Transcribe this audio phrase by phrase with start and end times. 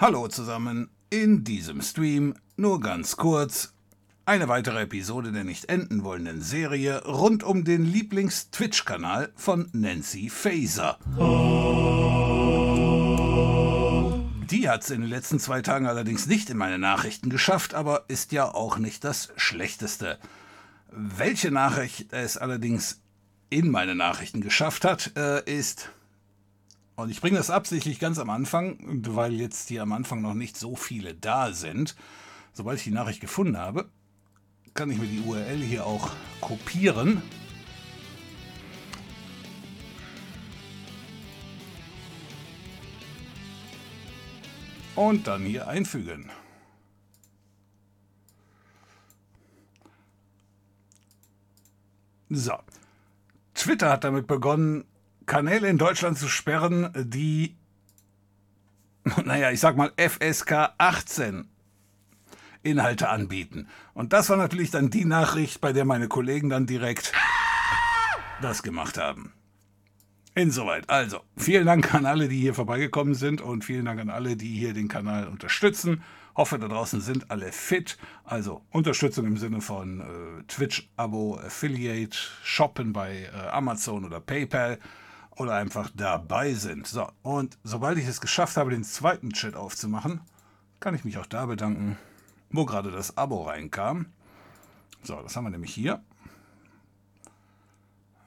[0.00, 3.74] Hallo zusammen, in diesem Stream nur ganz kurz
[4.26, 11.00] eine weitere Episode der nicht enden wollenden Serie rund um den Lieblings-Twitch-Kanal von Nancy Faser.
[14.48, 18.04] Die hat es in den letzten zwei Tagen allerdings nicht in meine Nachrichten geschafft, aber
[18.06, 20.20] ist ja auch nicht das Schlechteste.
[20.92, 23.02] Welche Nachricht es allerdings
[23.50, 25.90] in meine Nachrichten geschafft hat, äh, ist,
[26.98, 28.76] und ich bringe das absichtlich ganz am Anfang,
[29.06, 31.94] weil jetzt hier am Anfang noch nicht so viele da sind.
[32.52, 33.88] Sobald ich die Nachricht gefunden habe,
[34.74, 37.22] kann ich mir die URL hier auch kopieren.
[44.96, 46.32] Und dann hier einfügen.
[52.28, 52.54] So.
[53.54, 54.84] Twitter hat damit begonnen,
[55.28, 57.54] Kanäle in Deutschland zu sperren, die,
[59.24, 61.48] naja, ich sag mal FSK 18
[62.62, 63.68] Inhalte anbieten.
[63.94, 67.12] Und das war natürlich dann die Nachricht, bei der meine Kollegen dann direkt
[68.42, 69.32] das gemacht haben.
[70.34, 70.88] Insoweit.
[70.88, 74.56] Also, vielen Dank an alle, die hier vorbeigekommen sind und vielen Dank an alle, die
[74.56, 76.02] hier den Kanal unterstützen.
[76.36, 77.98] Hoffe, da draußen sind alle fit.
[78.24, 84.78] Also Unterstützung im Sinne von äh, Twitch-Abo, Affiliate, Shoppen bei äh, Amazon oder PayPal
[85.38, 86.86] oder einfach dabei sind.
[86.86, 90.20] So, und sobald ich es geschafft habe, den zweiten Chat aufzumachen,
[90.80, 91.96] kann ich mich auch da bedanken
[92.50, 94.06] wo gerade das Abo reinkam.
[95.02, 96.02] So, das haben wir nämlich hier.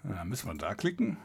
[0.03, 1.17] Da müssen wir da klicken.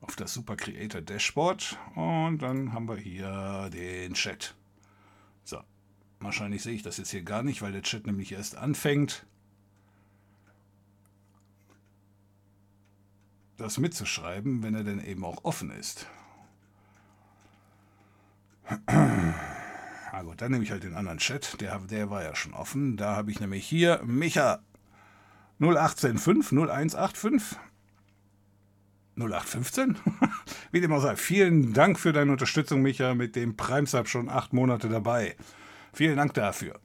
[0.00, 1.78] Auf das Super Creator Dashboard.
[1.94, 4.54] Und dann haben wir hier den Chat.
[5.44, 5.60] So,
[6.20, 9.26] wahrscheinlich sehe ich das jetzt hier gar nicht, weil der Chat nämlich erst anfängt.
[13.60, 16.06] Das mitzuschreiben, wenn er denn eben auch offen ist.
[20.12, 21.60] Ah gut, dann nehme ich halt den anderen Chat.
[21.60, 22.96] Der, der war ja schon offen.
[22.96, 24.60] Da habe ich nämlich hier Micha
[25.60, 27.58] 0185 0185
[29.16, 29.96] 0815?
[30.72, 31.16] Wie dem auch sei.
[31.16, 35.36] Vielen Dank für deine Unterstützung, Micha, mit dem Prime-Sub schon acht Monate dabei.
[35.92, 36.80] Vielen Dank dafür.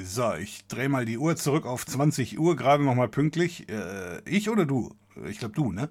[0.00, 3.68] So, ich drehe mal die Uhr zurück auf 20 Uhr, gerade noch mal pünktlich.
[3.68, 4.94] Äh, ich oder du?
[5.28, 5.90] Ich glaube du, ne?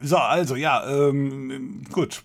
[0.00, 2.24] So, also ja, ähm, gut.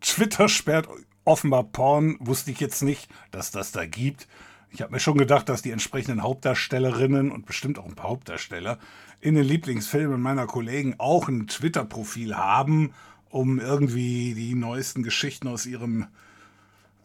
[0.00, 0.88] Twitter sperrt
[1.24, 4.28] offenbar Porn, wusste ich jetzt nicht, dass das da gibt.
[4.70, 8.78] Ich habe mir schon gedacht, dass die entsprechenden Hauptdarstellerinnen und bestimmt auch ein paar Hauptdarsteller
[9.20, 12.92] in den Lieblingsfilmen meiner Kollegen auch ein Twitter-Profil haben,
[13.30, 16.06] um irgendwie die neuesten Geschichten aus ihrem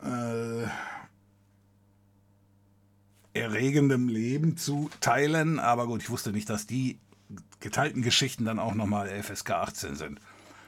[0.04, 0.68] äh,
[3.34, 5.60] erregendem Leben zu teilen.
[5.60, 7.00] Aber gut, ich wusste nicht, dass die
[7.60, 10.20] geteilten Geschichten dann auch nochmal FSK 18 sind.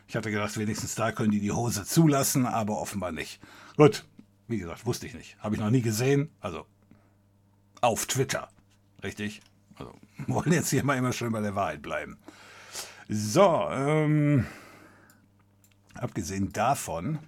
[0.08, 3.40] Ich hatte gedacht, wenigstens da können die die Hose zulassen, aber offenbar nicht.
[3.76, 4.06] Gut,
[4.48, 5.38] wie gesagt, wusste ich nicht.
[5.40, 6.30] Habe ich noch nie gesehen.
[6.40, 6.66] Also
[7.82, 8.50] auf Twitter.
[9.04, 9.42] Richtig?
[9.76, 9.94] Also
[10.28, 12.18] wollen jetzt hier mal immer schön bei der Wahrheit bleiben.
[13.08, 14.46] So, ähm,
[15.94, 17.20] abgesehen davon,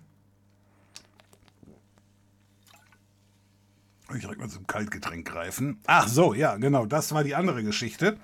[4.16, 5.80] ich direkt mal zum Kaltgetränk greifen.
[5.86, 8.18] Ach so, ja, genau, das war die andere Geschichte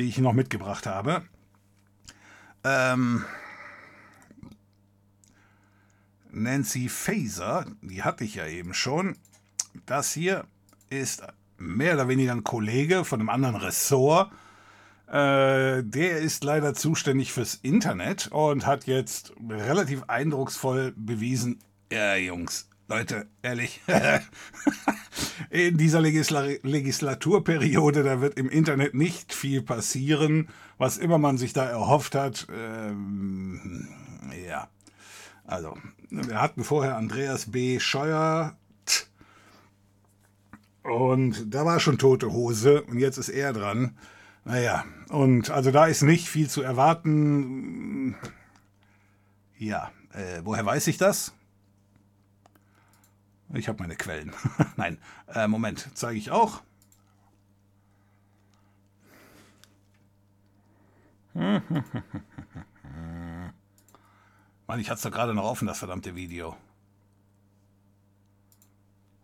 [0.00, 1.22] die ich noch mitgebracht habe.
[2.64, 3.26] Ähm,
[6.30, 9.16] Nancy Faser, die hatte ich ja eben schon.
[9.84, 10.46] Das hier
[10.88, 11.22] ist
[11.58, 14.32] mehr oder weniger ein Kollege von einem anderen Ressort.
[15.06, 21.58] Äh, der ist leider zuständig fürs Internet und hat jetzt relativ eindrucksvoll bewiesen,
[21.92, 23.80] ja, Jungs, Leute, ehrlich,
[25.50, 31.52] in dieser Legisla Legislaturperiode, da wird im Internet nicht viel passieren, was immer man sich
[31.52, 32.48] da erhofft hat.
[32.52, 33.86] Ähm,
[34.44, 34.66] ja,
[35.46, 35.78] also,
[36.10, 37.78] wir hatten vorher Andreas B.
[37.78, 38.56] Scheuer
[40.82, 43.96] und da war schon tote Hose und jetzt ist er dran.
[44.44, 48.16] Naja, und also da ist nicht viel zu erwarten.
[49.58, 51.34] Ja, äh, woher weiß ich das?
[53.52, 54.32] Ich habe meine Quellen.
[54.76, 56.62] Nein, äh, Moment, zeige ich auch.
[61.34, 61.58] Mann,
[64.78, 66.56] ich hatte es doch gerade noch offen, das verdammte Video.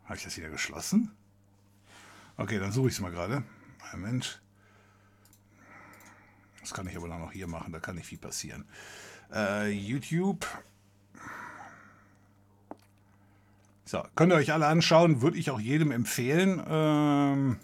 [0.04, 1.12] Habe ich das wieder geschlossen?
[2.36, 3.44] Okay, dann suche ich es mal gerade.
[3.92, 4.40] Moment.
[6.60, 8.68] Das kann ich aber noch hier machen, da kann nicht viel passieren.
[9.32, 10.46] Äh, YouTube.
[13.88, 16.60] So, könnt ihr euch alle anschauen, würde ich auch jedem empfehlen.
[16.68, 17.56] Ähm,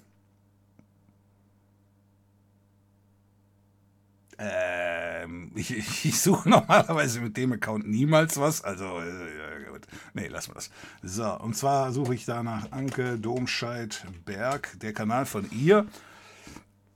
[4.38, 8.62] ähm, ich, ich suche normalerweise mit dem Account niemals was.
[8.62, 9.88] Also, äh, gut.
[10.14, 10.70] Nee, lassen wir das.
[11.02, 15.86] So, und zwar suche ich da nach Anke Domscheit Berg, der Kanal von ihr.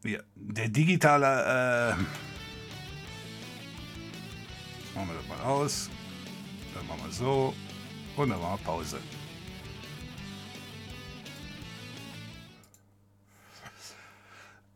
[0.05, 1.27] Ja, der digitale.
[1.27, 1.91] Äh,
[4.95, 5.91] machen wir das mal aus.
[6.75, 7.55] Dann machen wir so.
[8.17, 8.99] Und dann machen wir Pause.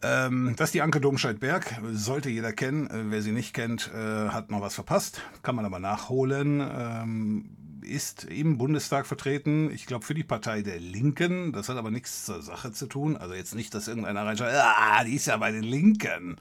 [0.02, 2.88] Ähm, das ist die Anke Domscheit-Berg, sollte jeder kennen.
[2.88, 5.20] Äh, wer sie nicht kennt, äh, hat noch was verpasst.
[5.42, 6.60] Kann man aber nachholen.
[6.60, 11.52] Ähm, ist im Bundestag vertreten, ich glaube für die Partei der Linken.
[11.52, 13.16] Das hat aber nichts zur Sache zu tun.
[13.16, 16.36] Also jetzt nicht, dass irgendeiner reinschreibt, ah, die ist ja bei den Linken.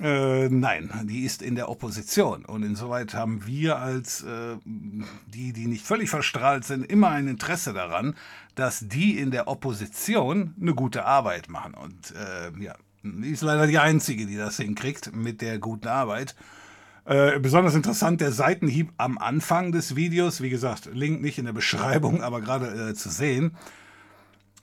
[0.00, 2.44] Äh, nein, die ist in der Opposition.
[2.44, 7.72] Und insoweit haben wir als äh, die, die nicht völlig verstrahlt sind, immer ein Interesse
[7.72, 8.14] daran,
[8.54, 11.74] dass die in der Opposition eine gute Arbeit machen.
[11.74, 16.36] Und äh, ja, die ist leider die Einzige, die das hinkriegt mit der guten Arbeit.
[17.04, 20.40] Äh, besonders interessant der Seitenhieb am Anfang des Videos.
[20.42, 23.56] Wie gesagt, Link nicht in der Beschreibung, aber gerade äh, zu sehen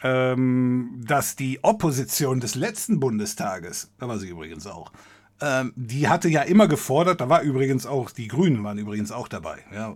[0.04, 4.92] ähm, dass die Opposition des letzten Bundestages, da war sie übrigens auch,
[5.42, 9.28] ähm, die hatte ja immer gefordert, da war übrigens auch, die Grünen waren übrigens auch
[9.28, 9.60] dabei.
[9.74, 9.96] Ja,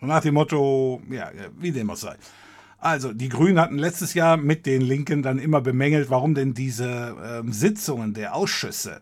[0.00, 2.16] nach dem Motto, ja, wie dem auch sei.
[2.78, 7.16] Also, die Grünen hatten letztes Jahr mit den Linken dann immer bemängelt, warum denn diese
[7.24, 9.00] ähm, Sitzungen der Ausschüsse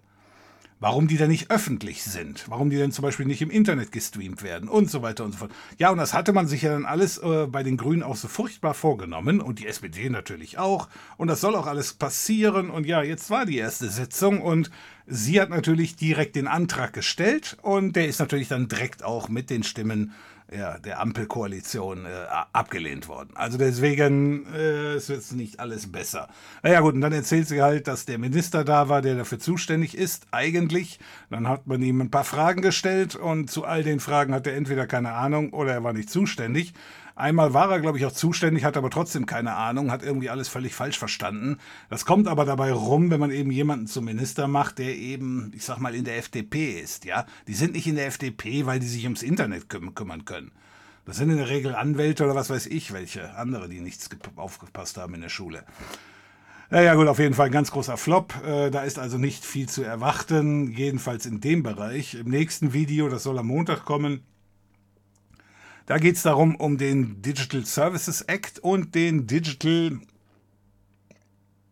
[0.78, 4.42] warum die denn nicht öffentlich sind, warum die denn zum Beispiel nicht im Internet gestreamt
[4.42, 5.52] werden und so weiter und so fort.
[5.78, 8.28] Ja, und das hatte man sich ja dann alles äh, bei den Grünen auch so
[8.28, 10.88] furchtbar vorgenommen und die SPD natürlich auch.
[11.16, 12.70] Und das soll auch alles passieren.
[12.70, 14.70] Und ja, jetzt war die erste Sitzung und
[15.06, 19.50] sie hat natürlich direkt den Antrag gestellt und der ist natürlich dann direkt auch mit
[19.50, 20.12] den Stimmen
[20.52, 22.08] ja, der Ampelkoalition äh,
[22.52, 23.30] abgelehnt worden.
[23.34, 26.28] Also deswegen äh, es wird nicht alles besser.
[26.62, 29.96] Naja gut, und dann erzählt sie halt, dass der Minister da war, der dafür zuständig
[29.96, 31.00] ist, eigentlich.
[31.30, 34.54] Dann hat man ihm ein paar Fragen gestellt und zu all den Fragen hat er
[34.54, 36.74] entweder keine Ahnung oder er war nicht zuständig.
[37.16, 40.48] Einmal war er, glaube ich, auch zuständig, hat aber trotzdem keine Ahnung, hat irgendwie alles
[40.48, 41.56] völlig falsch verstanden.
[41.88, 45.64] Das kommt aber dabei rum, wenn man eben jemanden zum Minister macht, der eben, ich
[45.64, 47.24] sag mal, in der FDP ist, ja.
[47.48, 50.52] Die sind nicht in der FDP, weil die sich ums Internet küm kümmern können.
[51.06, 54.98] Das sind in der Regel Anwälte oder was weiß ich, welche andere, die nichts aufgepasst
[54.98, 55.64] haben in der Schule.
[56.68, 58.34] Naja gut, auf jeden Fall ein ganz großer Flop.
[58.44, 62.14] Äh, da ist also nicht viel zu erwarten, jedenfalls in dem Bereich.
[62.14, 64.22] Im nächsten Video, das soll am Montag kommen,
[65.86, 69.98] da geht es darum, um den Digital Services Act und den Digital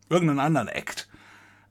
[0.09, 1.07] irgendeinen anderen Act.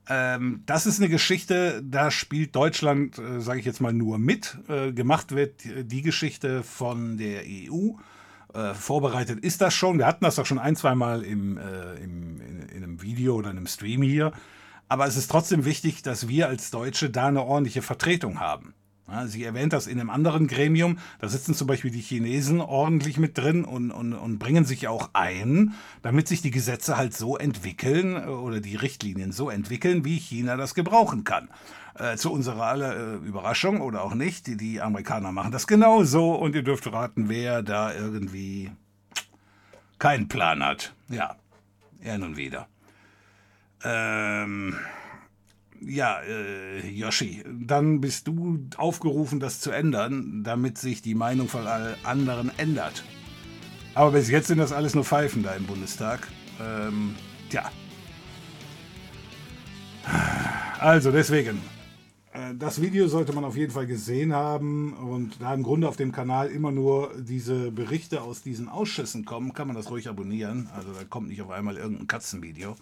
[0.07, 4.57] Ähm, das ist eine Geschichte, da spielt Deutschland, äh, sage ich jetzt mal, nur mit.
[4.67, 7.93] Äh, gemacht wird die Geschichte von der EU.
[8.53, 9.97] Äh, vorbereitet ist das schon.
[9.97, 13.35] Wir hatten das doch schon ein, zwei Mal im, äh, im, in, in einem Video
[13.35, 14.31] oder einem Stream hier.
[14.87, 18.75] Aber es ist trotzdem wichtig, dass wir als Deutsche da eine ordentliche Vertretung haben.
[19.27, 20.97] Sie erwähnt das in einem anderen Gremium.
[21.19, 25.11] Da sitzen zum Beispiel die Chinesen ordentlich mit drin und, und, und bringen sich auch
[25.13, 30.17] ein, damit sich die Gesetze halt so entwickeln äh, oder die Richtlinien so entwickeln, wie
[30.17, 31.49] China das gebrauchen kann.
[31.97, 36.33] Äh, zu unserer aller äh, Überraschung oder auch nicht, die, die Amerikaner machen das genauso
[36.33, 38.71] und ihr dürft raten, wer da irgendwie
[39.99, 40.93] keinen Plan hat.
[41.09, 41.35] Ja,
[42.01, 42.67] er nun wieder.
[43.83, 44.75] Ähm
[45.87, 51.67] ja, äh, Yoshi, dann bist du aufgerufen, das zu ändern, damit sich die Meinung von
[51.67, 53.03] allen anderen ändert.
[53.93, 56.27] Aber bis jetzt sind das alles nur Pfeifen da im Bundestag.
[56.61, 57.15] Ähm,
[57.49, 57.71] tja.
[60.79, 61.61] Also deswegen,
[62.33, 65.95] äh, das Video sollte man auf jeden Fall gesehen haben und da im Grunde auf
[65.95, 70.69] dem Kanal immer nur diese Berichte aus diesen Ausschüssen kommen, kann man das ruhig abonnieren.
[70.75, 72.75] Also da kommt nicht auf einmal irgendein Katzenvideo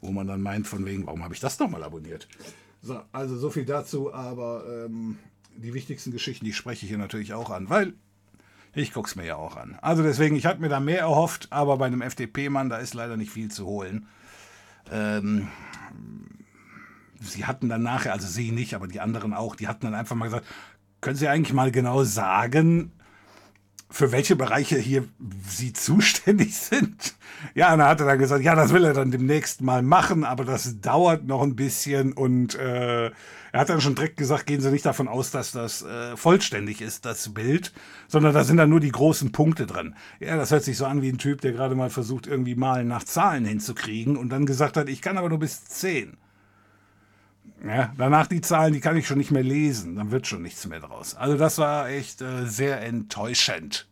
[0.00, 2.28] wo man dann meint, von wegen, warum habe ich das nochmal abonniert?
[2.82, 5.18] So, also so viel dazu, aber ähm,
[5.56, 7.94] die wichtigsten Geschichten, die spreche ich hier natürlich auch an, weil
[8.74, 9.76] ich gucke es mir ja auch an.
[9.82, 13.16] Also deswegen, ich hatte mir da mehr erhofft, aber bei einem FDP-Mann, da ist leider
[13.16, 14.06] nicht viel zu holen.
[14.90, 15.48] Ähm,
[17.20, 20.16] sie hatten dann nachher, also sie nicht, aber die anderen auch, die hatten dann einfach
[20.16, 20.46] mal gesagt,
[21.00, 22.92] können Sie eigentlich mal genau sagen,
[23.90, 25.04] für welche Bereiche hier
[25.46, 27.14] Sie zuständig sind.
[27.54, 30.44] Ja, und er hatte dann gesagt, ja, das will er dann demnächst mal machen, aber
[30.44, 33.10] das dauert noch ein bisschen und äh,
[33.52, 36.80] er hat dann schon direkt gesagt, gehen Sie nicht davon aus, dass das äh, vollständig
[36.80, 37.72] ist, das Bild,
[38.06, 39.94] sondern da sind dann nur die großen Punkte drin.
[40.20, 42.88] Ja, das hört sich so an wie ein Typ, der gerade mal versucht, irgendwie Malen
[42.88, 46.16] nach Zahlen hinzukriegen und dann gesagt hat, ich kann aber nur bis zehn.
[47.64, 49.96] Ja, danach die Zahlen, die kann ich schon nicht mehr lesen.
[49.96, 51.14] Dann wird schon nichts mehr draus.
[51.14, 53.86] Also das war echt äh, sehr enttäuschend.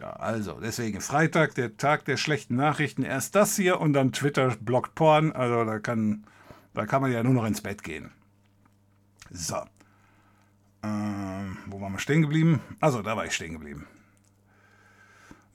[0.00, 3.02] Ja, also deswegen Freitag, der Tag der schlechten Nachrichten.
[3.02, 5.32] Erst das hier und dann Twitter blockt Porn.
[5.32, 6.24] Also da kann,
[6.72, 8.12] da kann man ja nur noch ins Bett gehen.
[9.30, 9.62] So.
[10.82, 12.60] Ähm, wo waren wir stehen geblieben?
[12.80, 13.86] Also, da war ich stehen geblieben.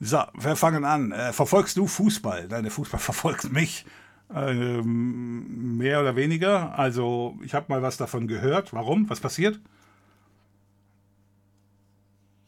[0.00, 1.12] So, wir fangen an.
[1.12, 2.46] Äh, verfolgst du Fußball?
[2.48, 3.86] Deine Fußball verfolgt mich.
[4.34, 6.76] Ähm, mehr oder weniger.
[6.76, 8.72] Also, ich habe mal was davon gehört.
[8.72, 9.08] Warum?
[9.08, 9.60] Was passiert?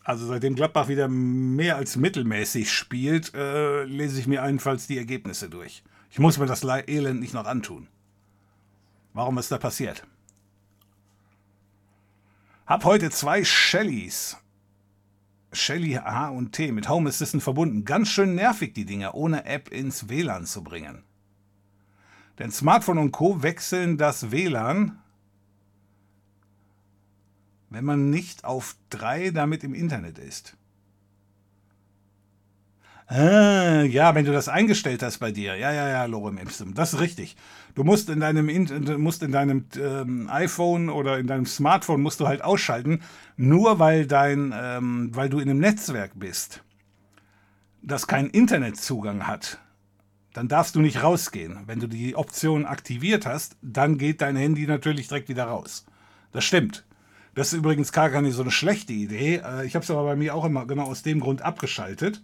[0.03, 5.49] Also, seitdem Gladbach wieder mehr als mittelmäßig spielt, äh, lese ich mir allenfalls die Ergebnisse
[5.49, 5.85] durch.
[6.11, 7.87] Ich muss mir das Elend nicht noch antun.
[9.12, 10.05] Warum ist da passiert?
[12.66, 14.38] Hab heute zwei Shellys.
[15.53, 17.85] Shelly H und T mit Home Assistant verbunden.
[17.85, 21.06] Ganz schön nervig, die Dinger, ohne App ins WLAN zu bringen.
[22.38, 23.42] Denn Smartphone und Co.
[23.42, 24.99] wechseln das WLAN,
[27.70, 30.57] wenn man nicht auf drei damit im Internet ist.
[33.09, 35.55] Ah, ja, wenn du das eingestellt hast bei dir.
[35.57, 36.75] Ja, ja, ja, Lorem Ipsum.
[36.75, 37.37] Das ist richtig.
[37.77, 42.18] Du musst in deinem, du musst in deinem ähm, iPhone oder in deinem Smartphone musst
[42.18, 43.03] du halt ausschalten,
[43.37, 46.64] nur weil dein, ähm, weil du in einem Netzwerk bist,
[47.81, 49.61] das keinen Internetzugang hat.
[50.37, 51.61] Dann darfst du nicht rausgehen.
[51.66, 55.87] Wenn du die Option aktiviert hast, dann geht dein Handy natürlich direkt wieder raus.
[56.33, 56.85] Das stimmt.
[57.35, 59.37] Das ist übrigens gar keine so eine schlechte Idee.
[59.37, 62.22] Äh, ich habe es aber bei mir auch immer genau aus dem Grund abgeschaltet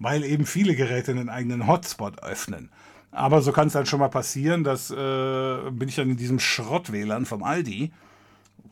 [0.00, 2.70] weil eben viele Geräte einen eigenen Hotspot öffnen.
[3.12, 6.40] Aber so kann es dann schon mal passieren, dass äh, bin ich dann in diesem
[6.40, 7.92] Schrott-WLAN vom Aldi,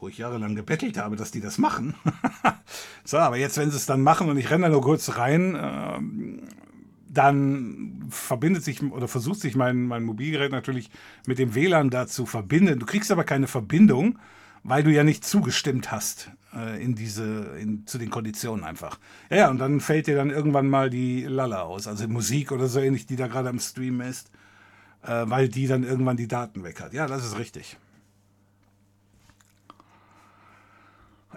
[0.00, 1.94] wo ich jahrelang gebettelt habe, dass die das machen.
[3.04, 5.54] so, aber jetzt, wenn sie es dann machen und ich renne da nur kurz rein,
[5.54, 5.98] äh,
[7.10, 10.90] dann verbindet sich oder versucht sich mein, mein Mobilgerät natürlich
[11.26, 12.78] mit dem WLAN da zu verbinden.
[12.78, 14.18] Du kriegst aber keine Verbindung,
[14.62, 18.98] weil du ja nicht zugestimmt hast äh, in diese, in, zu den Konditionen einfach.
[19.30, 22.68] Ja, ja, und dann fällt dir dann irgendwann mal die Lalla aus, also Musik oder
[22.68, 24.30] so ähnlich, die da gerade am Stream ist,
[25.02, 26.92] äh, weil die dann irgendwann die Daten weg hat.
[26.92, 27.76] Ja, das ist richtig.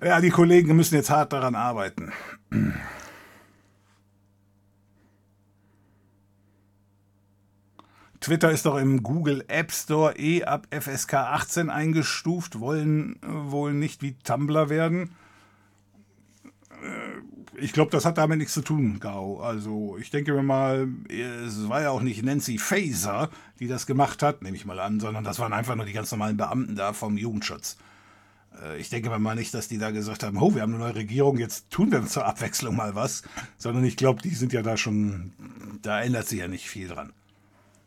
[0.04, 2.12] Ja, die Kollegen müssen jetzt hart daran arbeiten.
[8.22, 13.74] Twitter ist doch im Google App Store eh ab FSK 18 eingestuft, wollen äh, wohl
[13.74, 15.16] nicht wie Tumblr werden.
[16.84, 19.42] Äh, ich glaube, das hat damit nichts zu tun, Gau.
[19.42, 23.30] Also ich denke mir mal, es war ja auch nicht Nancy Faser,
[23.60, 26.12] die das gemacht hat, nehme ich mal an, sondern das waren einfach nur die ganz
[26.12, 27.78] normalen Beamten da vom Jugendschutz.
[28.62, 30.84] Äh, ich denke mir mal nicht, dass die da gesagt haben, oh, wir haben eine
[30.84, 33.24] neue Regierung, jetzt tun wir zur Abwechslung mal was,
[33.58, 35.34] sondern ich glaube, die sind ja da schon,
[35.82, 37.14] da ändert sich ja nicht viel dran.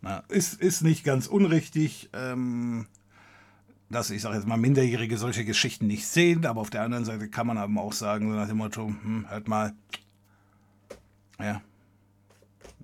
[0.04, 2.86] Na, ist, ist nicht ganz unrichtig, ähm,
[3.88, 7.30] dass ich sage jetzt mal Minderjährige solche Geschichten nicht sehen, aber auf der anderen Seite
[7.30, 9.72] kann man aber auch sagen, so nach dem Motto, hm, hört mal,
[11.40, 11.62] ja,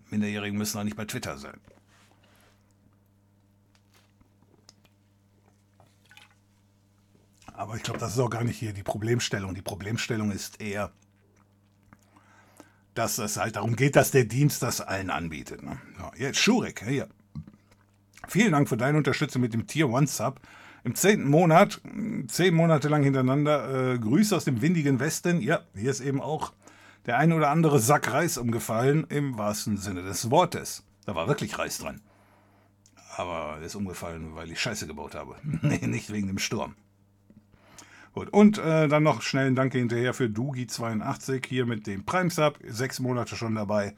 [0.09, 1.61] Minderjährige müssen auch nicht bei Twitter sein.
[7.53, 9.55] Aber ich glaube, das ist auch gar nicht hier die Problemstellung.
[9.55, 10.91] Die Problemstellung ist eher,
[12.95, 15.63] dass es halt darum geht, dass der Dienst das allen anbietet.
[15.63, 15.79] Ne?
[15.99, 17.09] Ja, jetzt Schurek, hier.
[18.29, 20.41] Vielen Dank für deine Unterstützung mit dem Tier One Sub.
[20.83, 21.81] Im zehnten Monat,
[22.29, 25.41] zehn Monate lang hintereinander, äh, Grüße aus dem windigen Westen.
[25.41, 26.53] Ja, hier ist eben auch
[27.07, 30.85] der ein oder andere Sack Reis umgefallen, im wahrsten Sinne des Wortes.
[31.05, 32.01] Da war wirklich Reis dran.
[33.17, 35.37] Aber er ist umgefallen, weil ich Scheiße gebaut habe.
[35.63, 36.77] nee, nicht wegen dem Sturm.
[38.13, 42.31] Gut, und äh, dann noch schnell ein Danke hinterher für Dugi82 hier mit dem Prime
[42.31, 42.59] Sub.
[42.67, 43.95] Sechs Monate schon dabei.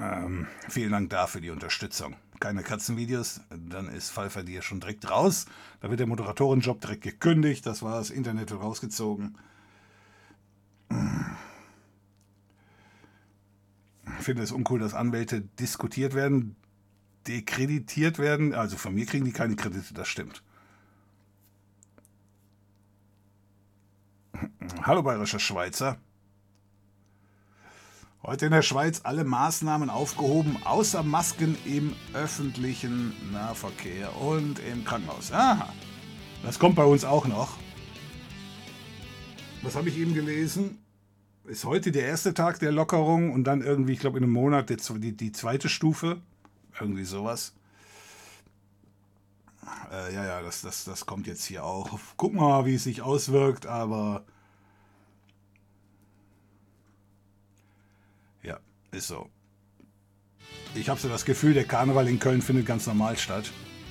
[0.00, 2.14] Ähm, vielen Dank dafür die Unterstützung.
[2.38, 5.46] Keine Katzenvideos, dann ist Pfeiffer dir schon direkt raus.
[5.80, 7.66] Da wird der Moderatorenjob direkt gekündigt.
[7.66, 9.36] Das war das Internet rausgezogen.
[14.18, 16.54] Ich finde es uncool, dass Anwälte diskutiert werden,
[17.26, 18.54] dekreditiert werden.
[18.54, 20.42] Also von mir kriegen die keine Kredite, das stimmt.
[24.82, 25.98] Hallo bayerischer Schweizer.
[28.22, 35.32] Heute in der Schweiz alle Maßnahmen aufgehoben, außer Masken im öffentlichen Nahverkehr und im Krankenhaus.
[35.32, 35.72] Aha,
[36.42, 37.56] das kommt bei uns auch noch.
[39.62, 40.78] Was habe ich eben gelesen?
[41.44, 44.68] Ist heute der erste Tag der Lockerung und dann irgendwie, ich glaube, in einem Monat
[44.68, 46.20] die, die zweite Stufe.
[46.78, 47.54] Irgendwie sowas.
[49.90, 51.98] Äh, ja, ja, das, das, das kommt jetzt hier auch.
[52.16, 54.24] Gucken wir mal, wie es sich auswirkt, aber
[58.42, 58.58] ja,
[58.90, 59.28] ist so.
[60.74, 63.50] Ich habe so das Gefühl, der Karneval in Köln findet ganz normal statt.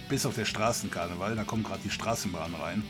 [0.10, 2.84] Bis auf der Straßenkarneval, da kommt gerade die Straßenbahn rein.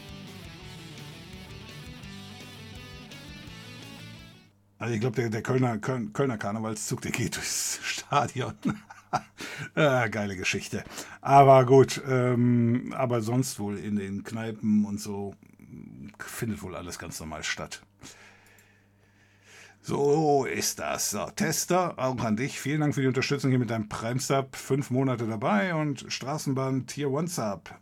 [4.80, 8.54] Also ich glaube, der, der Kölner, Köln, Kölner Karnevalszug, der geht durchs Stadion.
[9.76, 10.84] ah, geile Geschichte.
[11.22, 15.36] Aber gut, ähm, aber sonst wohl in den Kneipen und so
[16.20, 17.82] findet wohl alles ganz normal statt.
[19.82, 21.12] So ist das.
[21.12, 22.60] So, Tester, auch an dich.
[22.60, 24.56] Vielen Dank für die Unterstützung hier mit deinem Prime Sub.
[24.56, 27.74] Fünf Monate dabei und Straßenbahn Tier One Sub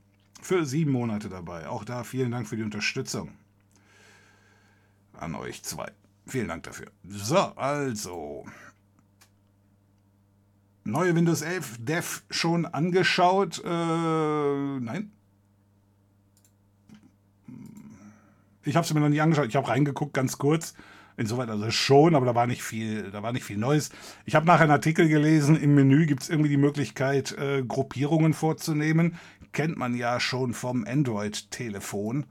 [0.46, 1.68] für sieben Monate dabei.
[1.68, 3.32] Auch da vielen Dank für die Unterstützung.
[5.14, 5.92] An euch zwei.
[6.28, 6.88] Vielen Dank dafür.
[7.04, 8.46] So, also.
[10.88, 13.60] Neue Windows 11 Dev schon angeschaut?
[13.66, 15.12] Äh, nein.
[18.64, 19.48] Ich habe es mir noch nie angeschaut.
[19.48, 20.76] Ich habe reingeguckt, ganz kurz.
[21.18, 23.90] Insoweit also schon, aber da war nicht viel, da war nicht viel Neues.
[24.26, 28.34] Ich habe nachher einen Artikel gelesen, im Menü gibt es irgendwie die Möglichkeit, äh, Gruppierungen
[28.34, 29.18] vorzunehmen.
[29.54, 32.28] Kennt man ja schon vom Android-Telefon.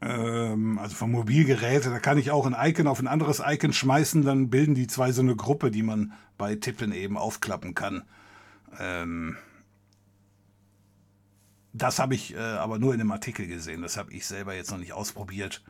[0.00, 4.22] Ähm, also vom Mobilgerät, da kann ich auch ein Icon auf ein anderes Icon schmeißen,
[4.22, 8.02] dann bilden die zwei so eine Gruppe, die man bei Tippen eben aufklappen kann.
[8.78, 9.36] Ähm,
[11.72, 13.82] das habe ich äh, aber nur in einem Artikel gesehen.
[13.82, 15.62] Das habe ich selber jetzt noch nicht ausprobiert.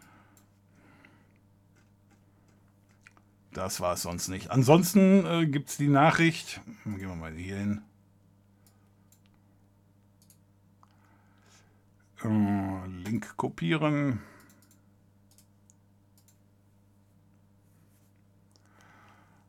[3.53, 4.51] Das war es sonst nicht.
[4.51, 6.61] Ansonsten äh, gibt es die Nachricht.
[6.85, 7.83] Gehen wir mal hier hin.
[13.15, 14.19] Link kopieren.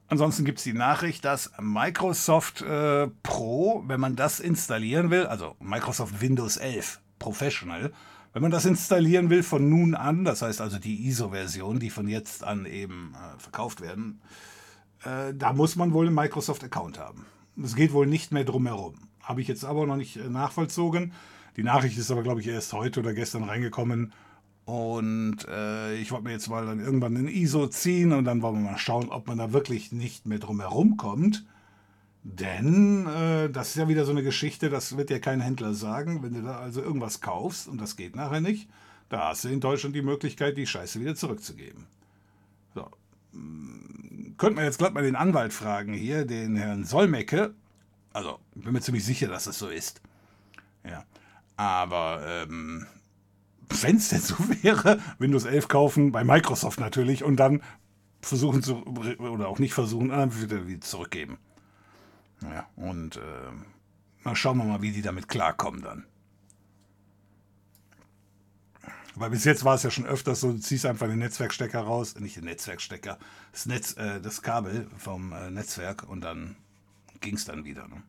[0.07, 5.55] Ansonsten gibt es die Nachricht, dass Microsoft äh, Pro, wenn man das installieren will, also
[5.59, 7.91] Microsoft Windows 11 Professional,
[8.33, 12.07] wenn man das installieren will von nun an, das heißt also die ISO-Version, die von
[12.07, 14.21] jetzt an eben äh, verkauft werden,
[15.03, 17.25] äh, da muss man wohl einen Microsoft-Account haben.
[17.55, 19.09] Das geht wohl nicht mehr drumherum.
[19.23, 21.13] Habe ich jetzt aber noch nicht äh, nachvollzogen.
[21.55, 24.13] Die Nachricht ist aber, glaube ich, erst heute oder gestern reingekommen.
[24.65, 28.63] Und äh, ich wollte mir jetzt mal dann irgendwann ein ISO ziehen und dann wollen
[28.63, 31.45] wir mal schauen, ob man da wirklich nicht mehr drumherum kommt.
[32.23, 36.23] Denn äh, das ist ja wieder so eine Geschichte, das wird ja kein Händler sagen,
[36.23, 38.67] wenn du da also irgendwas kaufst und das geht nachher nicht,
[39.09, 41.85] da hast du in Deutschland die Möglichkeit, die Scheiße wieder zurückzugeben.
[42.73, 42.89] So.
[43.33, 47.53] Hm, könnte man jetzt glatt mal den Anwalt fragen hier, den Herrn Solmecke.
[48.11, 50.01] Also, ich bin mir ziemlich sicher, dass das so ist.
[51.57, 52.85] Aber ähm,
[53.69, 57.61] wenn es denn so wäre, Windows 11 kaufen, bei Microsoft natürlich, und dann
[58.21, 58.83] versuchen zu,
[59.19, 61.37] oder auch nicht versuchen, dann wieder, wieder zurückgeben.
[62.41, 63.21] Ja, und äh,
[64.23, 66.05] mal schauen wir mal, wie die damit klarkommen dann.
[69.15, 72.15] Weil bis jetzt war es ja schon öfters so, du ziehst einfach den Netzwerkstecker raus,
[72.19, 73.17] nicht den Netzwerkstecker,
[73.53, 76.57] das Netz, äh, das Kabel vom äh, Netzwerk und dann
[77.21, 77.87] ging es dann wieder.
[77.87, 78.03] Ne?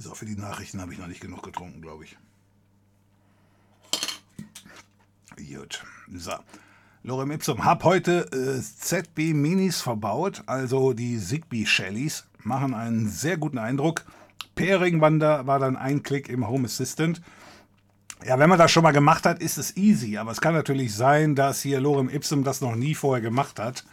[0.00, 2.16] So, für die Nachrichten habe ich noch nicht genug getrunken, glaube ich.
[5.36, 5.84] Gut.
[6.10, 6.32] So.
[7.02, 13.36] Lorem Ipsum, hab heute äh, ZB Minis verbaut, also die Zigbee Shellys, machen einen sehr
[13.36, 14.06] guten Eindruck.
[14.54, 17.20] Pairing Wander war dann ein Klick im Home Assistant.
[18.24, 20.94] Ja, wenn man das schon mal gemacht hat, ist es easy, aber es kann natürlich
[20.94, 23.84] sein, dass hier Lorem Ipsum das noch nie vorher gemacht hat.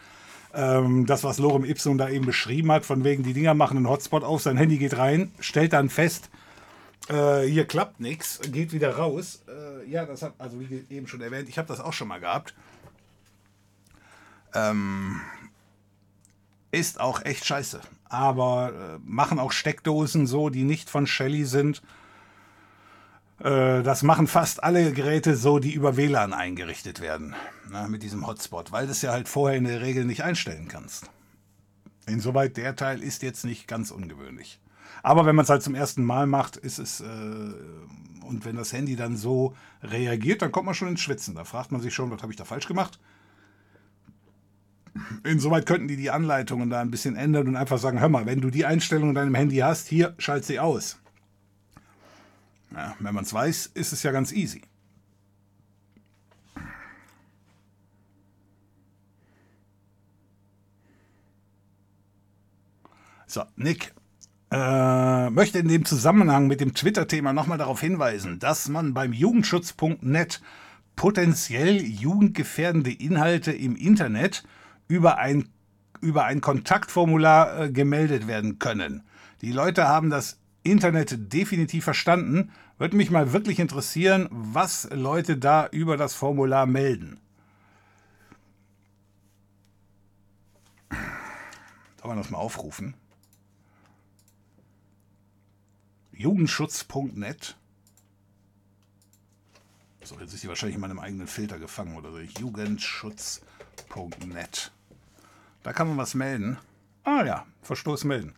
[0.53, 3.89] Ähm, das, was Lorem Ipsum da eben beschrieben hat, von wegen, die Dinger machen einen
[3.89, 6.29] Hotspot auf, sein Handy geht rein, stellt dann fest,
[7.09, 9.43] äh, hier klappt nichts, geht wieder raus.
[9.47, 12.19] Äh, ja, das hat, also wie eben schon erwähnt, ich habe das auch schon mal
[12.19, 12.53] gehabt.
[14.53, 15.21] Ähm,
[16.71, 17.81] ist auch echt scheiße.
[18.05, 21.81] Aber äh, machen auch Steckdosen so, die nicht von Shelly sind.
[23.39, 27.35] Äh, das machen fast alle Geräte so, die über WLAN eingerichtet werden.
[27.69, 30.67] Na, mit diesem Hotspot, weil du es ja halt vorher in der Regel nicht einstellen
[30.67, 31.09] kannst.
[32.07, 34.59] Insoweit der Teil ist jetzt nicht ganz ungewöhnlich.
[35.03, 37.01] Aber wenn man es halt zum ersten Mal macht, ist es.
[37.01, 37.05] Äh,
[38.23, 41.35] und wenn das Handy dann so reagiert, dann kommt man schon ins Schwitzen.
[41.35, 42.99] Da fragt man sich schon, was habe ich da falsch gemacht?
[45.23, 48.41] Insoweit könnten die die Anleitungen da ein bisschen ändern und einfach sagen, hör mal, wenn
[48.41, 50.97] du die Einstellung in deinem Handy hast, hier, schalt sie aus.
[52.73, 54.61] Ja, wenn man es weiß, ist es ja ganz easy.
[63.25, 63.93] So, Nick
[64.51, 70.41] äh, möchte in dem Zusammenhang mit dem Twitter-Thema nochmal darauf hinweisen, dass man beim Jugendschutz.net
[70.95, 74.43] potenziell jugendgefährdende Inhalte im Internet
[74.87, 75.49] über ein,
[75.99, 79.03] über ein Kontaktformular äh, gemeldet werden können.
[79.41, 80.39] Die Leute haben das
[80.71, 82.53] Internet definitiv verstanden.
[82.77, 87.19] Würde mich mal wirklich interessieren, was Leute da über das Formular melden.
[91.99, 92.93] Soll man das mal aufrufen?
[96.11, 97.57] Jugendschutz.net
[100.03, 102.19] So, jetzt ist sie wahrscheinlich in meinem eigenen Filter gefangen oder so.
[102.19, 104.71] Jugendschutz.net.
[105.63, 106.57] Da kann man was melden.
[107.03, 108.33] Ah ja, Verstoß melden.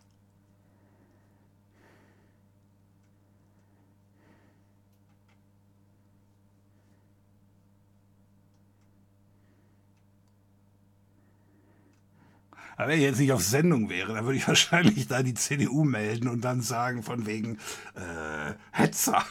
[12.80, 15.84] Aber wenn ich jetzt nicht auf Sendung wäre, dann würde ich wahrscheinlich da die CDU
[15.84, 17.58] melden und dann sagen von wegen
[17.94, 19.22] äh, Hetzer.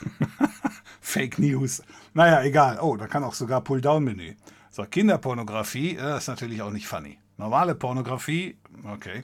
[1.02, 1.82] Fake News.
[2.14, 2.78] Naja, egal.
[2.80, 4.36] Oh, da kann auch sogar Pull-Down-Menü.
[4.70, 7.18] So, Kinderpornografie, äh, ist natürlich auch nicht funny.
[7.38, 9.24] Normale Pornografie, okay.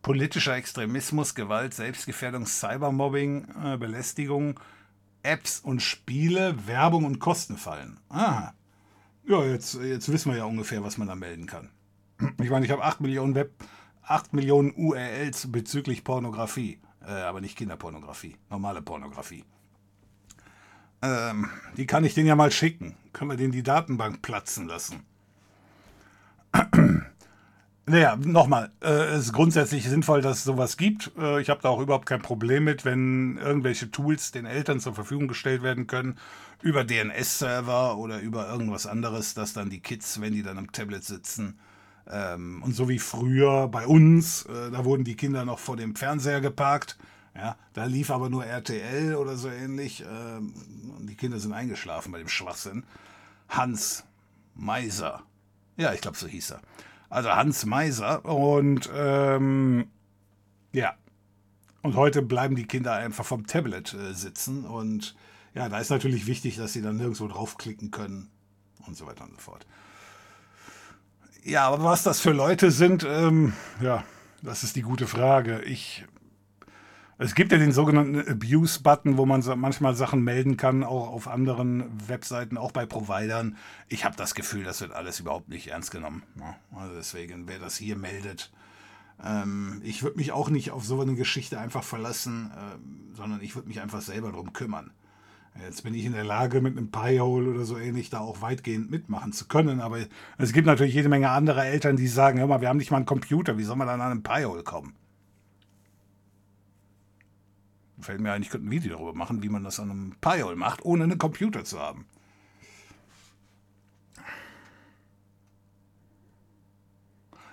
[0.00, 4.58] Politischer Extremismus, Gewalt, Selbstgefährdung, Cybermobbing, äh, Belästigung,
[5.22, 8.00] Apps und Spiele, Werbung und Kostenfallen.
[8.08, 8.54] Aha.
[9.26, 11.68] Ja, jetzt, jetzt wissen wir ja ungefähr, was man da melden kann.
[12.42, 13.52] Ich meine, ich habe 8 Millionen Web,
[14.02, 19.44] 8 Millionen URLs bezüglich Pornografie, äh, aber nicht Kinderpornografie, normale Pornografie.
[21.00, 22.96] Ähm, die kann ich denen ja mal schicken.
[23.12, 25.04] Können wir denen die Datenbank platzen lassen?
[27.86, 31.12] naja, nochmal, äh, es ist grundsätzlich sinnvoll, dass es sowas gibt.
[31.16, 34.94] Äh, ich habe da auch überhaupt kein Problem mit, wenn irgendwelche Tools den Eltern zur
[34.94, 36.18] Verfügung gestellt werden können,
[36.62, 41.04] über DNS-Server oder über irgendwas anderes, dass dann die Kids, wenn die dann am Tablet
[41.04, 41.60] sitzen,
[42.10, 45.94] ähm, und so wie früher bei uns, äh, da wurden die Kinder noch vor dem
[45.94, 46.98] Fernseher geparkt.
[47.34, 50.04] Ja, da lief aber nur RTL oder so ähnlich.
[50.08, 50.54] Ähm,
[51.00, 52.84] die Kinder sind eingeschlafen bei dem Schwachsinn.
[53.48, 54.04] Hans
[54.54, 55.22] Meiser.
[55.76, 56.62] Ja, ich glaube, so hieß er.
[57.10, 58.24] Also Hans Meiser.
[58.24, 59.88] Und ähm,
[60.72, 60.94] ja.
[61.82, 64.64] Und heute bleiben die Kinder einfach vom Tablet äh, sitzen.
[64.64, 65.14] Und
[65.54, 68.30] ja, da ist natürlich wichtig, dass sie dann nirgendwo draufklicken können.
[68.86, 69.66] Und so weiter und so fort.
[71.48, 74.04] Ja, aber was das für Leute sind, ähm, ja,
[74.42, 75.62] das ist die gute Frage.
[75.62, 76.04] Ich,
[77.16, 81.90] es gibt ja den sogenannten Abuse-Button, wo man manchmal Sachen melden kann, auch auf anderen
[82.06, 83.56] Webseiten, auch bei Providern.
[83.88, 86.22] Ich habe das Gefühl, das wird alles überhaupt nicht ernst genommen.
[86.38, 88.52] Ja, also deswegen, wer das hier meldet,
[89.24, 93.54] ähm, ich würde mich auch nicht auf so eine Geschichte einfach verlassen, äh, sondern ich
[93.54, 94.90] würde mich einfach selber darum kümmern.
[95.64, 98.90] Jetzt bin ich in der Lage, mit einem Pi-Hole oder so ähnlich da auch weitgehend
[98.90, 99.80] mitmachen zu können.
[99.80, 99.98] Aber
[100.38, 102.98] es gibt natürlich jede Menge andere Eltern, die sagen, hör mal, wir haben nicht mal
[102.98, 104.94] einen Computer, wie soll man dann an einen Pi-Hole kommen?
[108.00, 110.56] Fällt mir ein, ich könnte ein Video darüber machen, wie man das an einem Pi-Hole
[110.56, 112.06] macht, ohne einen Computer zu haben.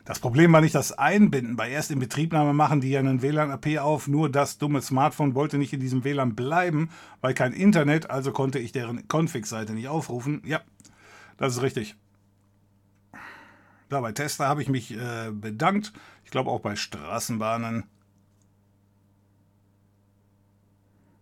[0.05, 1.55] Das Problem war nicht das Einbinden.
[1.55, 4.07] Bei erst in Betriebnahme machen die ja einen WLAN-AP auf.
[4.07, 6.89] Nur das dumme Smartphone wollte nicht in diesem WLAN bleiben,
[7.21, 10.43] weil kein Internet, also konnte ich deren Config-Seite nicht aufrufen.
[10.45, 10.61] Ja,
[11.37, 11.95] das ist richtig.
[13.89, 15.91] Da bei Tesla habe ich mich äh, bedankt.
[16.23, 17.85] Ich glaube auch bei Straßenbahnen.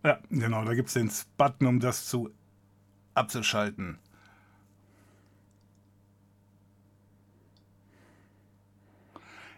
[0.04, 2.30] Ja, genau, da gibt es den Button, um das zu
[3.14, 3.98] abzuschalten.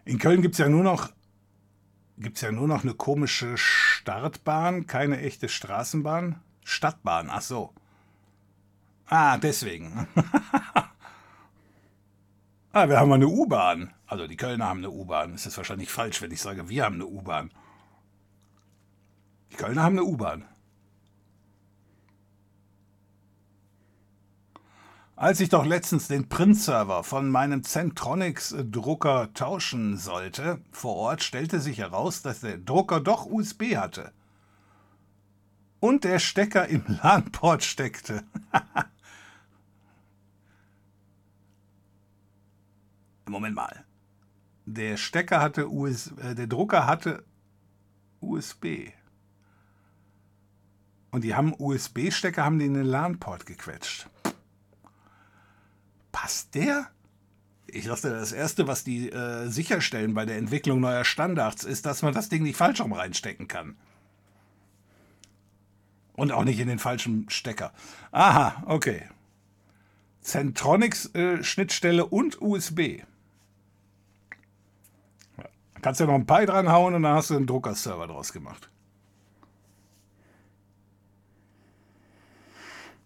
[0.06, 1.10] In Köln gibt es ja nur noch
[2.18, 6.42] gibt's ja nur noch eine komische Startbahn, keine echte Straßenbahn.
[6.64, 7.74] Stadtbahn, ach so.
[9.08, 10.08] Ah, deswegen.
[12.72, 13.94] ah, wir haben eine U-Bahn.
[14.08, 15.34] Also die Kölner haben eine U-Bahn.
[15.34, 17.52] Ist wahrscheinlich falsch, wenn ich sage, wir haben eine U-Bahn.
[19.52, 20.46] Die Kölner haben eine U-Bahn.
[25.18, 31.78] Als ich doch letztens den Print-Server von meinem Centronics-Drucker tauschen sollte, vor Ort stellte sich
[31.78, 34.12] heraus, dass der Drucker doch USB hatte.
[35.80, 38.26] Und der Stecker im LAN-Port steckte.
[43.26, 43.86] Moment mal.
[44.66, 47.24] Der Stecker hatte USB, äh, der Drucker hatte
[48.20, 48.90] USB.
[51.12, 54.10] Und die haben USB-Stecker, haben die in den LAN-Port gequetscht.
[56.16, 56.88] Passt der?
[57.68, 62.04] Ich dachte, das Erste, was die äh, sicherstellen bei der Entwicklung neuer Standards, ist, dass
[62.04, 63.76] man das Ding nicht falsch rum reinstecken kann.
[66.14, 67.74] Und auch nicht in den falschen Stecker.
[68.14, 69.10] Aha, okay.
[70.22, 71.42] Centronics äh,
[72.10, 73.02] und USB.
[75.82, 78.70] Kannst ja noch ein Pi dranhauen und dann hast du einen Druckerserver draus gemacht.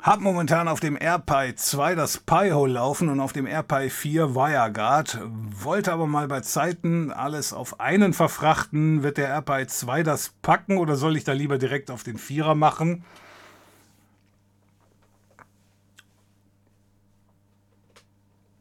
[0.10, 5.20] Hab momentan auf dem AirPi 2 das Pi-Hole laufen und auf dem AirPi 4 WireGuard.
[5.24, 9.03] Wollte aber mal bei Zeiten alles auf einen verfrachten.
[9.03, 12.55] Wird der AirPi 2 das packen oder soll ich da lieber direkt auf den Vierer
[12.55, 13.03] machen?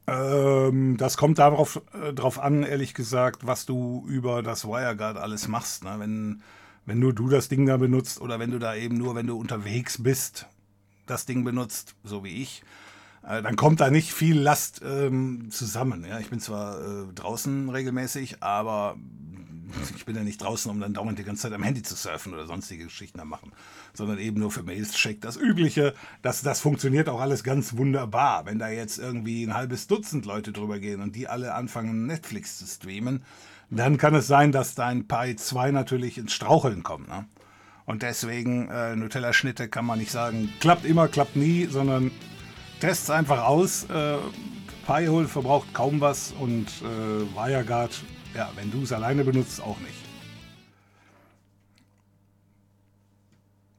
[0.07, 5.49] Ähm, das kommt darauf äh, drauf an, ehrlich gesagt, was du über das WireGuard alles
[5.49, 5.82] machst.
[5.82, 5.94] Ne?
[5.96, 6.42] Wenn,
[6.84, 9.38] wenn nur du das Ding da benutzt oder wenn du da eben nur, wenn du
[9.38, 10.46] unterwegs bist,
[11.11, 12.63] das Ding benutzt, so wie ich,
[13.27, 16.05] äh, dann kommt da nicht viel Last ähm, zusammen.
[16.05, 16.19] Ja?
[16.19, 18.97] Ich bin zwar äh, draußen regelmäßig, aber
[19.97, 22.33] ich bin ja nicht draußen, um dann dauernd die ganze Zeit am Handy zu surfen
[22.33, 23.53] oder sonstige Geschichten zu machen,
[23.93, 25.95] sondern eben nur für Mails check das Übliche.
[26.23, 28.47] Das, das funktioniert auch alles ganz wunderbar.
[28.47, 32.59] Wenn da jetzt irgendwie ein halbes Dutzend Leute drüber gehen und die alle anfangen, Netflix
[32.59, 33.23] zu streamen,
[33.71, 37.09] dann kann es sein, dass dein Pi 2 natürlich ins Straucheln kommt.
[37.09, 37.27] Ne?
[37.89, 42.11] Und deswegen, äh, Nutella-Schnitte kann man nicht sagen, klappt immer, klappt nie, sondern
[42.80, 43.84] test's einfach aus.
[43.84, 44.18] Äh,
[44.86, 50.05] Pi-Hole verbraucht kaum was und äh, WireGuard ja, wenn du es alleine benutzt, auch nicht.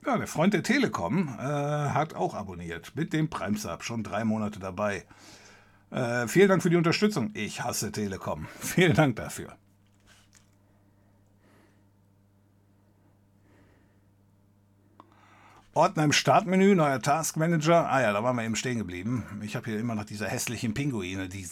[0.04, 4.24] Ja, der Freund der Telekom äh, hat auch abonniert mit dem Prime Sub, schon drei
[4.24, 5.06] Monate dabei.
[5.92, 7.30] Äh, vielen Dank für die Unterstützung.
[7.36, 8.48] Ich hasse Telekom.
[8.60, 9.56] Vielen Dank dafür.
[15.74, 17.90] Ordner im Startmenü, neuer Task Manager.
[17.90, 19.24] Ah ja, da waren wir eben stehen geblieben.
[19.44, 21.48] Ich habe hier immer noch diese hässlichen Pinguine, die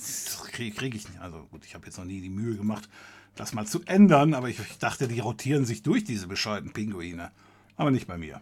[0.52, 1.22] kriege krieg ich nicht.
[1.22, 2.90] Also gut, ich habe jetzt noch nie die Mühe gemacht,
[3.36, 7.32] das mal zu ändern, aber ich, ich dachte, die rotieren sich durch diese bescheuerten Pinguine.
[7.76, 8.42] Aber nicht bei mir.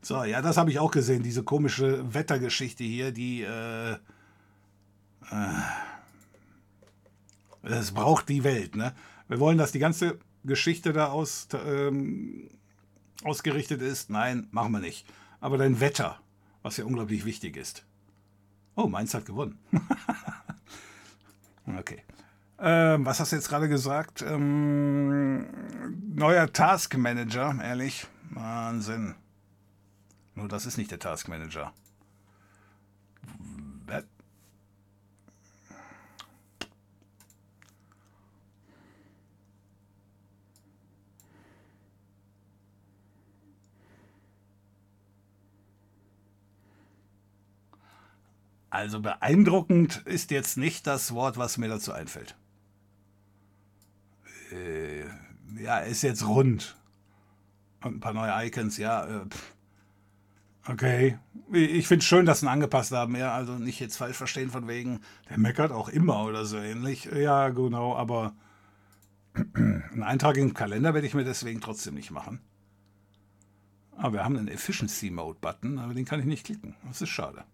[0.00, 3.96] So, ja, das habe ich auch gesehen, diese komische Wettergeschichte hier, die äh, äh,
[7.62, 8.94] es braucht die Welt, ne?
[9.28, 12.48] Wir wollen, dass die ganze Geschichte da aus ähm,
[13.24, 14.10] ausgerichtet ist.
[14.10, 15.06] Nein, machen wir nicht.
[15.40, 16.20] Aber dein Wetter,
[16.62, 17.84] was ja unglaublich wichtig ist.
[18.74, 19.58] Oh, Mainz hat gewonnen.
[21.78, 22.02] okay.
[22.58, 24.22] Ähm, was hast du jetzt gerade gesagt?
[24.22, 25.46] Ähm,
[26.14, 28.06] neuer Task Manager, ehrlich.
[28.30, 29.14] Wahnsinn.
[30.34, 31.72] Nur das ist nicht der Task Manager.
[48.72, 52.38] Also beeindruckend ist jetzt nicht das Wort, was mir dazu einfällt.
[54.50, 55.04] Äh,
[55.62, 56.74] ja, ist jetzt rund.
[57.84, 59.04] Und ein paar neue Icons, ja.
[59.04, 59.26] Äh,
[60.66, 61.18] okay.
[61.52, 63.14] Ich finde es schön, dass sie ihn angepasst haben.
[63.14, 67.10] Ja, also nicht jetzt falsch verstehen von wegen, der meckert auch immer oder so ähnlich.
[67.14, 68.34] Ja, genau, aber
[69.52, 72.40] einen Eintrag im Kalender werde ich mir deswegen trotzdem nicht machen.
[73.98, 76.74] Aber wir haben einen Efficiency Mode Button, aber den kann ich nicht klicken.
[76.86, 77.44] Das ist schade.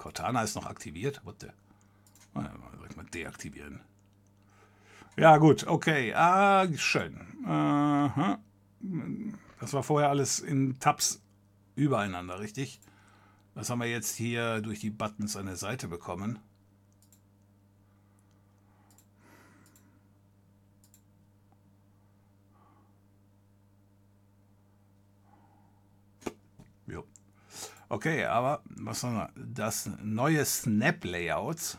[0.00, 1.20] Cortana ist noch aktiviert.
[1.24, 1.48] What the?
[2.74, 3.80] Direkt mal deaktivieren.
[5.18, 6.14] Ja, gut, okay.
[6.14, 7.20] Ah, schön.
[7.44, 8.38] Aha.
[9.60, 11.20] Das war vorher alles in Tabs
[11.76, 12.80] übereinander, richtig?
[13.54, 16.38] Das haben wir jetzt hier durch die Buttons an der Seite bekommen.
[27.90, 29.30] Okay, aber was haben wir?
[29.34, 31.76] Das neue Snap-Layouts.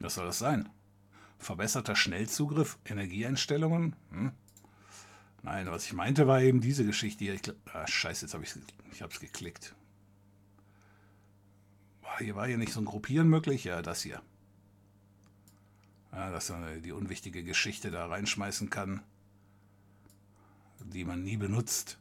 [0.00, 0.68] Was soll das sein?
[1.38, 3.94] Verbesserter Schnellzugriff, Energieeinstellungen?
[4.10, 4.32] Hm?
[5.44, 7.34] Nein, was ich meinte, war eben diese Geschichte hier.
[7.34, 7.42] Ich,
[7.72, 8.56] ah, scheiße, jetzt habe ich
[8.90, 9.76] ich es geklickt.
[12.18, 13.62] Hier war hier nicht so ein Gruppieren möglich?
[13.62, 14.20] Ja, das hier.
[16.10, 19.04] Ja, dass man die unwichtige Geschichte da reinschmeißen kann
[20.84, 21.98] die man nie benutzt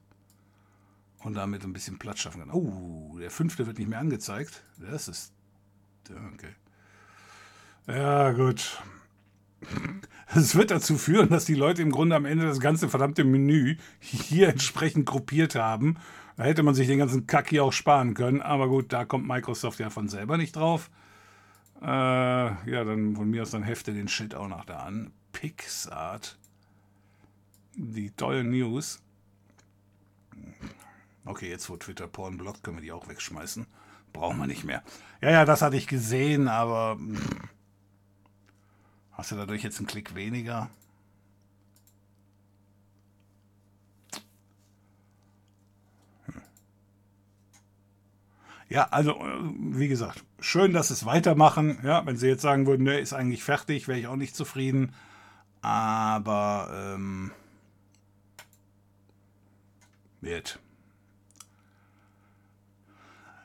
[1.19, 2.51] und damit ein bisschen Platz schaffen kann.
[2.51, 4.63] Oh, der fünfte wird nicht mehr angezeigt.
[4.77, 5.33] Das ist.
[6.09, 6.53] Okay.
[7.87, 8.81] Ja, gut.
[10.33, 13.77] Es wird dazu führen, dass die Leute im Grunde am Ende das ganze verdammte Menü
[13.99, 15.97] hier entsprechend gruppiert haben.
[16.37, 18.41] Da hätte man sich den ganzen Kack hier auch sparen können.
[18.41, 20.89] Aber gut, da kommt Microsoft ja von selber nicht drauf.
[21.81, 25.11] Äh, ja, dann von mir aus dann hefte den Shit auch noch da an.
[25.31, 26.38] Pixart
[27.75, 29.01] die tollen News.
[31.25, 33.67] Okay, jetzt wo Twitter Porn blockt, können wir die auch wegschmeißen.
[34.13, 34.83] Brauchen wir nicht mehr.
[35.21, 37.19] Ja, ja, das hatte ich gesehen, aber hm,
[39.11, 40.69] hast du dadurch jetzt einen Klick weniger?
[46.25, 46.41] Hm.
[48.69, 49.15] Ja, also
[49.59, 51.79] wie gesagt, schön, dass sie es weitermachen.
[51.83, 54.95] Ja, wenn sie jetzt sagen würden, ne, ist eigentlich fertig, wäre ich auch nicht zufrieden.
[55.61, 57.31] Aber ähm,
[60.21, 60.59] wird.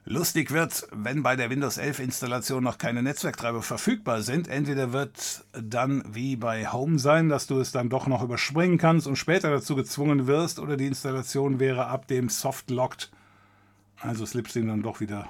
[0.06, 4.48] Lustig wird, wenn bei der Windows 11 Installation noch keine Netzwerktreiber verfügbar sind.
[4.48, 9.06] Entweder wird dann wie bei Home sein, dass du es dann doch noch überspringen kannst
[9.06, 13.10] und später dazu gezwungen wirst, oder die Installation wäre ab dem Soft Locked,
[13.98, 15.26] also Slipstream dann doch wieder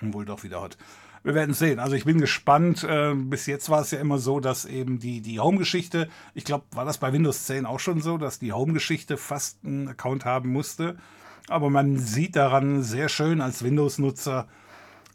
[0.00, 0.76] wohl doch wieder hot.
[1.24, 1.80] Wir werden sehen.
[1.80, 2.84] Also ich bin gespannt.
[2.84, 6.64] Äh, bis jetzt war es ja immer so, dass eben die, die Home-Geschichte, ich glaube,
[6.72, 10.52] war das bei Windows 10 auch schon so, dass die Home-Geschichte fast einen Account haben
[10.52, 10.96] musste.
[11.48, 14.48] Aber man sieht daran sehr schön als Windows-Nutzer,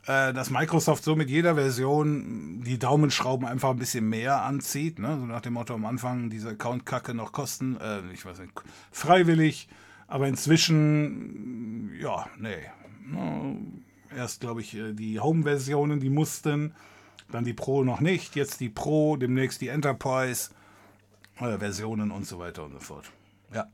[0.07, 4.97] äh, dass Microsoft so mit jeder Version die Daumenschrauben einfach ein bisschen mehr anzieht.
[4.97, 5.16] Ne?
[5.20, 8.53] So nach dem Motto am Anfang diese Account-Kacke noch kosten, äh, ich weiß nicht,
[8.91, 9.70] freiwillig.
[10.07, 12.66] Aber inzwischen, ja, nee.
[14.16, 16.74] Erst, glaube ich, äh, die Home-Versionen, die mussten.
[17.32, 18.36] Dann die Pro noch nicht.
[18.36, 23.12] Jetzt die Pro, demnächst die Enterprise-Versionen und so weiter und so fort.
[23.53, 23.68] Ja.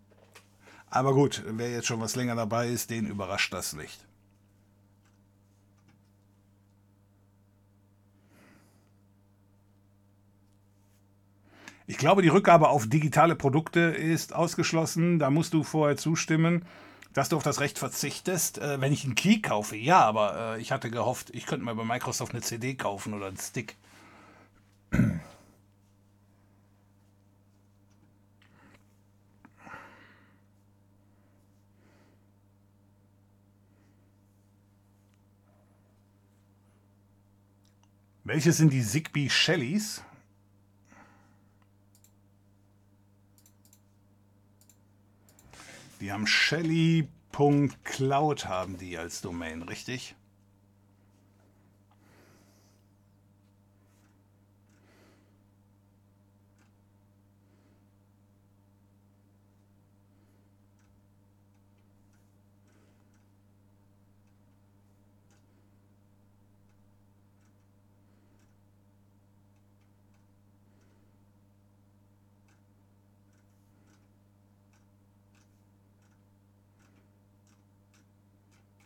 [0.90, 4.06] Aber gut, wer jetzt schon was länger dabei ist, den überrascht das nicht.
[11.88, 15.20] Ich glaube, die Rückgabe auf digitale Produkte ist ausgeschlossen.
[15.20, 16.66] Da musst du vorher zustimmen,
[17.16, 18.60] dass du auf das Recht verzichtest.
[18.60, 21.74] Äh, wenn ich einen Key kaufe, ja, aber äh, ich hatte gehofft, ich könnte mal
[21.74, 23.78] bei Microsoft eine CD kaufen oder einen Stick.
[38.26, 40.04] Welche sind die Zigbee Shellys?
[46.02, 47.08] Die haben Shelly.cloud
[48.46, 50.16] haben die als Domain, richtig?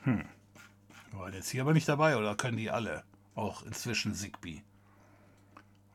[0.10, 0.26] Hm.
[1.12, 3.04] War jetzt hier aber nicht dabei oder können die alle?
[3.36, 4.64] Auch inzwischen Zigbee.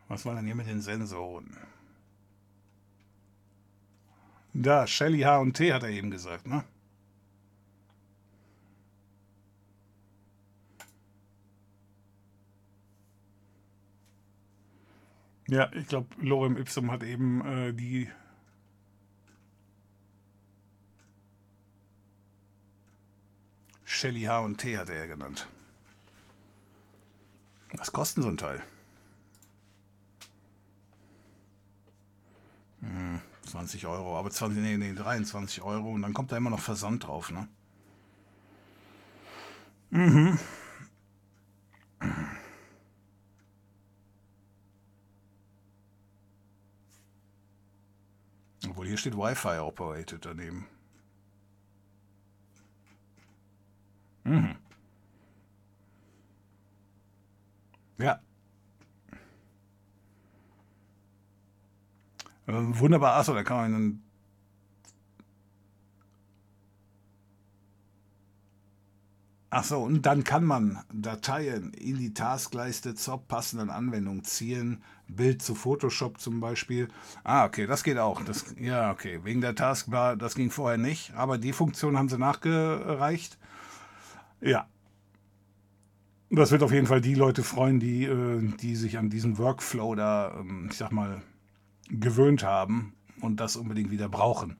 [0.09, 1.57] Was war denn hier mit den Sensoren?
[4.53, 6.65] Da, Shelly H und T hat er eben gesagt, ne?
[15.49, 18.09] Ja, ich glaube, Lorem Ipsum hat eben äh, die
[23.95, 25.47] Shelly H und T hat er ja genannt.
[27.77, 28.61] Was kostet so ein Teil?
[32.81, 36.61] Hm, 20 Euro, aber 20, nee, nee, 23 Euro und dann kommt da immer noch
[36.61, 37.49] Versand drauf, ne?
[39.91, 40.39] Mhm.
[48.69, 50.67] Obwohl hier steht Wi-Fi operated daneben.
[54.25, 54.57] Mhm.
[57.99, 58.21] Ja.
[62.47, 64.01] Äh, wunderbar, achso, da kann man dann.
[69.51, 74.83] Achso, und dann kann man Dateien in die Taskleiste zur passenden Anwendung ziehen.
[75.07, 76.89] Bild zu Photoshop zum Beispiel.
[77.23, 78.25] Ah, okay, das geht auch.
[78.25, 79.21] Das, ja, okay.
[79.23, 83.39] Wegen der Taskbar, das ging vorher nicht, aber die Funktion haben sie nachgereicht.
[84.45, 84.69] Ja.
[86.31, 89.95] Das wird auf jeden Fall die Leute freuen, die, äh, die sich an diesen Workflow
[89.95, 91.23] da, ähm, ich sag mal,
[91.89, 94.57] gewöhnt haben und das unbedingt wieder brauchen.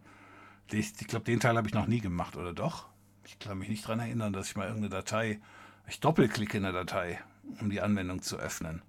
[0.73, 2.87] Ich, ich glaube, den Teil habe ich noch nie gemacht, oder doch?
[3.27, 5.41] Ich kann mich nicht daran erinnern, dass ich mal irgendeine Datei,
[5.89, 7.21] ich doppelklicke in der Datei,
[7.61, 8.83] um die Anwendung zu öffnen.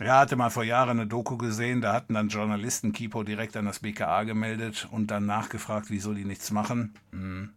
[0.00, 3.66] Ja, hatte mal vor Jahren eine Doku gesehen, da hatten dann Journalisten Kipo direkt an
[3.66, 6.94] das BKA gemeldet und dann nachgefragt, wieso die nichts machen.
[7.12, 7.50] Hm.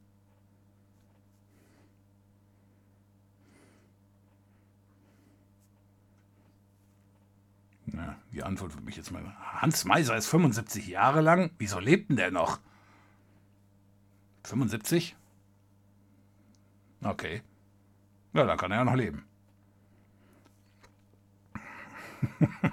[7.93, 9.23] Ja, die Antwort würde mich jetzt mal.
[9.53, 11.51] Hans Meiser ist 75 Jahre lang.
[11.57, 12.59] Wieso lebt denn der noch?
[14.43, 15.15] 75?
[17.03, 17.41] Okay.
[18.33, 19.26] Ja, dann kann er ja noch leben.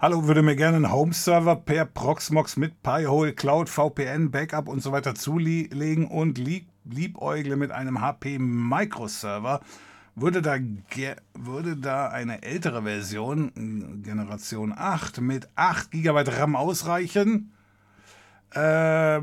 [0.00, 4.92] Hallo, würde mir gerne einen Home-Server per Proxmox mit Pi-hole, Cloud, VPN, Backup und so
[4.92, 9.60] weiter zulegen und lieb liebäugle mit einem HP Microserver.
[10.14, 10.58] Würde da,
[11.34, 17.52] würde da eine ältere Version, Generation 8, mit 8 GB RAM ausreichen?
[18.54, 19.20] Äh,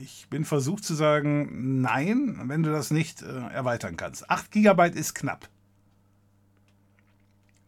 [0.00, 4.30] ich bin versucht zu sagen, nein, wenn du das nicht äh, erweitern kannst.
[4.30, 5.48] 8 GB ist knapp.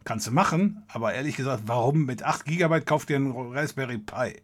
[0.03, 4.41] Kannst du machen, aber ehrlich gesagt, warum mit 8 GB kauft ihr einen Raspberry Pi?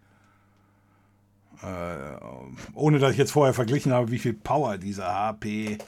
[1.63, 2.17] Äh,
[2.73, 5.79] ohne dass ich jetzt vorher verglichen habe, wie viel Power dieser HP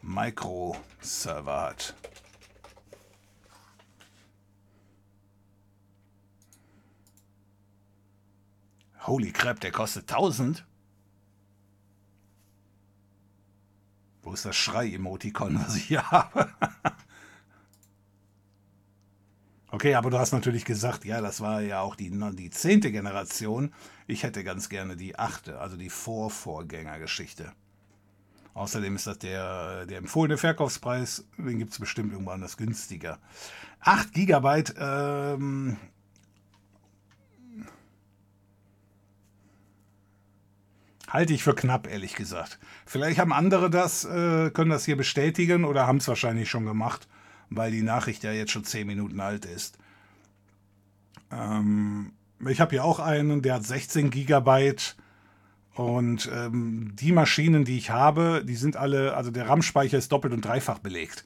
[0.00, 1.94] Micro Server hat.
[9.06, 10.64] Holy crap, der kostet 1000?
[14.22, 16.50] Wo ist das Schrei-Emotikon, was ich hier habe?
[19.70, 23.72] okay, aber du hast natürlich gesagt, ja, das war ja auch die, die zehnte Generation.
[24.06, 27.52] Ich hätte ganz gerne die achte, also die Vorvorgängergeschichte.
[28.54, 33.18] Außerdem ist das der, der empfohlene Verkaufspreis, den gibt es bestimmt irgendwo anders günstiger.
[33.80, 35.76] 8 GB, ähm,
[41.10, 42.60] Halte ich für knapp, ehrlich gesagt.
[42.86, 47.08] Vielleicht haben andere das, äh, können das hier bestätigen oder haben es wahrscheinlich schon gemacht,
[47.50, 49.76] weil die Nachricht ja jetzt schon 10 Minuten alt ist.
[51.30, 52.12] Ähm,
[52.48, 54.96] ich habe hier auch einen, der hat 16 Gigabyte.
[55.74, 60.32] Und ähm, die Maschinen, die ich habe, die sind alle, also der RAM-Speicher ist doppelt
[60.32, 61.24] und dreifach belegt.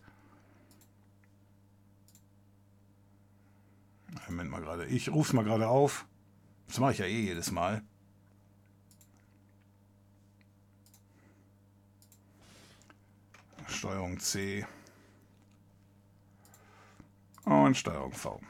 [4.28, 4.86] Moment mal gerade.
[4.86, 6.06] Ich rufe es mal gerade auf.
[6.66, 7.82] Das mache ich ja eh jedes Mal.
[13.68, 14.66] Steuerung C
[17.44, 18.40] und Steuerung V.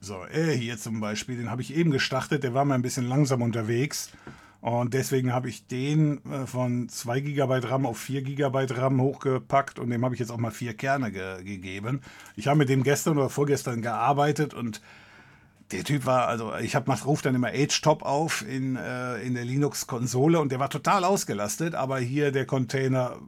[0.00, 3.06] So, er hier zum Beispiel, den habe ich eben gestartet, der war mal ein bisschen
[3.06, 4.10] langsam unterwegs.
[4.60, 9.78] Und deswegen habe ich den äh, von 2 GB RAM auf 4 GB RAM hochgepackt
[9.78, 12.00] und dem habe ich jetzt auch mal vier Kerne ge gegeben.
[12.36, 14.80] Ich habe mit dem gestern oder vorgestern gearbeitet und
[15.72, 19.44] der Typ war, also ich habe ruft dann immer H-Top auf in, äh, in der
[19.44, 23.18] Linux-Konsole und der war total ausgelastet, aber hier der Container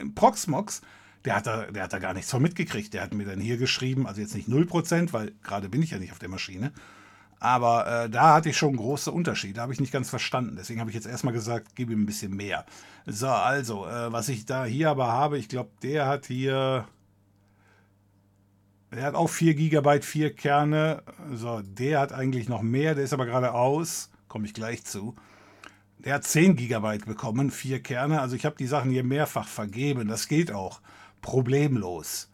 [0.00, 0.82] im Proxmox,
[1.24, 2.92] der hat, da, der hat da gar nichts von mitgekriegt.
[2.94, 5.98] Der hat mir dann hier geschrieben, also jetzt nicht 0%, weil gerade bin ich ja
[5.98, 6.72] nicht auf der Maschine,
[7.38, 10.56] aber äh, da hatte ich schon große Unterschiede, habe ich nicht ganz verstanden.
[10.56, 12.64] Deswegen habe ich jetzt erstmal gesagt, gib ihm ein bisschen mehr.
[13.06, 16.86] So, also, äh, was ich da hier aber habe, ich glaube, der hat hier.
[18.94, 21.02] Der hat auch 4 GB, 4 Kerne.
[21.32, 24.10] So, der hat eigentlich noch mehr, der ist aber gerade aus.
[24.28, 25.16] Komme ich gleich zu.
[25.98, 28.20] Der hat 10 GB bekommen, 4 Kerne.
[28.20, 30.08] Also ich habe die Sachen hier mehrfach vergeben.
[30.08, 30.80] Das geht auch
[31.22, 32.28] problemlos.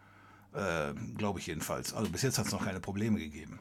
[0.53, 1.95] Äh, Glaube ich jedenfalls.
[1.95, 3.61] Also bis jetzt hat es noch keine Probleme gegeben.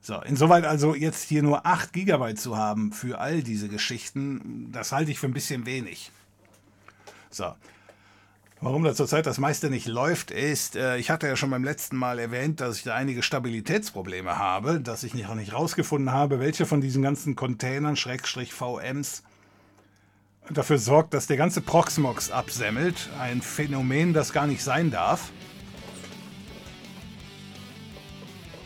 [0.00, 4.92] So, insoweit also jetzt hier nur 8 GB zu haben für all diese Geschichten, das
[4.92, 6.12] halte ich für ein bisschen wenig.
[7.30, 7.54] So.
[8.66, 11.94] Warum da zurzeit das meiste nicht läuft, ist, äh, ich hatte ja schon beim letzten
[11.94, 16.66] Mal erwähnt, dass ich da einige Stabilitätsprobleme habe, dass ich noch nicht rausgefunden habe, welche
[16.66, 19.22] von diesen ganzen Containern, Schrägstrich VMs,
[20.50, 23.08] dafür sorgt, dass der ganze Proxmox absemmelt.
[23.20, 25.30] Ein Phänomen, das gar nicht sein darf.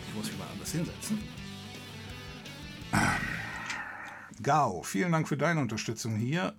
[0.08, 1.18] Ich muss mich mal anders hinsetzen.
[4.42, 6.54] Gao, vielen Dank für deine Unterstützung hier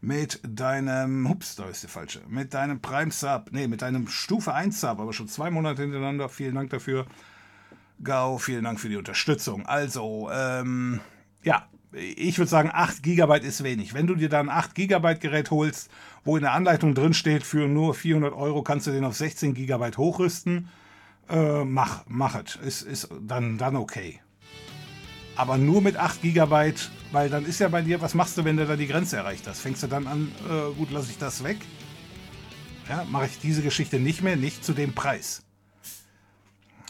[0.00, 4.54] mit deinem, hups, da ist der falsche, mit deinem Prime Sub, nee, mit deinem Stufe
[4.54, 6.28] 1 Sub, aber schon zwei Monate hintereinander.
[6.28, 7.06] Vielen Dank dafür.
[8.02, 9.66] Gao, vielen Dank für die Unterstützung.
[9.66, 11.00] Also, ähm,
[11.42, 13.92] ja, ich würde sagen, 8 GB ist wenig.
[13.92, 15.90] Wenn du dir dann ein 8 GB Gerät holst,
[16.24, 19.54] wo in der Anleitung drin steht, für nur 400 Euro kannst du den auf 16
[19.54, 20.68] GB hochrüsten,
[21.28, 22.56] äh, mach, mach es.
[22.56, 24.20] Ist, ist dann, dann okay
[25.40, 26.74] aber nur mit 8 GB,
[27.12, 29.46] weil dann ist ja bei dir, was machst du, wenn du da die Grenze erreicht
[29.46, 29.60] hast?
[29.60, 31.56] Fängst du dann an, äh, gut, lasse ich das weg?
[32.90, 35.42] Ja, mache ich diese Geschichte nicht mehr, nicht zu dem Preis.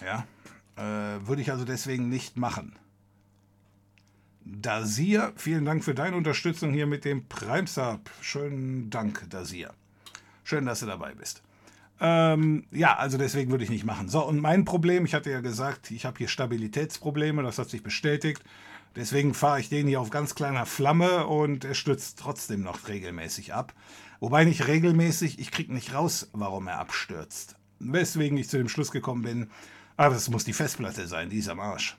[0.04, 0.26] Ja,
[0.74, 2.76] äh, würde ich also deswegen nicht machen.
[4.40, 8.10] Dasir, vielen Dank für deine Unterstützung hier mit dem Prime Sub.
[8.20, 9.72] Schönen Dank, Dasir.
[10.42, 11.40] Schön, dass du dabei bist.
[12.00, 14.08] Ähm, ja, also deswegen würde ich nicht machen.
[14.08, 17.82] So, und mein Problem, ich hatte ja gesagt, ich habe hier Stabilitätsprobleme, das hat sich
[17.82, 18.42] bestätigt.
[18.96, 23.54] Deswegen fahre ich den hier auf ganz kleiner Flamme und er stürzt trotzdem noch regelmäßig
[23.54, 23.74] ab.
[24.18, 27.56] Wobei nicht regelmäßig, ich kriege nicht raus, warum er abstürzt.
[27.78, 29.50] Weswegen ich zu dem Schluss gekommen bin,
[29.96, 31.96] ah, das muss die Festplatte sein, die ist am Arsch.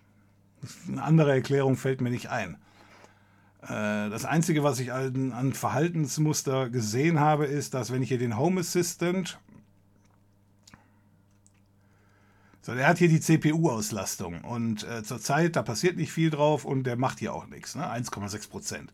[0.87, 2.57] Eine andere Erklärung fällt mir nicht ein.
[3.63, 8.37] Äh, das Einzige, was ich an Verhaltensmuster gesehen habe, ist, dass wenn ich hier den
[8.37, 9.39] Home Assistant
[12.63, 16.83] So, der hat hier die CPU-Auslastung und äh, zurzeit, da passiert nicht viel drauf und
[16.83, 17.91] der macht hier auch nichts, ne?
[17.91, 18.93] 1,6 Prozent.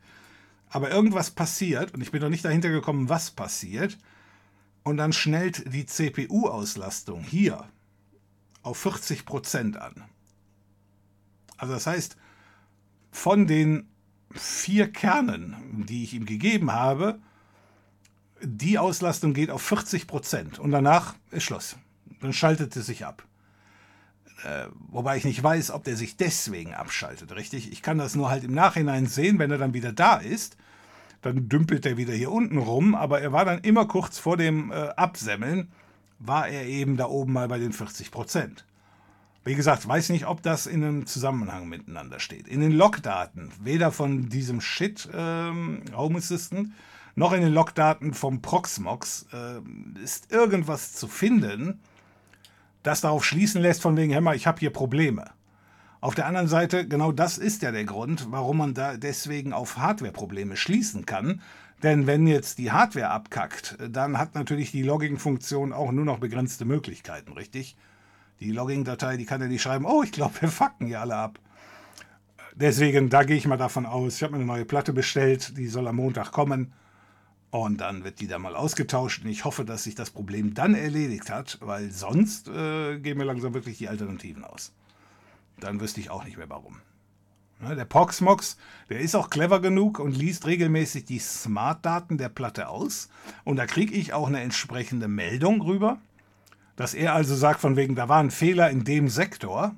[0.70, 3.98] Aber irgendwas passiert und ich bin noch nicht dahinter gekommen, was passiert.
[4.84, 7.66] Und dann schnellt die CPU-Auslastung hier
[8.64, 10.06] auf 40 Prozent an.
[11.58, 12.16] Also das heißt,
[13.12, 13.90] von den
[14.32, 17.20] vier Kernen, die ich ihm gegeben habe,
[18.42, 21.76] die Auslastung geht auf 40 Prozent und danach ist Schluss.
[22.22, 23.28] Dann schaltet es sich ab.
[24.44, 27.72] Äh, wobei ich nicht weiß, ob der sich deswegen abschaltet, richtig?
[27.72, 30.58] Ich kann das nur halt im Nachhinein sehen, wenn er dann wieder da ist.
[31.22, 34.72] Dann dümpelt er wieder hier unten rum, aber er war dann immer kurz vor dem
[34.72, 35.72] äh, Absemmeln,
[36.20, 38.66] war er eben da oben mal bei den 40 Prozent.
[39.44, 42.48] Wie gesagt, weiß nicht, ob das in einem Zusammenhang miteinander steht.
[42.48, 46.72] In den Logdaten, weder von diesem Shit ähm, Home Assistant,
[47.16, 51.80] noch in den Logdaten vom Proxmox äh, ist irgendwas zu finden,
[52.88, 55.26] das darauf schließen lässt, von wegen, Hämmer, ich habe hier Probleme.
[56.00, 59.78] Auf der anderen Seite, genau das ist ja der Grund, warum man da deswegen auf
[59.78, 61.42] Hardware-Probleme schließen kann.
[61.84, 66.66] Denn wenn jetzt die Hardware abkackt, dann hat natürlich die Logging-Funktion auch nur noch begrenzte
[66.66, 67.76] Möglichkeiten, richtig?
[68.40, 71.40] Die Logging-Datei, die kann ja nicht schreiben, oh, ich glaube, wir fucken hier alle ab.
[72.56, 75.68] Deswegen, da gehe ich mal davon aus, ich habe mir eine neue Platte bestellt, die
[75.68, 76.74] soll am Montag kommen.
[77.50, 80.76] Und dann wird die da mal ausgetauscht und ich hoffe, dass sich das Problem dann
[80.76, 84.74] erledigt hat, weil sonst äh, gehen mir langsam wirklich die Alternativen aus.
[85.60, 86.82] Dann wüsste ich auch nicht mehr warum.
[87.60, 88.58] Ne, der Proxmox,
[88.90, 93.10] der ist auch clever genug und liest regelmäßig die Smart-Daten der Platte aus.
[93.46, 96.00] Und da kriege ich auch eine entsprechende Meldung rüber,
[96.76, 99.74] dass er also sagt, von wegen, da war ein Fehler in dem Sektor.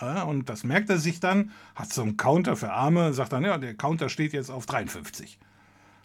[0.00, 3.44] Ja, und das merkt er sich dann, hat so einen Counter für Arme, sagt dann,
[3.44, 5.38] ja, der Counter steht jetzt auf 53.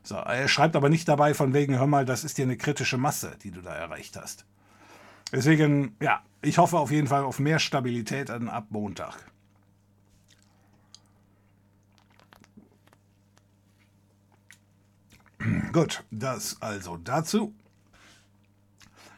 [0.04, 2.98] So, er schreibt aber nicht dabei von wegen, hör mal, das ist dir eine kritische
[2.98, 4.46] Masse, die du da erreicht hast.
[5.32, 9.30] Deswegen, ja, ich hoffe auf jeden Fall auf mehr Stabilität ab Montag.
[15.72, 17.54] Gut, das also dazu.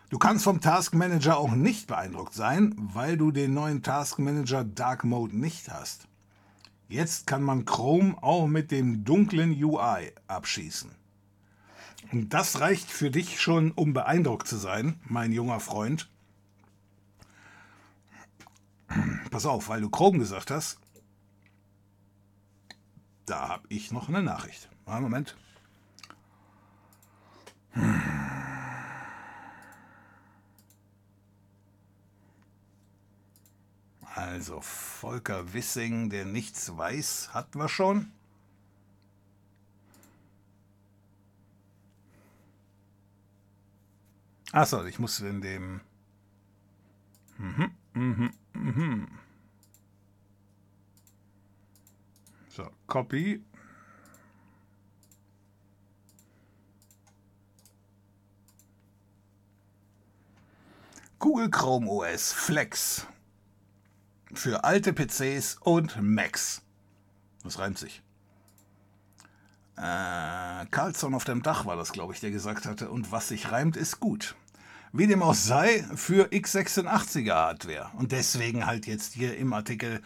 [0.09, 4.65] Du kannst vom Task Manager auch nicht beeindruckt sein, weil du den neuen Task Manager
[4.65, 6.07] Dark Mode nicht hast.
[6.91, 10.91] Jetzt kann man Chrome auch mit dem dunklen UI abschießen.
[12.11, 16.09] Und das reicht für dich schon, um beeindruckt zu sein, mein junger Freund.
[19.29, 20.79] Pass auf, weil du Chrome gesagt hast.
[23.25, 24.67] Da habe ich noch eine Nachricht.
[24.85, 25.37] Moment.
[34.21, 38.11] Also Volker Wissing, der nichts weiß, hatten wir schon.
[44.51, 45.81] Achso, ich muss in dem...
[47.39, 49.07] Mhm, mhm, mhm.
[52.49, 53.43] So, Copy.
[61.17, 63.07] Google Chrome OS Flex
[64.33, 66.61] für alte PCs und Macs.
[67.43, 68.01] Das reimt sich.
[69.77, 72.89] Äh, Carlson auf dem Dach war das, glaube ich, der gesagt hatte.
[72.89, 74.35] Und was sich reimt, ist gut.
[74.93, 77.89] Wie dem auch sei, für x86er Hardware.
[77.97, 80.01] Und deswegen halt jetzt hier im Artikel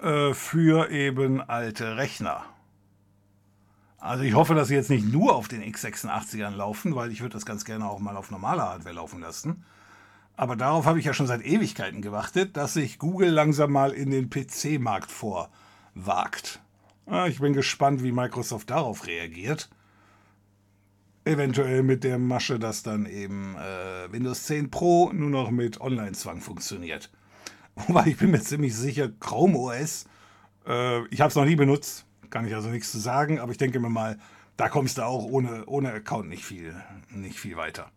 [0.00, 2.44] äh, für eben alte Rechner.
[3.98, 7.34] Also ich hoffe, dass sie jetzt nicht nur auf den x86ern laufen, weil ich würde
[7.34, 9.64] das ganz gerne auch mal auf normaler Hardware laufen lassen.
[10.36, 14.10] Aber darauf habe ich ja schon seit Ewigkeiten gewartet, dass sich Google langsam mal in
[14.10, 16.60] den PC-Markt vorwagt.
[17.28, 19.68] Ich bin gespannt, wie Microsoft darauf reagiert.
[21.24, 26.40] Eventuell mit der Masche, dass dann eben äh, Windows 10 Pro nur noch mit Online-Zwang
[26.40, 27.10] funktioniert.
[27.74, 30.06] Wobei ich bin mir ziemlich sicher, Chrome OS,
[30.66, 33.58] äh, ich habe es noch nie benutzt, kann ich also nichts zu sagen, aber ich
[33.58, 34.18] denke mir mal,
[34.56, 36.74] da kommst du auch ohne, ohne Account nicht viel,
[37.10, 37.90] nicht viel weiter.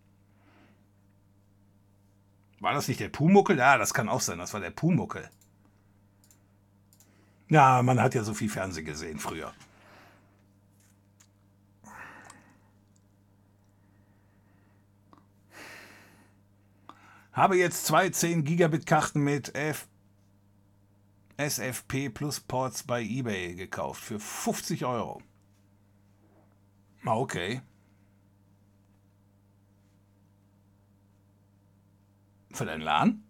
[2.66, 3.59] War das nicht der Pumuckel?
[3.59, 5.30] Ja, das kann auch sein, das war der Pumuckel.
[7.47, 9.53] Ja, man hat ja so viel Fernsehen gesehen früher.
[17.34, 19.88] Habe jetzt zwei 10 Gigabit Karten mit F
[21.38, 25.22] SFP Plus Ports bei eBay gekauft für 50 Euro.
[27.03, 27.61] Ah, okay.
[32.56, 33.22] Für deinen LAN?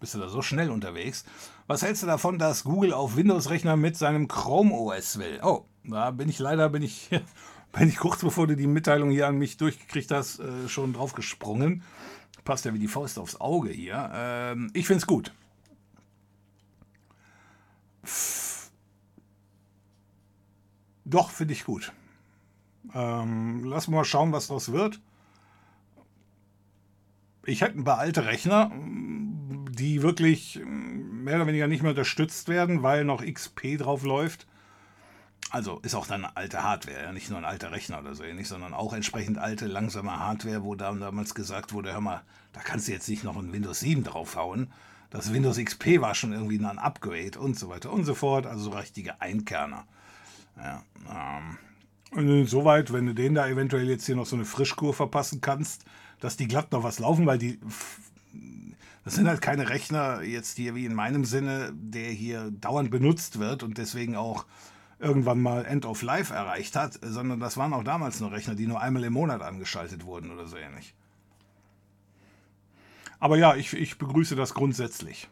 [0.00, 1.26] Bist du da so schnell unterwegs?
[1.66, 5.40] Was hältst du davon, dass Google auf Windows-Rechner mit seinem Chrome OS will?
[5.42, 7.10] Oh, da bin ich leider, bin ich,
[7.72, 11.12] bin ich kurz bevor du die Mitteilung hier an mich durchgekriegt hast, äh, schon drauf
[11.12, 11.82] gesprungen.
[12.44, 14.10] Passt ja wie die Faust aufs Auge hier.
[14.14, 15.34] Ähm, ich finde es gut.
[21.04, 21.92] Doch, finde ich gut.
[22.94, 24.98] Ähm, lass mal schauen, was daraus wird
[27.44, 28.70] ich hätte ein paar alte Rechner,
[29.70, 34.46] die wirklich mehr oder weniger nicht mehr unterstützt werden, weil noch XP drauf läuft.
[35.50, 38.48] Also ist auch dann alte Hardware, ja, nicht nur ein alter Rechner oder so ähnlich,
[38.48, 42.22] sondern auch entsprechend alte, langsame Hardware, wo damals gesagt wurde, hör mal,
[42.52, 44.72] da kannst du jetzt nicht noch ein Windows 7 draufhauen.
[45.10, 48.46] Das Windows XP war schon irgendwie ein Upgrade und so weiter und so fort.
[48.46, 49.84] Also so richtige Einkerner.
[50.56, 51.58] Ja, ähm,
[52.16, 55.84] insoweit, wenn du denen da eventuell jetzt hier noch so eine Frischkur verpassen kannst,
[56.22, 57.58] dass die glatt noch was laufen, weil die.
[59.04, 63.40] Das sind halt keine Rechner jetzt hier wie in meinem Sinne, der hier dauernd benutzt
[63.40, 64.46] wird und deswegen auch
[65.00, 68.68] irgendwann mal End of Life erreicht hat, sondern das waren auch damals nur Rechner, die
[68.68, 70.94] nur einmal im Monat angeschaltet wurden oder so ähnlich.
[73.18, 75.28] Aber ja, ich, ich begrüße das grundsätzlich.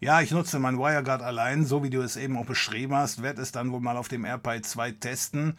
[0.00, 3.42] Ja, ich nutze mein WireGuard allein, so wie du es eben auch beschrieben hast, werde
[3.42, 5.58] es dann wohl mal auf dem AirPi 2 testen.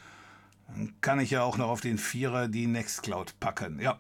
[0.68, 3.80] Dann kann ich ja auch noch auf den Vierer die Nextcloud packen.
[3.80, 4.00] Ja.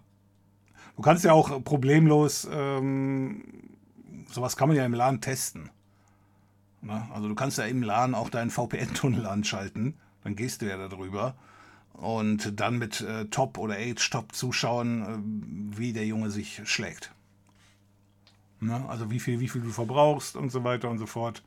[0.95, 3.43] Du kannst ja auch problemlos ähm,
[4.33, 5.69] sowas kann man ja im LAN testen.
[6.81, 10.77] Na, also du kannst ja im LAN auch deinen VPN-Tunnel anschalten, dann gehst du ja
[10.87, 11.35] darüber
[11.93, 15.01] und dann mit äh, Top oder Age-Top zuschauen,
[15.73, 17.11] äh, wie der Junge sich schlägt.
[18.61, 21.43] Na, also wie viel, wie viel du verbrauchst und so weiter und so fort.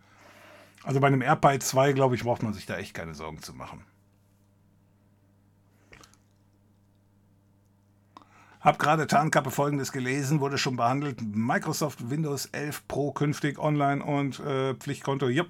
[0.82, 3.54] Also bei einem AirPi 2, glaube ich, braucht man sich da echt keine Sorgen zu
[3.54, 3.80] machen.
[8.60, 11.20] Hab gerade Tarnkappe folgendes gelesen, wurde schon behandelt.
[11.22, 15.28] Microsoft Windows 11 Pro künftig online und äh, Pflichtkonto.
[15.28, 15.48] Jupp.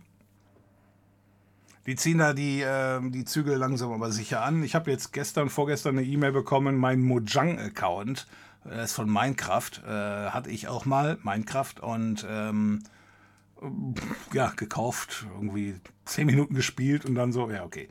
[1.86, 4.62] Die ziehen da die, äh, die Zügel langsam aber sicher an.
[4.64, 8.26] Ich habe jetzt gestern, vorgestern eine E-Mail bekommen, mein Mojang-Account,
[8.64, 12.82] das ist von Minecraft, äh, hatte ich auch mal, Minecraft, und ähm,
[14.32, 17.88] ja, gekauft, irgendwie 10 Minuten gespielt und dann so, ja, okay.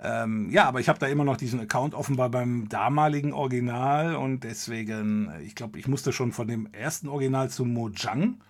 [0.00, 4.44] Ähm, ja, aber ich habe da immer noch diesen Account offenbar beim damaligen Original und
[4.44, 8.40] deswegen, äh, ich glaube, ich musste schon von dem ersten Original zu Mojang.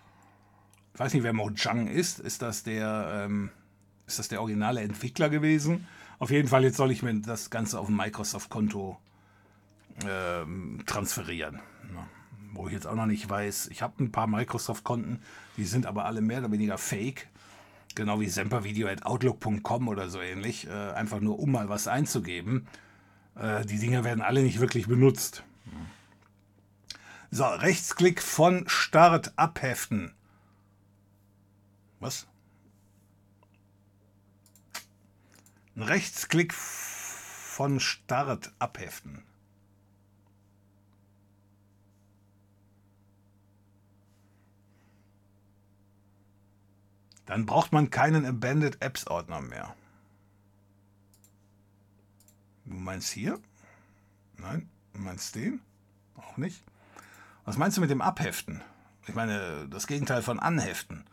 [0.94, 2.18] Ich weiß nicht, wer Mojang ist.
[2.18, 3.50] Ist das der, ähm,
[4.06, 5.86] ist das der originale Entwickler gewesen?
[6.18, 8.96] Auf jeden Fall, jetzt soll ich mir das Ganze auf ein Microsoft-Konto
[10.06, 11.60] ähm, transferieren.
[12.52, 13.68] Wo ich jetzt auch noch nicht weiß.
[13.68, 15.20] Ich habe ein paar Microsoft-Konten,
[15.56, 17.28] die sind aber alle mehr oder weniger fake
[17.94, 22.66] genau wie sempervideo.outlook.com oder so ähnlich, äh, einfach nur um mal was einzugeben.
[23.36, 25.44] Äh, die Dinger werden alle nicht wirklich benutzt.
[27.30, 30.14] So, Rechtsklick von Start abheften.
[31.98, 32.28] Was?
[35.74, 39.24] Ein Rechtsklick von Start abheften.
[47.26, 49.74] Dann braucht man keinen Abandoned Apps Ordner mehr.
[52.66, 53.40] Du meinst hier?
[54.36, 55.60] Nein, du meinst den?
[56.16, 56.62] Auch nicht.
[57.44, 58.62] Was meinst du mit dem Abheften?
[59.06, 61.04] Ich meine, das Gegenteil von Anheften.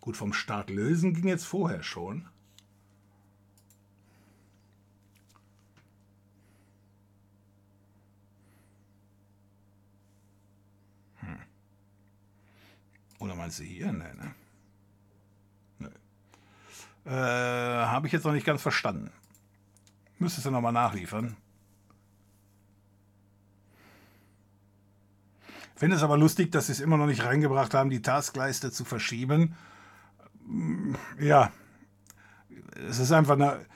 [0.00, 2.28] Gut, vom Start lösen ging jetzt vorher schon.
[13.18, 13.92] Oder meinst du hier?
[13.92, 14.34] Nee, ne?
[15.78, 17.10] Nee.
[17.10, 19.10] Äh, Habe ich jetzt noch nicht ganz verstanden.
[20.18, 21.36] Müsstest du nochmal nachliefern.
[25.76, 28.84] Finde es aber lustig, dass sie es immer noch nicht reingebracht haben, die Taskleiste zu
[28.84, 29.56] verschieben.
[31.18, 31.50] Ja,
[32.88, 33.66] es ist einfach eine.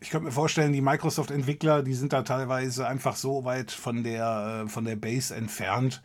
[0.00, 4.64] Ich könnte mir vorstellen, die Microsoft-Entwickler, die sind da teilweise einfach so weit von der,
[4.64, 6.02] äh, von der Base entfernt,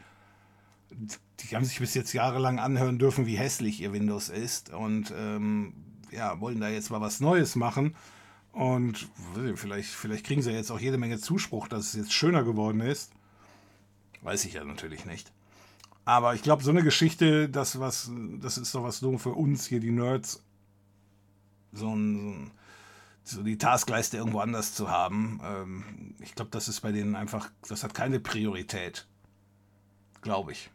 [1.40, 5.74] die haben sich bis jetzt jahrelang anhören dürfen, wie hässlich ihr Windows ist und ähm,
[6.12, 7.96] ja, wollen da jetzt mal was Neues machen.
[8.52, 9.08] Und
[9.56, 13.12] vielleicht, vielleicht kriegen sie jetzt auch jede Menge Zuspruch, dass es jetzt schöner geworden ist.
[14.22, 15.32] Weiß ich ja natürlich nicht.
[16.06, 19.66] Aber ich glaube, so eine Geschichte, das, was, das ist doch was nur für uns
[19.66, 20.44] hier, die Nerds,
[21.72, 22.52] so, ein,
[23.24, 25.42] so die Taskleiste irgendwo anders zu haben.
[25.44, 29.08] Ähm, ich glaube, das ist bei denen einfach, das hat keine Priorität.
[30.22, 30.70] Glaube ich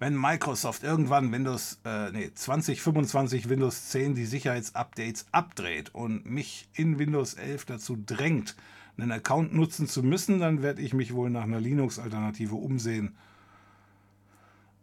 [0.00, 6.98] wenn Microsoft irgendwann Windows, äh, nee, 2025 Windows 10 die Sicherheitsupdates abdreht und mich in
[6.98, 8.56] Windows 11 dazu drängt,
[8.96, 13.14] einen Account nutzen zu müssen, dann werde ich mich wohl nach einer Linux-Alternative umsehen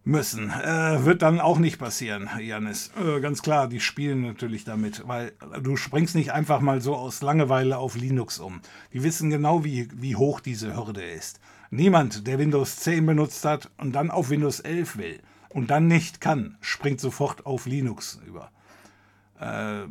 [0.03, 0.51] müssen.
[0.51, 2.91] Äh, wird dann auch nicht passieren, Janis.
[2.95, 7.23] Äh, ganz klar, die spielen natürlich damit, weil du springst nicht einfach mal so aus
[7.23, 8.61] Langeweile auf Linux um.
[8.93, 11.39] Die wissen genau, wie, wie hoch diese Hürde ist.
[11.69, 16.21] Niemand, der Windows 10 benutzt hat und dann auf Windows 11 will und dann nicht
[16.21, 18.51] kann, springt sofort auf Linux über.
[19.39, 19.87] äh,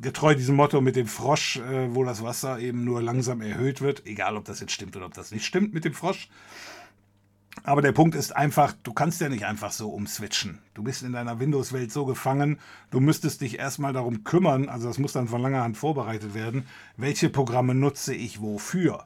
[0.00, 4.06] getreu diesem Motto mit dem Frosch, äh, wo das Wasser eben nur langsam erhöht wird,
[4.06, 6.28] egal ob das jetzt stimmt oder ob das nicht stimmt mit dem Frosch.
[7.64, 10.60] Aber der Punkt ist einfach, du kannst ja nicht einfach so umswitchen.
[10.72, 12.58] Du bist in deiner Windows-Welt so gefangen,
[12.90, 16.66] du müsstest dich erstmal darum kümmern, also das muss dann von langer Hand vorbereitet werden,
[16.96, 19.04] welche Programme nutze ich wofür.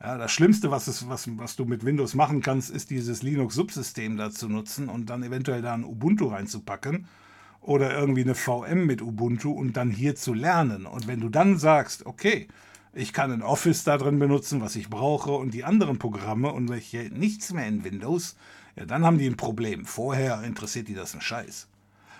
[0.00, 4.16] Ja, das Schlimmste, was, es, was, was du mit Windows machen kannst, ist dieses Linux-Subsystem
[4.16, 7.08] da zu nutzen und dann eventuell da ein Ubuntu reinzupacken
[7.60, 10.86] oder irgendwie eine VM mit Ubuntu und dann hier zu lernen.
[10.86, 12.46] Und wenn du dann sagst, okay,
[12.92, 16.68] ich kann ein Office da drin benutzen, was ich brauche und die anderen Programme und
[16.68, 18.36] welche nichts mehr in Windows,
[18.76, 19.84] ja, dann haben die ein Problem.
[19.84, 21.66] Vorher interessiert die das ein Scheiß.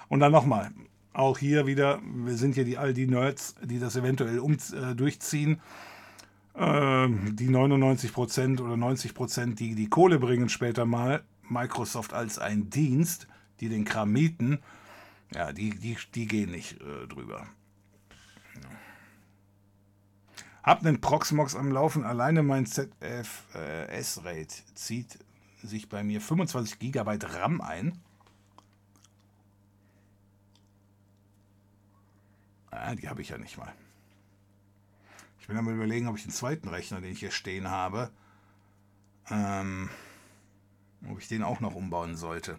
[0.09, 0.73] Und dann nochmal,
[1.13, 4.95] auch hier wieder, wir sind hier die, all die Nerds, die das eventuell um, äh,
[4.97, 5.61] durchziehen
[6.59, 9.15] die 99% oder 90
[9.55, 13.29] die die Kohle bringen später mal, Microsoft als ein Dienst,
[13.61, 14.59] die den Kram mieten,
[15.33, 17.47] ja, die, die, die gehen nicht äh, drüber.
[20.63, 25.19] Hab einen Proxmox am Laufen, alleine mein ZFS-Rate zieht
[25.63, 27.99] sich bei mir 25 GB RAM ein.
[32.71, 33.73] Ah, die habe ich ja nicht mal.
[35.49, 38.11] Ich will mal überlegen, ob ich einen zweiten Rechner, den ich hier stehen habe,
[39.31, 39.89] ähm,
[41.11, 42.59] ob ich den auch noch umbauen sollte.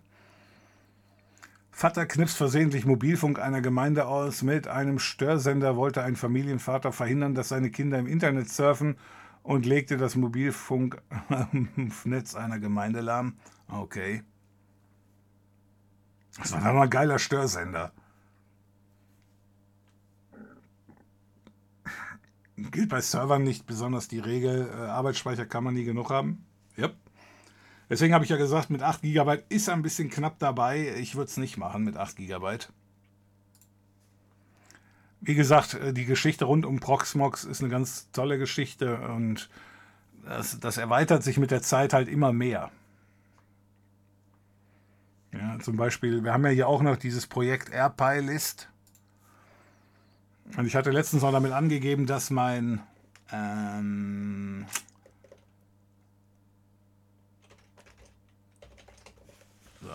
[1.70, 4.42] Vater knipst versehentlich Mobilfunk einer Gemeinde aus.
[4.42, 8.98] Mit einem Störsender wollte ein Familienvater verhindern, dass seine Kinder im Internet surfen
[9.44, 13.38] und legte das Mobilfunknetz einer Gemeinde lahm.
[13.68, 14.24] Okay.
[16.40, 17.92] Das war dann mal ein geiler Störsender.
[22.72, 26.46] Gilt bei Servern nicht besonders die Regel, äh, Arbeitsspeicher kann man nie genug haben.
[26.78, 26.96] Yep.
[27.90, 30.94] Deswegen habe ich ja gesagt, mit 8 GB ist ein bisschen knapp dabei.
[30.98, 32.60] Ich würde es nicht machen mit 8 GB.
[35.22, 39.50] Wie gesagt, äh, die Geschichte rund um Proxmox ist eine ganz tolle Geschichte und
[40.24, 42.72] das, das erweitert sich mit der Zeit halt immer mehr.
[45.34, 48.69] Ja, zum Beispiel, wir haben ja hier auch noch dieses Projekt AirPy-List.
[50.58, 52.82] Und ich hatte letztens noch damit angegeben, dass mein
[53.32, 54.66] ähm,
[59.82, 59.88] so.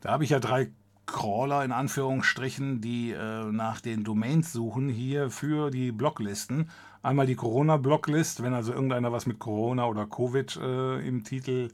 [0.00, 0.70] Da habe ich ja drei
[1.06, 6.70] Crawler in Anführungsstrichen, die äh, nach den Domains suchen hier für die Blocklisten.
[7.02, 11.70] Einmal die Corona-Blocklist, wenn also irgendeiner was mit Corona oder Covid äh, im Titel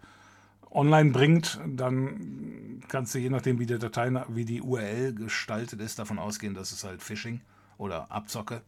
[0.73, 5.99] online bringt, dann kannst du je nachdem, wie die Datei, wie die URL gestaltet ist,
[5.99, 7.41] davon ausgehen, dass es halt Phishing
[7.79, 8.63] oder Abzocke.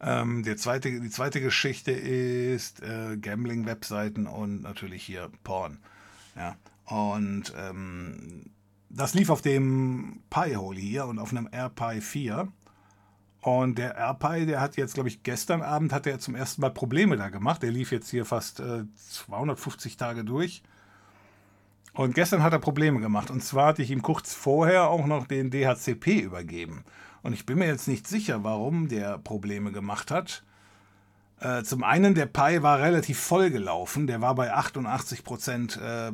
[0.00, 5.78] Ähm, der zweite, die zweite Geschichte ist äh, Gambling-Webseiten und natürlich hier Porn.
[6.36, 6.56] Ja.
[6.84, 8.50] Und ähm,
[8.90, 12.48] das lief auf dem Pi-Hole hier und auf einem AirPi 4.
[13.48, 16.70] Und der AirPi, der hat jetzt, glaube ich, gestern Abend hat er zum ersten Mal
[16.70, 17.62] Probleme da gemacht.
[17.62, 20.62] Der lief jetzt hier fast äh, 250 Tage durch.
[21.94, 23.30] Und gestern hat er Probleme gemacht.
[23.30, 26.84] Und zwar hatte ich ihm kurz vorher auch noch den DHCP übergeben.
[27.22, 30.44] Und ich bin mir jetzt nicht sicher, warum der Probleme gemacht hat.
[31.40, 34.06] Äh, zum einen, der Pi war relativ voll gelaufen.
[34.06, 36.12] Der war bei 88 Prozent, äh,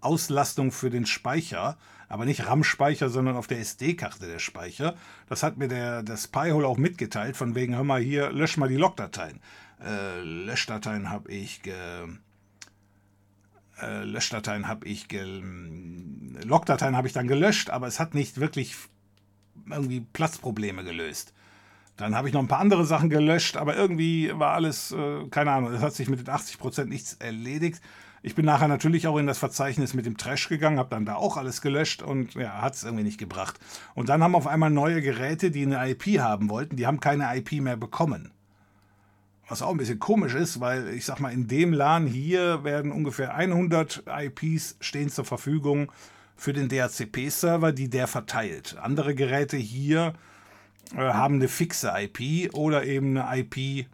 [0.00, 1.76] Auslastung für den Speicher
[2.10, 4.96] aber nicht RAM-Speicher, sondern auf der SD-Karte der Speicher.
[5.28, 8.68] Das hat mir der, das Pi-Hole auch mitgeteilt, von wegen, hör mal hier, lösch mal
[8.68, 9.40] die Logdateien.
[9.80, 11.72] Äh, Löschdateien habe ich ge,
[13.80, 15.06] äh, Löschdateien habe ich
[16.44, 18.74] Logdateien habe ich dann gelöscht, aber es hat nicht wirklich
[19.70, 21.32] irgendwie Platzprobleme gelöst.
[21.96, 25.52] Dann habe ich noch ein paar andere Sachen gelöscht, aber irgendwie war alles, äh, keine
[25.52, 27.80] Ahnung, es hat sich mit den 80% nichts erledigt.
[28.22, 31.14] Ich bin nachher natürlich auch in das Verzeichnis mit dem Trash gegangen, habe dann da
[31.14, 33.58] auch alles gelöscht und ja, hat es irgendwie nicht gebracht.
[33.94, 37.34] Und dann haben auf einmal neue Geräte, die eine IP haben wollten, die haben keine
[37.36, 38.30] IP mehr bekommen.
[39.48, 42.92] Was auch ein bisschen komisch ist, weil ich sag mal, in dem LAN hier werden
[42.92, 45.90] ungefähr 100 IPs stehen zur Verfügung
[46.36, 48.76] für den DHCP-Server, die der verteilt.
[48.80, 50.12] Andere Geräte hier
[50.94, 53.86] äh, haben eine fixe IP oder eben eine IP,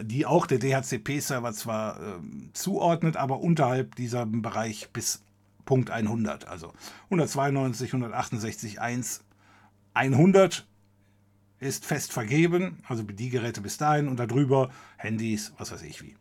[0.00, 5.22] die auch der DHCP-Server zwar ähm, zuordnet, aber unterhalb dieser Bereich bis
[5.64, 6.72] Punkt 100, also
[7.04, 9.24] 192, 168, 1,
[9.94, 10.66] 100
[11.60, 16.14] ist fest vergeben, also die Geräte bis dahin und darüber Handys, was weiß ich wie.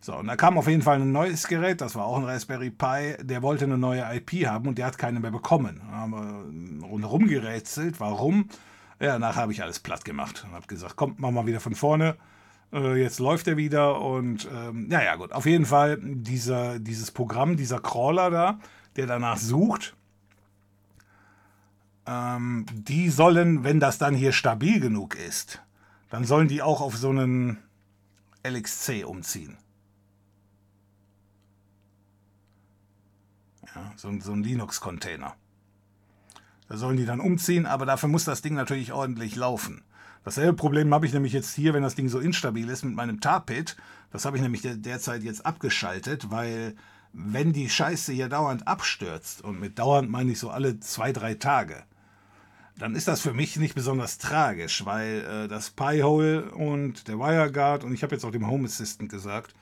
[0.00, 2.70] So, und da kam auf jeden Fall ein neues Gerät, das war auch ein Raspberry
[2.70, 5.82] Pi, der wollte eine neue IP haben und der hat keine mehr bekommen.
[5.90, 8.48] Da haben wir rundherum gerätselt, warum?
[9.00, 11.74] Ja, nachher habe ich alles platt gemacht und habe gesagt, komm, mach mal wieder von
[11.74, 12.16] vorne.
[12.72, 15.32] Äh, jetzt läuft er wieder und ähm, ja, ja, gut.
[15.32, 18.60] Auf jeden Fall, dieser, dieses Programm, dieser Crawler da,
[18.96, 19.96] der danach sucht,
[22.06, 25.62] ähm, die sollen, wenn das dann hier stabil genug ist,
[26.10, 27.58] dann sollen die auch auf so einen
[28.46, 29.56] LXC umziehen.
[33.74, 35.34] Ja, so, so ein Linux-Container.
[36.70, 39.82] Da sollen die dann umziehen, aber dafür muss das Ding natürlich ordentlich laufen.
[40.24, 43.20] Dasselbe Problem habe ich nämlich jetzt hier, wenn das Ding so instabil ist mit meinem
[43.20, 43.76] Tarpit.
[44.12, 46.76] Das habe ich nämlich derzeit jetzt abgeschaltet, weil
[47.12, 51.34] wenn die Scheiße hier dauernd abstürzt, und mit dauernd meine ich so alle zwei, drei
[51.34, 51.82] Tage,
[52.78, 57.82] dann ist das für mich nicht besonders tragisch, weil äh, das Pi-Hole und der WireGuard
[57.82, 59.54] und ich habe jetzt auch dem Home Assistant gesagt,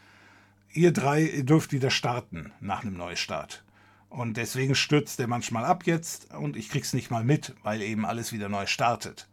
[0.75, 3.65] ihr drei ihr dürft wieder starten nach einem Neustart.
[4.11, 8.07] Und deswegen stürzt der manchmal ab jetzt und ich krieg's nicht mal mit, weil eben
[8.07, 9.29] alles wieder neu startet.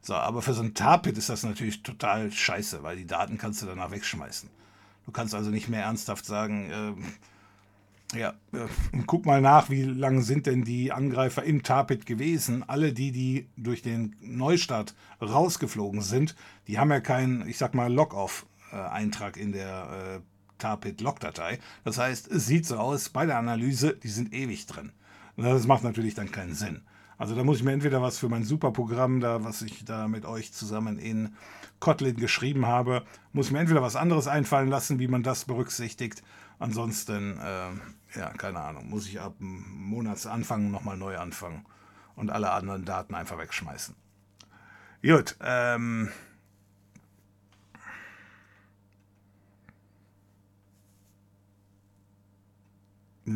[0.00, 3.62] So, aber für so ein Tarpit ist das natürlich total scheiße, weil die Daten kannst
[3.62, 4.50] du danach wegschmeißen.
[5.06, 6.70] Du kannst also nicht mehr ernsthaft sagen,
[8.12, 8.66] äh, ja, äh,
[9.06, 12.64] guck mal nach, wie lange sind denn die Angreifer im Tarpit gewesen?
[12.66, 16.34] Alle die, die durch den Neustart rausgeflogen sind,
[16.66, 20.20] die haben ja keinen, ich sag mal, Log-Off-Eintrag in der äh,
[20.58, 21.58] Tarpit-Log-Datei.
[21.84, 24.92] Das heißt, es sieht so aus bei der Analyse, die sind ewig drin.
[25.36, 26.82] Das macht natürlich dann keinen Sinn.
[27.16, 30.24] Also da muss ich mir entweder was für mein Superprogramm, da was ich da mit
[30.24, 31.34] euch zusammen in
[31.80, 36.22] Kotlin geschrieben habe, muss mir entweder was anderes einfallen lassen, wie man das berücksichtigt.
[36.60, 41.64] Ansonsten äh, ja, keine Ahnung, muss ich ab Monatsanfang nochmal neu anfangen
[42.14, 43.94] und alle anderen Daten einfach wegschmeißen.
[45.02, 46.10] Gut, ähm.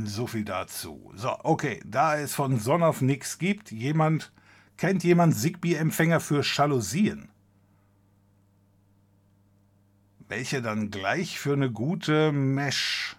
[0.05, 1.13] So viel dazu.
[1.15, 4.33] So, okay, da es von Sonoff nichts gibt, jemand,
[4.79, 7.29] kennt jemand Zigbee-Empfänger für Jalousien?
[10.29, 13.17] Welche dann gleich für eine gute Mesh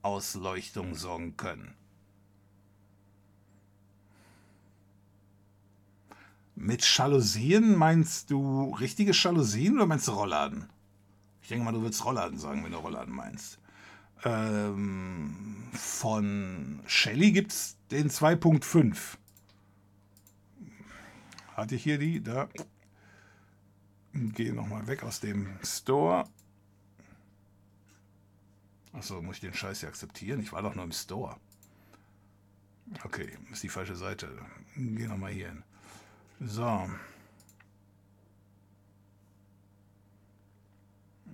[0.00, 1.74] Ausleuchtung sorgen können.
[6.54, 10.70] Mit Jalousien meinst du richtige Jalousien oder meinst du Rollladen?
[11.42, 13.58] Ich denke mal, du würdest Rollladen sagen, wenn du Rollladen meinst.
[14.26, 19.18] Ähm, von Shelly gibt es den 2.5.
[21.54, 22.20] Hatte ich hier die?
[22.20, 22.48] Da.
[24.12, 26.24] Gehe nochmal weg aus dem Store.
[28.92, 30.40] Achso, muss ich den Scheiß hier akzeptieren?
[30.40, 31.36] Ich war doch nur im Store.
[33.04, 34.28] Okay, ist die falsche Seite.
[34.74, 35.62] Geh nochmal hier hin.
[36.40, 36.90] So.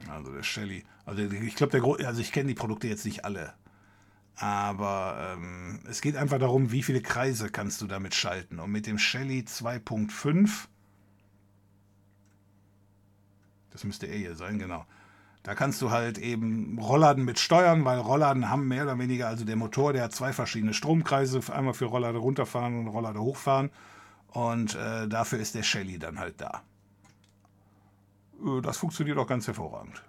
[0.08, 0.84] Also der Shelly.
[1.04, 3.54] Also ich glaube, der also ich kenne die Produkte jetzt nicht alle.
[4.36, 8.58] Aber ähm, es geht einfach darum, wie viele Kreise kannst du damit schalten.
[8.60, 10.68] Und mit dem Shelly 2.5,
[13.70, 14.86] das müsste er hier sein, genau.
[15.42, 19.44] Da kannst du halt eben Rollladen mit steuern, weil Rollladen haben mehr oder weniger, also
[19.44, 23.70] der Motor, der hat zwei verschiedene Stromkreise, einmal für Rolllade runterfahren und Rolllade hochfahren.
[24.28, 26.62] Und äh, dafür ist der Shelly dann halt da.
[28.44, 30.02] Äh, das funktioniert auch ganz hervorragend.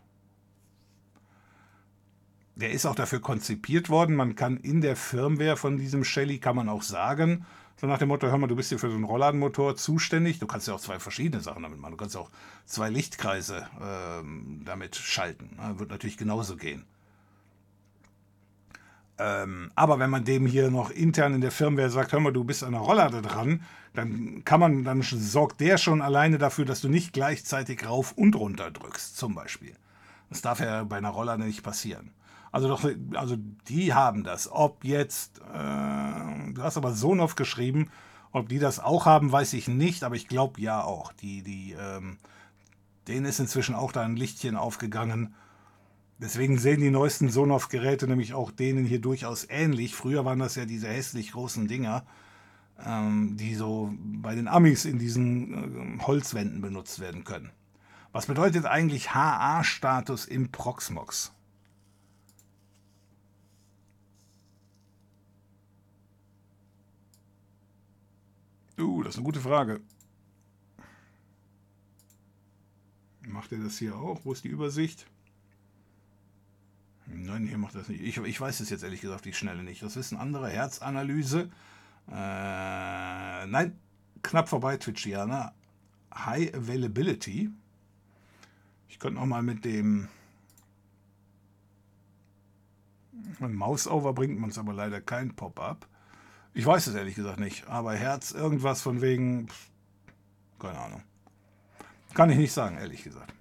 [2.55, 4.15] Der ist auch dafür konzipiert worden.
[4.15, 7.45] Man kann in der Firmware von diesem Shelly, kann man auch sagen,
[7.81, 10.39] so nach dem Motto, hör mal, du bist hier für so einen Rollladenmotor zuständig.
[10.39, 11.91] Du kannst ja auch zwei verschiedene Sachen damit machen.
[11.91, 12.29] Du kannst auch
[12.65, 15.57] zwei Lichtkreise ähm, damit schalten.
[15.57, 16.85] Ja, wird natürlich genauso gehen.
[19.17, 22.43] Ähm, aber wenn man dem hier noch intern in der Firmware sagt, hör mal, du
[22.43, 23.63] bist an der Rolllade dran,
[23.93, 28.35] dann kann man, dann sorgt der schon alleine dafür, dass du nicht gleichzeitig rauf und
[28.35, 29.75] runter drückst, zum Beispiel.
[30.29, 32.11] Das darf ja bei einer Rolllade nicht passieren.
[32.53, 33.35] Also doch, also
[33.67, 34.47] die haben das.
[34.49, 37.89] Ob jetzt, äh, du hast aber Sonoff geschrieben,
[38.31, 41.13] ob die das auch haben, weiß ich nicht, aber ich glaube ja auch.
[41.13, 42.19] Die, die, ähm,
[43.07, 45.33] denen ist inzwischen auch da ein Lichtchen aufgegangen.
[46.19, 49.95] Deswegen sehen die neuesten Sonoff-Geräte nämlich auch denen hier durchaus ähnlich.
[49.95, 52.05] Früher waren das ja diese hässlich großen Dinger,
[52.85, 57.49] ähm, die so bei den Amis in diesen äh, Holzwänden benutzt werden können.
[58.11, 61.33] Was bedeutet eigentlich HA-Status im Proxmox?
[68.79, 69.81] Uh, das ist eine gute Frage.
[73.27, 74.25] Macht er das hier auch?
[74.25, 75.07] Wo ist die Übersicht?
[77.05, 78.01] Nein, hier macht das nicht.
[78.01, 79.81] Ich, ich weiß es jetzt ehrlich gesagt die Schnelle nicht.
[79.81, 80.49] Das wissen andere.
[80.49, 81.49] Herzanalyse.
[82.07, 83.79] Äh, nein,
[84.23, 85.53] knapp vorbei, Twitchiana.
[86.13, 87.49] High Availability.
[88.87, 90.07] Ich könnte noch mal mit dem
[93.39, 95.87] Mausover bringt man es aber leider kein Pop-up.
[96.53, 97.67] Ich weiß es ehrlich gesagt nicht.
[97.67, 99.47] Aber Herz, irgendwas von wegen.
[100.59, 101.03] Keine Ahnung.
[102.13, 103.33] Kann ich nicht sagen, ehrlich gesagt.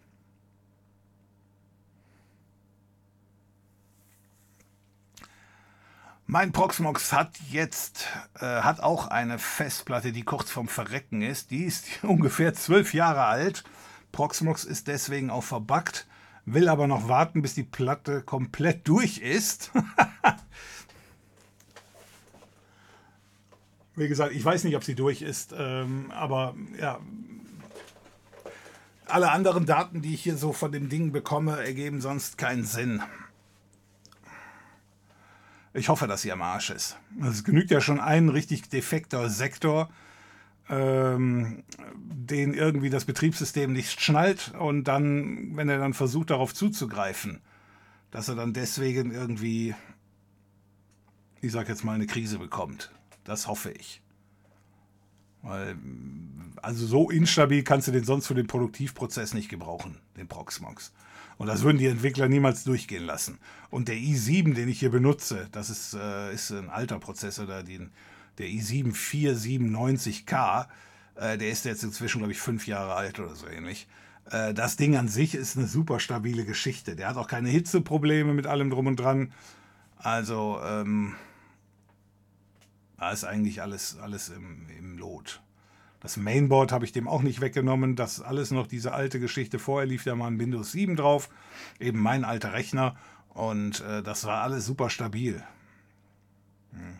[6.26, 8.06] Mein Proxmox hat jetzt,
[8.40, 11.50] äh, hat auch eine Festplatte, die kurz vorm Verrecken ist.
[11.50, 13.64] Die ist ungefähr zwölf Jahre alt.
[14.12, 16.06] Proxmox ist deswegen auch verbuggt,
[16.46, 19.72] will aber noch warten, bis die Platte komplett durch ist.
[23.94, 26.98] Wie gesagt, ich weiß nicht, ob sie durch ist, ähm, aber ja,
[29.06, 33.02] alle anderen Daten, die ich hier so von dem Ding bekomme, ergeben sonst keinen Sinn.
[35.74, 36.98] Ich hoffe, dass sie am Arsch ist.
[37.22, 39.90] Es genügt ja schon ein richtig defekter Sektor,
[40.68, 41.64] ähm,
[41.94, 47.40] den irgendwie das Betriebssystem nicht schnallt und dann, wenn er dann versucht, darauf zuzugreifen,
[48.10, 49.74] dass er dann deswegen irgendwie,
[51.40, 52.90] ich sag jetzt mal, eine Krise bekommt.
[53.24, 54.02] Das hoffe ich.
[55.42, 55.76] Weil,
[56.60, 60.92] also so instabil kannst du den sonst für den Produktivprozess nicht gebrauchen, den Proxmox.
[61.38, 63.38] Und das würden die Entwickler niemals durchgehen lassen.
[63.70, 67.62] Und der i7, den ich hier benutze, das ist, äh, ist ein alter Prozessor, da,
[67.62, 67.90] den,
[68.38, 70.68] der i7 4790K,
[71.16, 73.88] äh, der ist jetzt inzwischen, glaube ich, fünf Jahre alt oder so ähnlich.
[74.30, 76.94] Äh, das Ding an sich ist eine super stabile Geschichte.
[76.94, 79.32] Der hat auch keine Hitzeprobleme mit allem drum und dran.
[79.96, 81.14] Also, ähm,
[83.02, 85.42] da ist eigentlich alles, alles im, im Lot.
[85.98, 87.96] Das Mainboard habe ich dem auch nicht weggenommen.
[87.96, 89.58] Das alles noch diese alte Geschichte.
[89.58, 91.28] Vorher lief ja mal ein Windows 7 drauf.
[91.80, 92.94] Eben mein alter Rechner.
[93.30, 95.42] Und äh, das war alles super stabil.
[96.70, 96.96] Hm.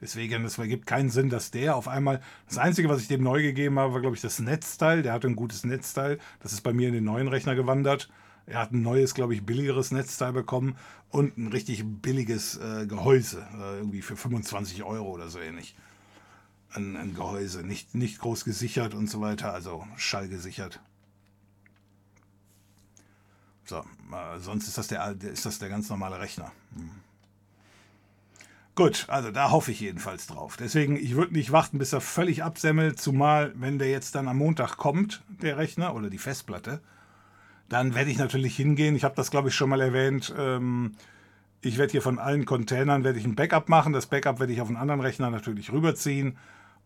[0.00, 2.20] Deswegen, es ergibt keinen Sinn, dass der auf einmal.
[2.48, 5.04] Das Einzige, was ich dem neu gegeben habe, war, glaube ich, das Netzteil.
[5.04, 6.18] Der hatte ein gutes Netzteil.
[6.40, 8.10] Das ist bei mir in den neuen Rechner gewandert.
[8.46, 10.76] Er hat ein neues, glaube ich, billigeres Netzteil bekommen
[11.08, 13.46] und ein richtig billiges äh, Gehäuse.
[13.54, 15.74] Äh, irgendwie für 25 Euro oder so ähnlich
[16.76, 20.80] ein, ein Gehäuse, nicht, nicht groß gesichert und so weiter, also schallgesichert.
[23.64, 26.52] So, äh, sonst ist das, der, ist das der ganz normale Rechner.
[26.74, 26.90] Hm.
[28.74, 30.56] Gut, also da hoffe ich jedenfalls drauf.
[30.56, 34.38] Deswegen, ich würde nicht warten, bis er völlig absemmelt, zumal wenn der jetzt dann am
[34.38, 36.82] Montag kommt, der Rechner oder die Festplatte,
[37.74, 38.94] dann werde ich natürlich hingehen.
[38.94, 40.32] Ich habe das, glaube ich, schon mal erwähnt.
[40.38, 40.92] Ähm,
[41.60, 43.92] ich werde hier von allen Containern werde ich ein Backup machen.
[43.92, 46.38] Das Backup werde ich auf einen anderen Rechner natürlich rüberziehen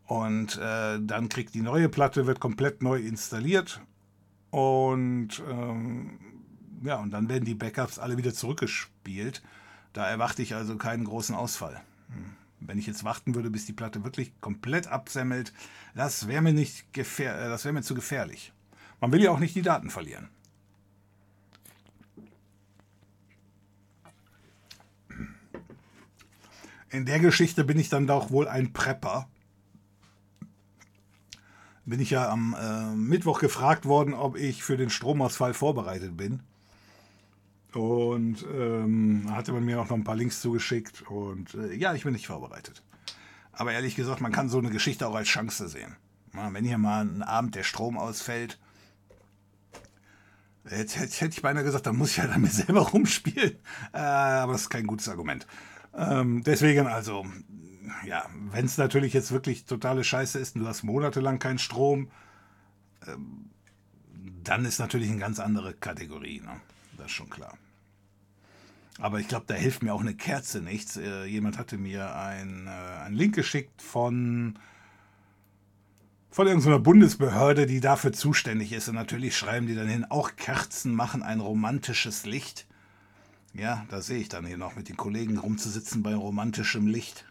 [0.06, 3.82] und äh, dann kriegt die neue Platte, wird komplett neu installiert.
[4.48, 6.18] Und ähm,
[6.82, 9.42] ja, und dann werden die Backups alle wieder zurückgespielt.
[9.92, 11.82] Da erwarte ich also keinen großen Ausfall.
[12.14, 12.30] Hm.
[12.60, 15.52] Wenn ich jetzt warten würde, bis die Platte wirklich komplett absemmelt,
[15.94, 18.54] das wäre mir nicht gefähr äh, das wäre mir zu gefährlich.
[19.02, 20.30] Man will ja auch nicht die Daten verlieren.
[26.90, 29.28] In der Geschichte bin ich dann doch wohl ein Prepper
[31.88, 36.40] bin ich ja am äh, Mittwoch gefragt worden, ob ich für den Stromausfall vorbereitet bin.
[37.72, 41.02] Und ähm, hatte man mir auch noch ein paar Links zugeschickt.
[41.08, 42.82] Und äh, ja, ich bin nicht vorbereitet.
[43.52, 45.96] Aber ehrlich gesagt, man kann so eine Geschichte auch als Chance sehen.
[46.34, 48.58] Ja, wenn hier mal ein Abend der Strom ausfällt,
[50.70, 53.56] jetzt, jetzt hätte ich beinahe gesagt, dann muss ich ja damit selber rumspielen.
[53.92, 55.46] Äh, aber das ist kein gutes Argument.
[55.94, 57.26] Ähm, deswegen also,
[58.06, 62.10] ja, wenn es natürlich jetzt wirklich totale Scheiße ist und du hast monatelang keinen Strom,
[63.06, 63.50] ähm,
[64.44, 66.40] dann ist natürlich eine ganz andere Kategorie.
[66.40, 66.60] Ne?
[66.96, 67.56] Das ist schon klar.
[68.98, 70.96] Aber ich glaube, da hilft mir auch eine Kerze nichts.
[70.96, 74.58] Äh, jemand hatte mir ein, äh, einen Link geschickt von,
[76.30, 78.88] von irgendeiner Bundesbehörde, die dafür zuständig ist.
[78.88, 82.66] Und natürlich schreiben die dann hin, auch Kerzen machen ein romantisches Licht.
[83.58, 87.24] Ja, da sehe ich dann hier noch mit den Kollegen rumzusitzen bei romantischem Licht.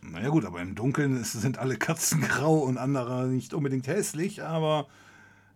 [0.00, 4.88] Naja gut, aber im Dunkeln sind alle Katzen grau und andere nicht unbedingt hässlich, aber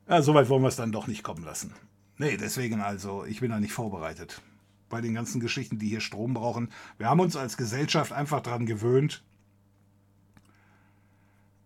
[0.09, 1.74] ja, so weit wollen wir es dann doch nicht kommen lassen.
[2.18, 4.40] Nee, deswegen also, ich bin da nicht vorbereitet.
[4.88, 6.70] Bei den ganzen Geschichten, die hier Strom brauchen.
[6.98, 9.24] Wir haben uns als Gesellschaft einfach daran gewöhnt,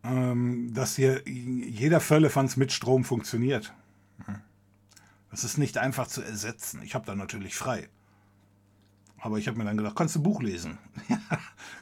[0.02, 3.74] ähm, dass hier jeder Völlefanz mit Strom funktioniert.
[5.31, 6.82] Das ist nicht einfach zu ersetzen.
[6.82, 7.89] Ich habe da natürlich frei.
[9.19, 10.78] Aber ich habe mir dann gedacht, kannst du ein Buch lesen?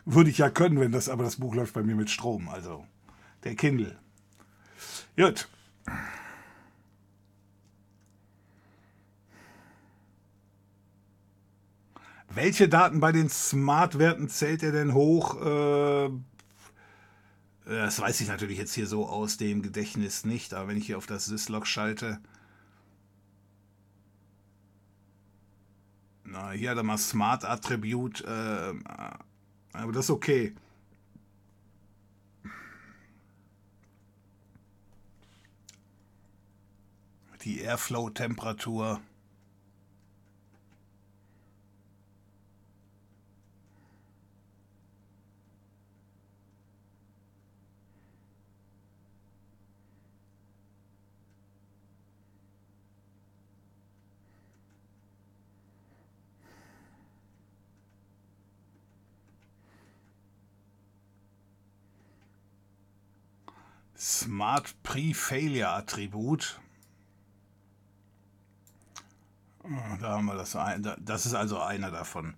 [0.04, 2.84] Würde ich ja können, wenn das, aber das Buch läuft bei mir mit Strom, also
[3.44, 3.96] der Kindle.
[5.16, 5.48] Gut.
[12.28, 15.40] Welche Daten bei den Smart-Werten zählt er denn hoch?
[15.40, 16.10] Äh,
[17.64, 20.98] das weiß ich natürlich jetzt hier so aus dem Gedächtnis nicht, aber wenn ich hier
[20.98, 22.20] auf das Syslog schalte,
[26.30, 28.74] Na, hier hat er mal Smart Attribute, äh,
[29.72, 30.54] aber das ist okay.
[37.44, 39.00] Die Airflow-Temperatur.
[63.98, 66.60] Smart Pre-Failure Attribut.
[69.64, 70.56] Ah, da haben wir das.
[71.00, 72.34] Das ist also einer davon.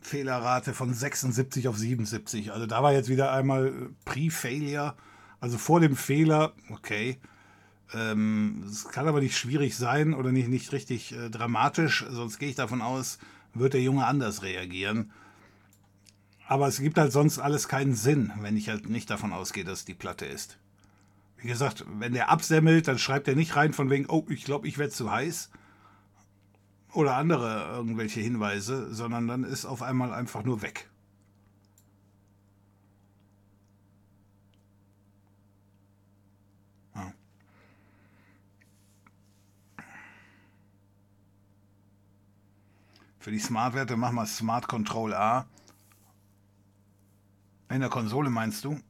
[0.00, 2.52] Fehlerrate von 76 auf 77.
[2.52, 4.96] Also da war jetzt wieder einmal Pre-Failure,
[5.40, 7.20] also vor dem Fehler, okay.
[7.92, 12.48] Ähm, es kann aber nicht schwierig sein oder nicht, nicht richtig äh, dramatisch, sonst gehe
[12.48, 13.18] ich davon aus,
[13.52, 15.12] wird der Junge anders reagieren.
[16.50, 19.84] Aber es gibt halt sonst alles keinen Sinn, wenn ich halt nicht davon ausgehe, dass
[19.84, 20.58] die Platte ist.
[21.36, 24.66] Wie gesagt, wenn der absemmelt, dann schreibt er nicht rein von wegen, oh, ich glaube,
[24.66, 25.48] ich werde zu heiß.
[26.92, 30.90] Oder andere irgendwelche Hinweise, sondern dann ist auf einmal einfach nur weg.
[43.20, 45.46] Für die Smart-Werte machen wir Smart Control A.
[47.70, 48.80] In der Konsole meinst du?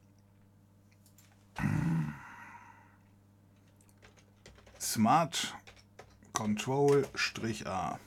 [4.79, 5.55] Smart
[6.33, 7.07] Control
[7.65, 7.99] A.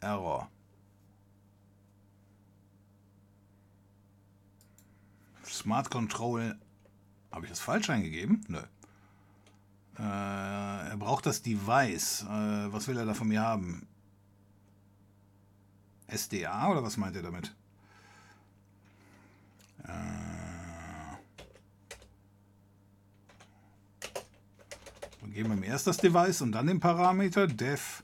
[0.00, 0.50] Error.
[5.46, 6.58] Smart Control.
[7.30, 8.44] Habe ich das falsch eingegeben?
[8.48, 8.60] Nö.
[9.98, 12.22] Äh, er braucht das Device.
[12.22, 13.86] Äh, was will er da von mir haben?
[16.08, 17.54] SDA oder was meint er damit?
[19.84, 19.90] Äh,
[25.22, 28.02] wir geben wir erst das Device und dann den Parameter def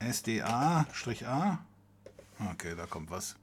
[0.00, 1.58] SDA-A.
[2.50, 3.36] Okay, da kommt was.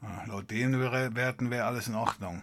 [0.00, 2.42] Ah, laut den Werten wäre alles in Ordnung.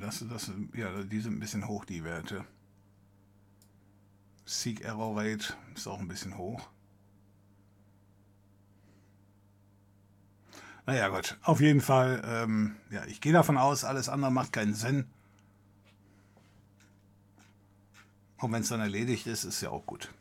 [0.00, 2.44] Das, das, ja, die sind ein bisschen hoch, die Werte.
[4.44, 6.68] Seek Error Rate ist auch ein bisschen hoch.
[10.86, 14.74] Naja gut, auf jeden Fall, ähm, ja, ich gehe davon aus, alles andere macht keinen
[14.74, 15.06] Sinn.
[18.38, 20.12] Und wenn es dann erledigt ist, ist ja auch gut.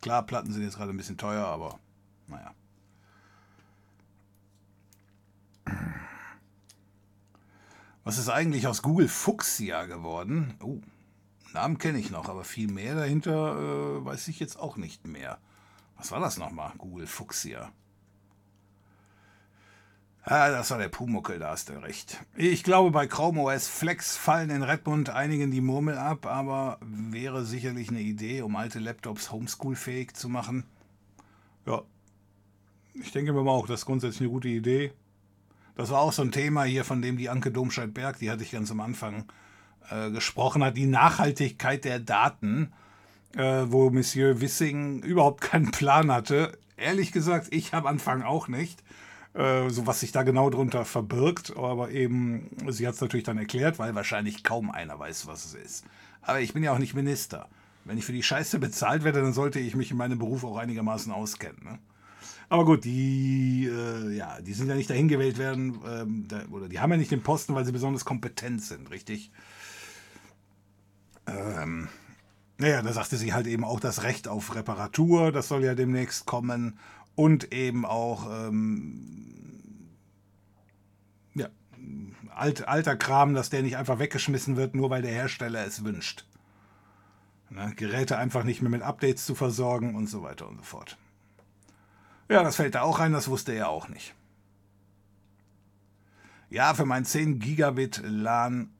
[0.00, 1.78] Klar, Platten sind jetzt gerade ein bisschen teuer, aber
[2.26, 2.54] naja.
[8.04, 10.54] Was ist eigentlich aus Google Fuchsia geworden?
[10.60, 10.80] Oh,
[11.52, 15.38] Namen kenne ich noch, aber viel mehr dahinter äh, weiß ich jetzt auch nicht mehr.
[15.96, 16.72] Was war das nochmal?
[16.78, 17.70] Google Fuchsia.
[20.24, 22.24] Ah, das war der Pumuckel, da hast du recht.
[22.36, 27.44] Ich glaube, bei Chrome OS Flex fallen in Redmond einigen die Murmel ab, aber wäre
[27.44, 30.64] sicherlich eine Idee, um alte Laptops homeschool-fähig zu machen.
[31.66, 31.82] Ja,
[32.94, 34.92] ich denke mir mal auch, das ist grundsätzlich eine gute Idee.
[35.76, 38.50] Das war auch so ein Thema hier, von dem die Anke Domscheit-Berg, die hatte ich
[38.50, 39.24] ganz am Anfang
[39.90, 42.72] äh, gesprochen hat, die Nachhaltigkeit der Daten,
[43.36, 46.58] äh, wo Monsieur Wissing überhaupt keinen Plan hatte.
[46.76, 48.82] Ehrlich gesagt, ich am Anfang auch nicht,
[49.34, 51.56] äh, so was sich da genau drunter verbirgt.
[51.56, 55.54] Aber eben, sie hat es natürlich dann erklärt, weil wahrscheinlich kaum einer weiß, was es
[55.54, 55.84] ist.
[56.20, 57.48] Aber ich bin ja auch nicht Minister.
[57.84, 60.56] Wenn ich für die Scheiße bezahlt werde, dann sollte ich mich in meinem Beruf auch
[60.56, 61.64] einigermaßen auskennen.
[61.64, 61.78] Ne?
[62.52, 66.68] Aber gut, die, äh, ja, die sind ja nicht dahin gewählt werden, ähm, da, oder
[66.68, 69.30] die haben ja nicht den Posten, weil sie besonders kompetent sind, richtig?
[71.26, 71.88] Ähm,
[72.58, 76.26] naja, da sagte sie halt eben auch das Recht auf Reparatur, das soll ja demnächst
[76.26, 76.78] kommen.
[77.14, 79.88] Und eben auch, ähm,
[81.34, 81.48] ja,
[82.34, 86.26] alt, alter Kram, dass der nicht einfach weggeschmissen wird, nur weil der Hersteller es wünscht.
[87.48, 90.98] Ne, Geräte einfach nicht mehr mit Updates zu versorgen und so weiter und so fort.
[92.28, 94.14] Ja, das fällt da auch rein, das wusste er auch nicht.
[96.50, 98.70] Ja, für mein 10 Gigabit LAN,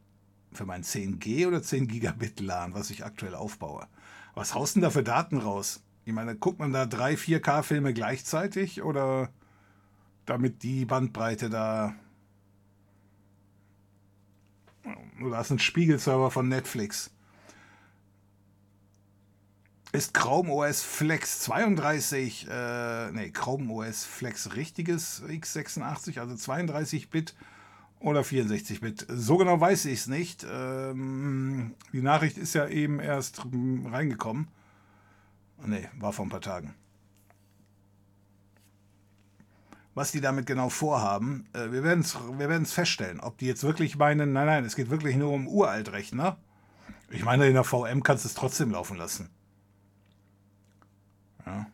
[0.53, 3.87] für mein 10G oder 10 Gigabit LAN, was ich aktuell aufbaue.
[4.35, 5.83] Was haust denn da für Daten raus?
[6.05, 9.31] Ich meine, guckt man da drei 4K-Filme gleichzeitig oder
[10.27, 11.95] damit die Bandbreite da.
[15.25, 17.11] Oder ist ein Spiegelserver von Netflix
[19.93, 27.35] ist Chrome OS Flex 32, äh, nee, Chrome OS Flex richtiges x86, also 32-Bit
[28.01, 29.07] oder 64-Bit.
[29.09, 30.47] So genau weiß ich es nicht.
[30.51, 34.49] Ähm, die Nachricht ist ja eben erst reingekommen.
[35.65, 36.75] Nee, war vor ein paar Tagen.
[39.95, 43.99] Was die damit genau vorhaben, äh, wir werden es wir feststellen, ob die jetzt wirklich
[43.99, 46.39] meinen, nein, nein, es geht wirklich nur um Uraltrechner.
[47.11, 49.29] Ich meine, in der VM kannst du es trotzdem laufen lassen.
[51.47, 51.67] Ja.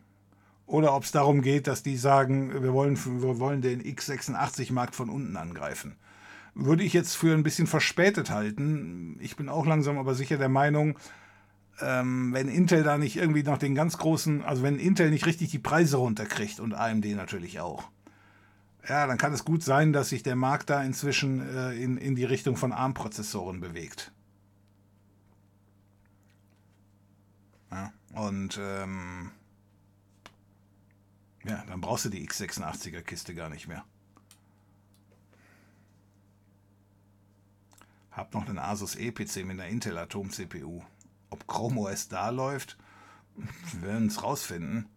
[0.65, 5.09] oder ob es darum geht, dass die sagen, wir wollen, wir wollen den x86-Markt von
[5.09, 5.95] unten angreifen.
[6.55, 9.17] Würde ich jetzt für ein bisschen verspätet halten.
[9.19, 10.97] Ich bin auch langsam aber sicher der Meinung,
[11.81, 15.51] ähm, wenn Intel da nicht irgendwie noch den ganz großen, also wenn Intel nicht richtig
[15.51, 17.89] die Preise runterkriegt und AMD natürlich auch,
[18.87, 22.15] ja, dann kann es gut sein, dass sich der Markt da inzwischen äh, in, in
[22.15, 24.11] die Richtung von ARM-Prozessoren bewegt.
[27.71, 29.31] Ja, und ähm,
[31.45, 33.83] ja, dann brauchst du die x86er Kiste gar nicht mehr.
[38.11, 40.81] Hab noch einen Asus E-PC mit einer Intel Atom CPU.
[41.29, 42.77] Ob Chrome OS da läuft,
[43.35, 44.89] wir werden es rausfinden.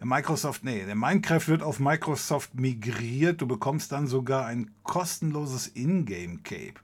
[0.00, 3.40] Microsoft, nee, der Minecraft wird auf Microsoft migriert.
[3.40, 6.74] Du bekommst dann sogar ein kostenloses Ingame Cape.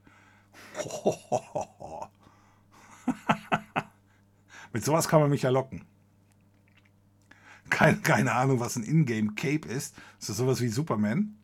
[4.73, 5.85] Mit sowas kann man mich ja locken.
[7.73, 9.95] Keine, keine Ahnung, was ein Ingame Cape ist.
[10.19, 11.35] Ist das sowas wie Superman?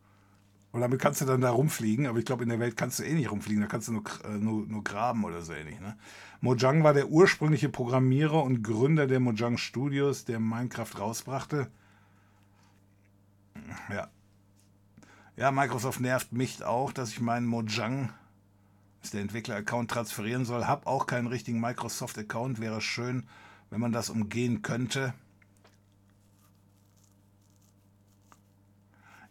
[0.72, 3.04] Und damit kannst du dann da rumfliegen, aber ich glaube, in der Welt kannst du
[3.04, 5.80] eh nicht rumfliegen, da kannst du nur, äh, nur, nur graben oder so ähnlich.
[5.80, 5.98] Ne?
[6.42, 11.68] Mojang war der ursprüngliche Programmierer und Gründer der Mojang Studios, der Minecraft rausbrachte.
[13.92, 14.10] Ja.
[15.36, 18.12] Ja, Microsoft nervt mich auch, dass ich meinen Mojang,
[19.02, 20.68] ist der Entwickler-Account, transferieren soll.
[20.68, 22.60] Hab auch keinen richtigen Microsoft-Account.
[22.60, 23.24] Wäre schön,
[23.72, 25.14] wenn man das umgehen könnte.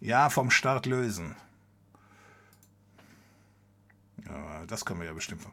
[0.01, 1.35] Ja, vom Start lösen.
[4.27, 5.47] Ja, das können wir ja bestimmt.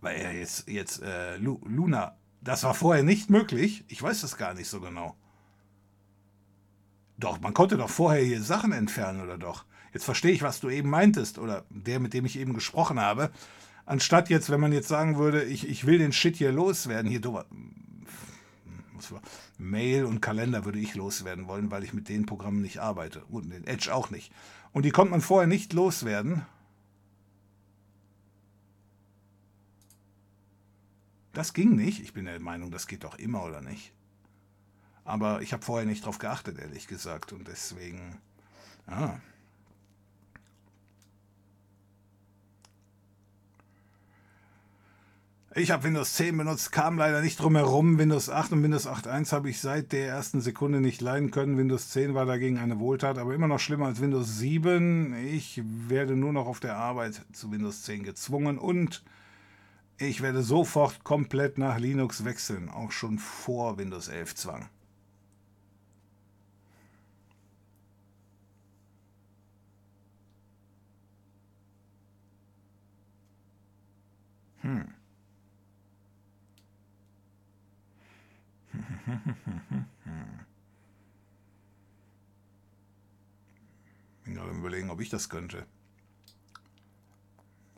[0.00, 3.84] Weil ja jetzt, jetzt äh, Luna, das war vorher nicht möglich.
[3.86, 5.16] Ich weiß das gar nicht so genau.
[7.18, 9.64] Doch, man konnte doch vorher hier Sachen entfernen, oder doch?
[9.92, 13.30] Jetzt verstehe ich, was du eben meintest, oder der, mit dem ich eben gesprochen habe.
[13.84, 17.20] Anstatt jetzt, wenn man jetzt sagen würde, ich, ich will den Shit hier loswerden, hier,
[17.20, 17.40] du,
[19.58, 23.24] Mail und Kalender würde ich loswerden wollen, weil ich mit den Programmen nicht arbeite.
[23.26, 24.32] Und den Edge auch nicht.
[24.72, 26.46] Und die konnte man vorher nicht loswerden.
[31.32, 32.00] Das ging nicht.
[32.02, 33.92] Ich bin der Meinung, das geht doch immer oder nicht.
[35.04, 37.32] Aber ich habe vorher nicht drauf geachtet, ehrlich gesagt.
[37.32, 38.18] Und deswegen.
[38.88, 39.20] Ja.
[45.54, 47.98] Ich habe Windows 10 benutzt, kam leider nicht drum herum.
[47.98, 51.58] Windows 8 und Windows 8.1 habe ich seit der ersten Sekunde nicht leiden können.
[51.58, 55.14] Windows 10 war dagegen eine Wohltat, aber immer noch schlimmer als Windows 7.
[55.26, 59.02] Ich werde nur noch auf der Arbeit zu Windows 10 gezwungen und
[59.98, 64.70] ich werde sofort komplett nach Linux wechseln, auch schon vor Windows 11 Zwang.
[74.62, 74.86] Hm.
[84.24, 85.66] Bin gerade überlegen, ob ich das könnte.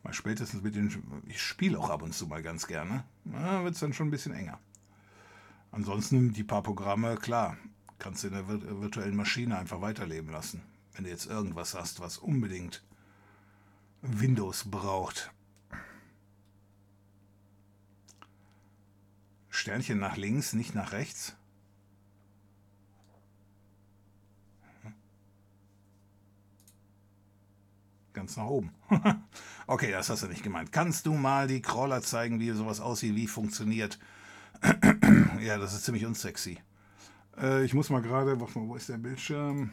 [0.02, 1.22] Mal spätestens mit den.
[1.26, 3.04] Ich spiele auch ab und zu mal ganz gerne.
[3.24, 4.60] Da wird es dann schon ein bisschen enger.
[5.72, 7.56] Ansonsten die paar Programme, klar,
[7.98, 10.62] kannst du in der virtuellen Maschine einfach weiterleben lassen.
[10.92, 12.84] Wenn du jetzt irgendwas hast, was unbedingt
[14.02, 15.32] Windows braucht.
[19.64, 21.34] Sternchen nach links, nicht nach rechts.
[28.12, 28.72] Ganz nach oben.
[29.66, 30.70] okay, das hast du nicht gemeint.
[30.70, 33.98] Kannst du mal die Crawler zeigen, wie sowas aussieht, wie funktioniert?
[35.40, 36.58] ja, das ist ziemlich unsexy.
[37.38, 39.72] Äh, ich muss mal gerade, warte mal, wo ist der Bildschirm?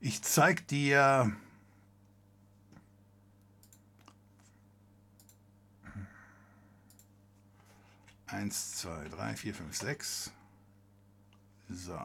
[0.00, 1.32] Ich zeig dir
[8.28, 10.30] Eins, zwei, drei, vier, fünf, sechs.
[11.70, 11.98] So.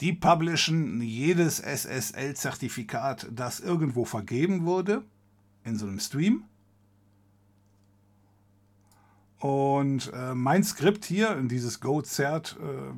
[0.00, 5.04] Die publishen jedes SSL-Zertifikat, das irgendwo vergeben wurde,
[5.62, 6.44] in so einem Stream.
[9.38, 12.92] Und äh, mein Skript hier, dieses GoCert äh,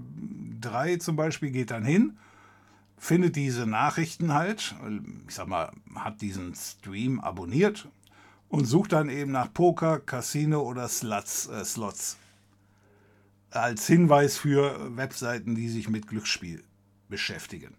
[0.61, 2.17] 3 zum Beispiel, geht dann hin,
[2.97, 4.75] findet diese Nachrichten halt,
[5.27, 7.89] ich sag mal, hat diesen Stream abonniert
[8.53, 12.19] und sucht dann eben nach Poker, Casino oder Sluts, äh, Slots
[13.51, 16.63] als Hinweis für Webseiten, die sich mit Glücksspiel
[17.09, 17.75] beschäftigen.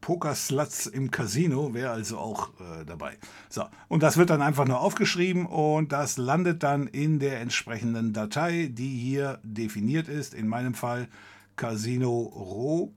[0.00, 3.18] Pokersluts im Casino wäre also auch äh, dabei.
[3.50, 8.14] So, und das wird dann einfach nur aufgeschrieben und das landet dann in der entsprechenden
[8.14, 10.32] Datei, die hier definiert ist.
[10.32, 11.08] In meinem Fall
[11.56, 12.92] Casino Roh.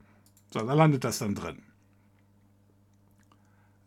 [0.50, 1.58] So, da landet das dann drin.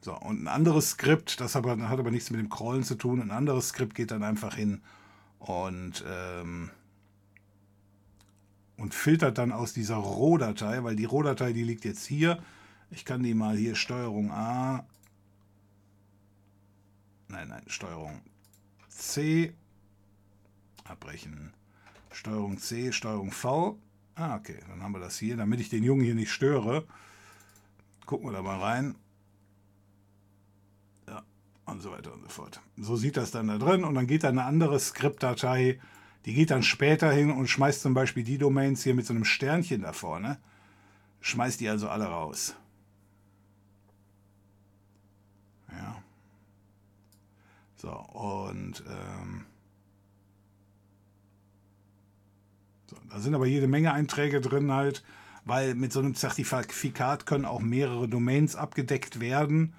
[0.03, 3.21] So, und ein anderes Skript, das aber, hat aber nichts mit dem Crawlen zu tun,
[3.21, 4.81] ein anderes Skript geht dann einfach hin
[5.39, 6.71] und, ähm,
[8.77, 12.39] und filtert dann aus dieser Rohdatei, weil die Rohdatei, die liegt jetzt hier
[12.93, 14.85] ich kann die mal hier Steuerung A.
[17.27, 18.21] Nein, nein, Steuerung
[18.88, 19.55] C.
[20.84, 21.53] Abbrechen.
[22.11, 23.80] Steuerung C, Steuerung V.
[24.13, 25.38] Ah, okay, dann haben wir das hier.
[25.38, 26.85] Damit ich den Jungen hier nicht störe,
[28.05, 28.95] gucken wir da mal rein.
[31.65, 32.61] Ja, und so weiter und so fort.
[32.77, 35.80] So sieht das dann da drin und dann geht da eine andere Skriptdatei,
[36.26, 39.26] die geht dann später hin und schmeißt zum Beispiel die Domains hier mit so einem
[39.26, 40.38] Sternchen da vorne.
[41.19, 42.56] Schmeißt die also alle raus.
[47.84, 49.44] So, und ähm,
[52.90, 55.03] so, da sind aber jede Menge Einträge drin halt,
[55.44, 59.73] weil mit so einem Zertifikat können auch mehrere Domains abgedeckt werden.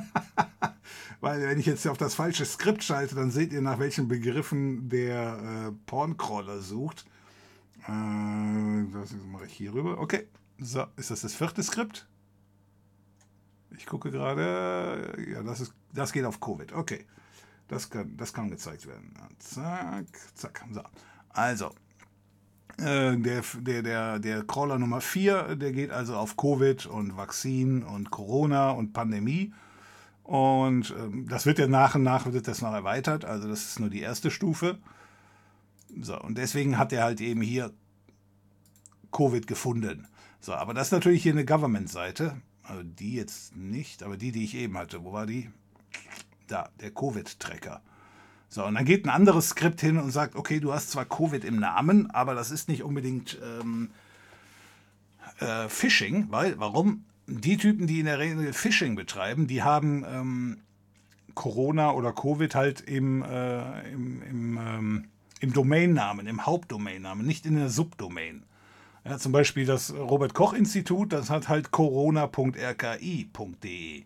[1.21, 4.89] Weil wenn ich jetzt auf das falsche Skript schalte, dann seht ihr, nach welchen Begriffen
[4.89, 7.05] der äh, Porncrawler sucht.
[7.87, 9.99] Äh, das mache ich hier rüber.
[9.99, 12.07] Okay, so, ist das das vierte Skript?
[13.77, 15.13] Ich gucke gerade.
[15.31, 16.73] Ja, das, ist, das geht auf Covid.
[16.73, 17.05] Okay,
[17.69, 19.13] das kann, das kann gezeigt werden.
[19.39, 20.65] Zack, zack.
[20.71, 20.81] So.
[21.29, 21.67] Also,
[22.77, 27.83] äh, der, der, der, der Crawler Nummer 4, der geht also auf Covid und Vakzin
[27.83, 29.53] und Corona und Pandemie.
[30.23, 33.23] Und ähm, das wird ja nach und nach wird das noch erweitert.
[33.23, 34.77] Also das ist nur die erste Stufe.
[36.01, 37.71] So, und deswegen hat er halt eben hier
[39.11, 40.07] Covid gefunden.
[40.39, 42.41] So, aber das ist natürlich hier eine Government-Seite.
[42.63, 45.03] Also die jetzt nicht, aber die, die ich eben hatte.
[45.03, 45.49] Wo war die?
[46.49, 47.81] Da, der Covid-Tracker.
[48.47, 51.45] So, und dann geht ein anderes Skript hin und sagt, okay, du hast zwar Covid
[51.45, 53.91] im Namen, aber das ist nicht unbedingt ähm,
[55.39, 57.05] äh, Phishing, weil, warum?
[57.29, 60.59] die Typen, die in der Regel Phishing betreiben, die haben ähm,
[61.35, 65.05] Corona oder Covid halt im, äh, im, im, ähm,
[65.39, 68.43] im Domainnamen, im Hauptdomainnamen, nicht in der Subdomain.
[69.05, 74.03] Ja, zum Beispiel das Robert-Koch-Institut, das hat halt corona.rki.de.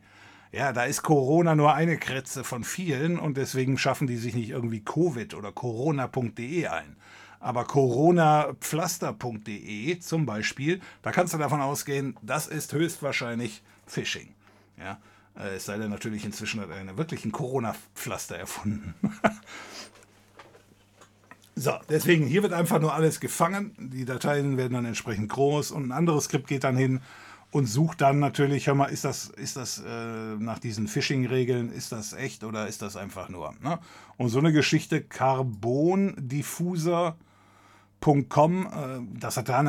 [0.54, 4.52] Ja, da ist Corona nur eine Kretze von vielen und deswegen schaffen die sich nicht
[4.52, 6.96] irgendwie Covid oder corona.de ein.
[7.40, 14.36] Aber coronapflaster.de zum Beispiel, da kannst du davon ausgehen, das ist höchstwahrscheinlich Phishing.
[14.78, 15.00] Ja,
[15.36, 18.94] äh, es sei denn natürlich inzwischen hat er wirklich ein Corona-Pflaster erfunden.
[21.56, 23.74] so, deswegen, hier wird einfach nur alles gefangen.
[23.80, 27.02] Die Dateien werden dann entsprechend groß und ein anderes Skript geht dann hin
[27.54, 31.92] und sucht dann natürlich, hör mal, ist das, ist das äh, nach diesen Phishing-Regeln, ist
[31.92, 33.54] das echt oder ist das einfach nur?
[33.62, 33.78] Ne?
[34.18, 37.16] Und so eine Geschichte, Carbon-Diffuser
[38.28, 39.62] .com, äh, das hat da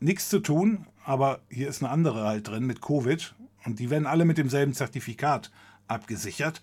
[0.00, 3.34] nichts zu tun, aber hier ist eine andere halt drin mit Covid
[3.64, 5.50] und die werden alle mit demselben Zertifikat
[5.88, 6.62] abgesichert.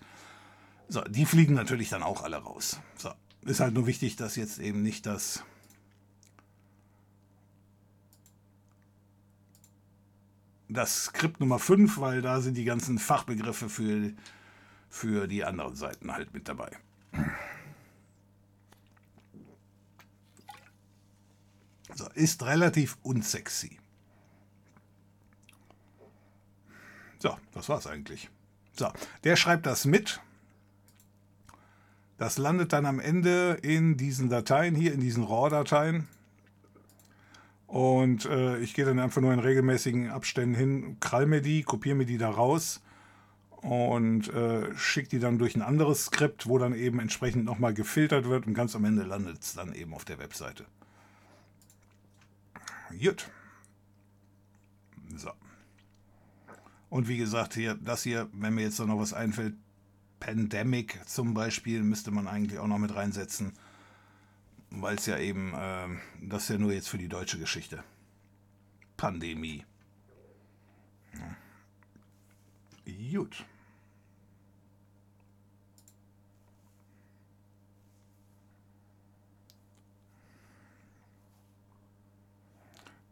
[0.88, 2.80] So, die fliegen natürlich dann auch alle raus.
[2.96, 3.10] So,
[3.42, 5.44] ist halt nur wichtig, dass jetzt eben nicht das
[10.68, 14.12] das Skript Nummer 5, weil da sind die ganzen Fachbegriffe für,
[14.88, 16.70] für die anderen Seiten halt mit dabei.
[21.94, 23.78] So, ist relativ unsexy.
[27.18, 28.30] So, das war's eigentlich.
[28.78, 28.92] So,
[29.24, 30.20] der schreibt das mit.
[32.18, 36.08] Das landet dann am Ende in diesen Dateien hier, in diesen RAW-Dateien.
[37.68, 41.96] Und äh, ich gehe dann einfach nur in regelmäßigen Abständen hin, krall mir die, kopiere
[41.96, 42.82] mir die da raus
[43.50, 48.26] und äh, schicke die dann durch ein anderes Skript, wo dann eben entsprechend nochmal gefiltert
[48.26, 50.64] wird und ganz am Ende landet es dann eben auf der Webseite.
[52.98, 53.28] Gut.
[55.14, 55.30] So.
[56.88, 59.54] Und wie gesagt, hier, das hier, wenn mir jetzt noch was einfällt,
[60.20, 63.52] Pandemic zum Beispiel, müsste man eigentlich auch noch mit reinsetzen
[64.70, 65.88] weil es ja eben, äh,
[66.22, 67.82] das ist ja nur jetzt für die deutsche Geschichte.
[68.96, 69.64] Pandemie.
[71.14, 71.36] Ja.
[73.12, 73.44] Gut.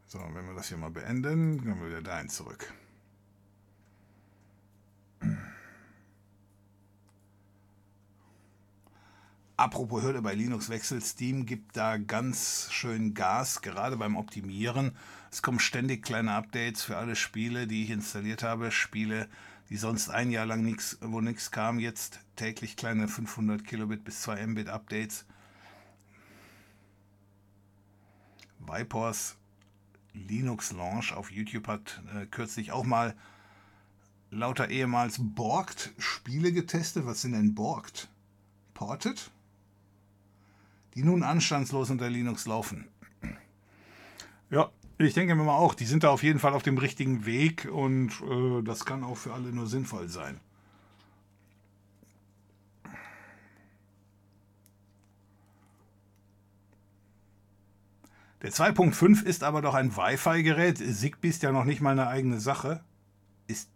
[0.07, 2.73] So, wenn wir das hier mal beenden, kommen wir wieder dahin zurück.
[9.57, 14.91] Apropos Hürde bei Linux Wechsel, Steam gibt da ganz schön Gas, gerade beim Optimieren.
[15.31, 18.69] Es kommen ständig kleine Updates für alle Spiele, die ich installiert habe.
[18.69, 19.27] Spiele,
[19.71, 24.21] die sonst ein Jahr lang nichts, wo nichts kam, jetzt täglich kleine 500 Kilobit bis
[24.21, 25.25] 2 Mbit Updates.
[28.59, 29.37] Vipers
[30.13, 33.15] Linux Launch auf YouTube hat äh, kürzlich auch mal
[34.29, 37.07] lauter ehemals Borgt Spiele getestet.
[37.07, 38.07] Was sind denn Borgt?
[38.75, 39.31] Ported?
[40.97, 42.87] Die nun anstandslos unter Linux laufen.
[44.49, 47.27] Ja, ich denke mir mal auch, die sind da auf jeden Fall auf dem richtigen
[47.27, 50.39] Weg und äh, das kann auch für alle nur sinnvoll sein.
[58.41, 60.79] Der 2.5 ist aber doch ein Wi-Fi-Gerät.
[60.79, 62.83] Zigbee ist ja noch nicht mal eine eigene Sache.
[63.45, 63.69] Ist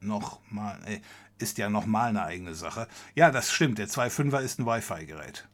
[0.00, 1.00] noch mal, äh,
[1.38, 2.88] ist ja noch mal eine eigene Sache.
[3.14, 3.78] Ja, das stimmt.
[3.78, 5.46] Der 2.5er ist ein Wi-Fi-Gerät.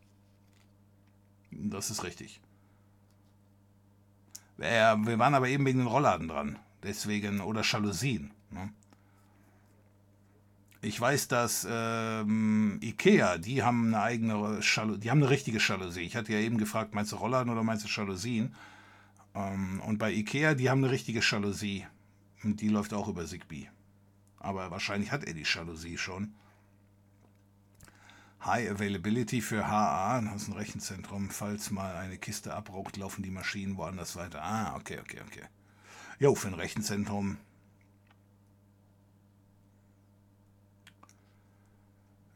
[1.60, 2.40] Das ist richtig.
[4.56, 6.58] Wir waren aber eben wegen den Rollladen dran.
[6.82, 8.32] Deswegen, oder Jalousien.
[8.50, 8.72] Ne?
[10.80, 16.02] Ich weiß, dass ähm, Ikea, die haben eine eigene Jalousie, die haben eine richtige Jalousie.
[16.02, 18.54] Ich hatte ja eben gefragt, meinst du Rollladen oder meinst du Jalousien?
[19.34, 21.86] Ähm, und bei Ikea, die haben eine richtige Jalousie.
[22.44, 23.68] Und die läuft auch über Zigbee.
[24.38, 26.34] Aber wahrscheinlich hat er die Jalousie schon.
[28.44, 31.30] High Availability für HA, das ist ein Rechenzentrum.
[31.30, 34.42] Falls mal eine Kiste abraucht, laufen die Maschinen woanders weiter.
[34.42, 35.44] Ah, okay, okay, okay.
[36.20, 37.38] Jo, für ein Rechenzentrum.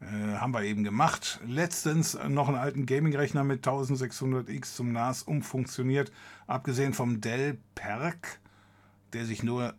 [0.01, 1.39] Äh, haben wir eben gemacht.
[1.45, 6.11] Letztens noch einen alten Gaming-Rechner mit 1600X zum NAS umfunktioniert.
[6.47, 8.39] Abgesehen vom Dell Perk,
[9.13, 9.75] der sich nur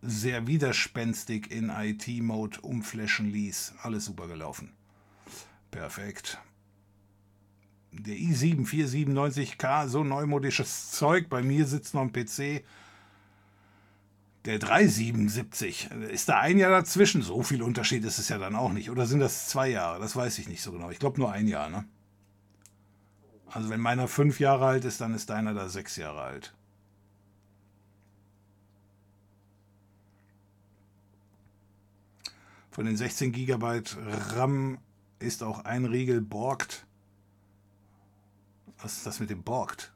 [0.00, 3.74] sehr widerspenstig in IT-Mode umflashen ließ.
[3.82, 4.72] Alles super gelaufen.
[5.76, 6.38] Perfekt.
[7.92, 11.28] Der i7 497K, so neumodisches Zeug.
[11.28, 12.64] Bei mir sitzt noch ein PC.
[14.46, 17.20] Der 377, ist da ein Jahr dazwischen?
[17.20, 18.88] So viel Unterschied ist es ja dann auch nicht.
[18.88, 20.00] Oder sind das zwei Jahre?
[20.00, 20.90] Das weiß ich nicht so genau.
[20.90, 21.84] Ich glaube nur ein Jahr, ne?
[23.50, 26.54] Also wenn meiner fünf Jahre alt ist, dann ist deiner da sechs Jahre alt.
[32.70, 33.82] Von den 16 GB
[34.34, 34.78] RAM
[35.18, 36.86] ist auch ein Riegel borgt.
[38.78, 39.92] Was ist das mit dem borgt?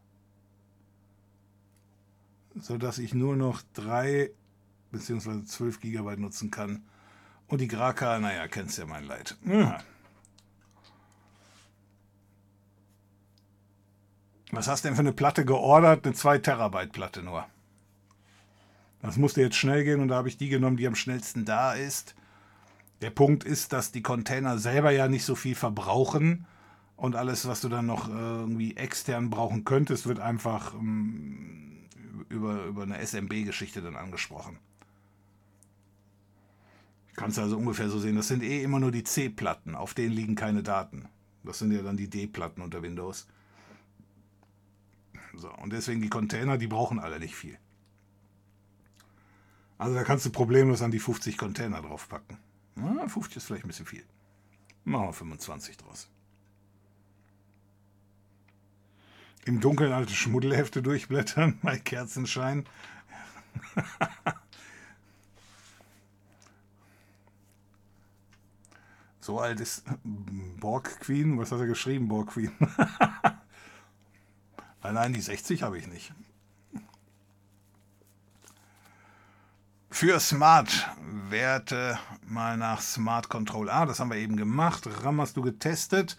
[2.54, 4.30] So dass ich nur noch 3
[4.90, 5.44] bzw.
[5.44, 6.84] 12 GB nutzen kann.
[7.46, 9.36] Und die Graka, naja, kennst ja mein Leid.
[9.44, 9.82] Ja.
[14.52, 16.04] Was hast du denn für eine Platte geordert?
[16.04, 17.46] Eine 2 Terabyte Platte nur.
[19.02, 21.72] Das musste jetzt schnell gehen und da habe ich die genommen, die am schnellsten da
[21.72, 22.14] ist.
[23.00, 26.46] Der Punkt ist, dass die Container selber ja nicht so viel verbrauchen
[26.96, 31.88] und alles, was du dann noch äh, irgendwie extern brauchen könntest, wird einfach ähm,
[32.28, 34.58] über, über eine SMB-Geschichte dann angesprochen.
[37.14, 40.12] Kannst du also ungefähr so sehen, das sind eh immer nur die C-Platten, auf denen
[40.12, 41.08] liegen keine Daten.
[41.42, 43.26] Das sind ja dann die D-Platten unter Windows.
[45.34, 47.58] So, und deswegen die Container, die brauchen alle nicht viel.
[49.78, 52.36] Also da kannst du problemlos an die 50 Container draufpacken.
[52.80, 54.04] Na, 50 ist vielleicht ein bisschen viel.
[54.84, 56.08] Machen wir 25 draus.
[59.44, 62.66] Im Dunkeln alte Schmuddelhefte durchblättern bei Kerzenschein.
[69.20, 71.38] so alt ist Borg Queen.
[71.38, 72.52] Was hat er geschrieben, Borg Queen?
[74.82, 76.12] nein, nein, die 60 habe ich nicht.
[79.90, 80.88] Für Smart
[81.28, 83.86] Werte mal nach Smart Control A.
[83.86, 84.88] Das haben wir eben gemacht.
[85.02, 86.16] RAM hast du getestet.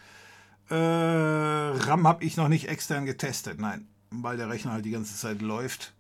[0.70, 3.60] Äh, RAM habe ich noch nicht extern getestet.
[3.60, 5.94] Nein, weil der Rechner halt die ganze Zeit läuft.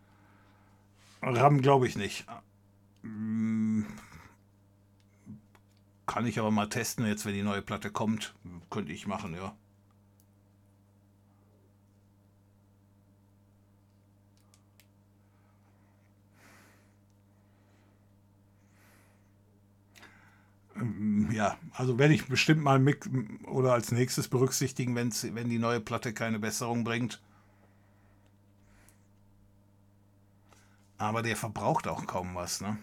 [1.21, 2.25] RAM glaube ich nicht.
[3.03, 3.85] Hm,
[6.05, 8.35] kann ich aber mal testen, jetzt wenn die neue Platte kommt.
[8.69, 9.55] Könnte ich machen, ja.
[21.31, 23.09] Ja, also werde ich bestimmt mal mit
[23.45, 27.21] oder als nächstes berücksichtigen, wenn's, wenn die neue Platte keine Besserung bringt.
[30.97, 32.77] Aber der verbraucht auch kaum was, ne?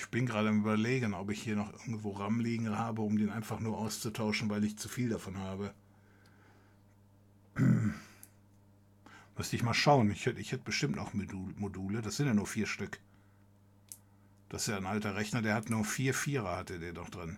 [0.00, 3.28] Ich bin gerade am Überlegen, ob ich hier noch irgendwo RAM liegen habe, um den
[3.28, 5.74] einfach nur auszutauschen, weil ich zu viel davon habe.
[9.36, 10.10] Müsste ich mal schauen.
[10.10, 12.00] Ich hätte, ich hätte bestimmt noch Module.
[12.00, 13.00] Das sind ja nur vier Stück.
[14.48, 17.36] Das ist ja ein alter Rechner, der hat nur vier Vierer, hatte der doch drin.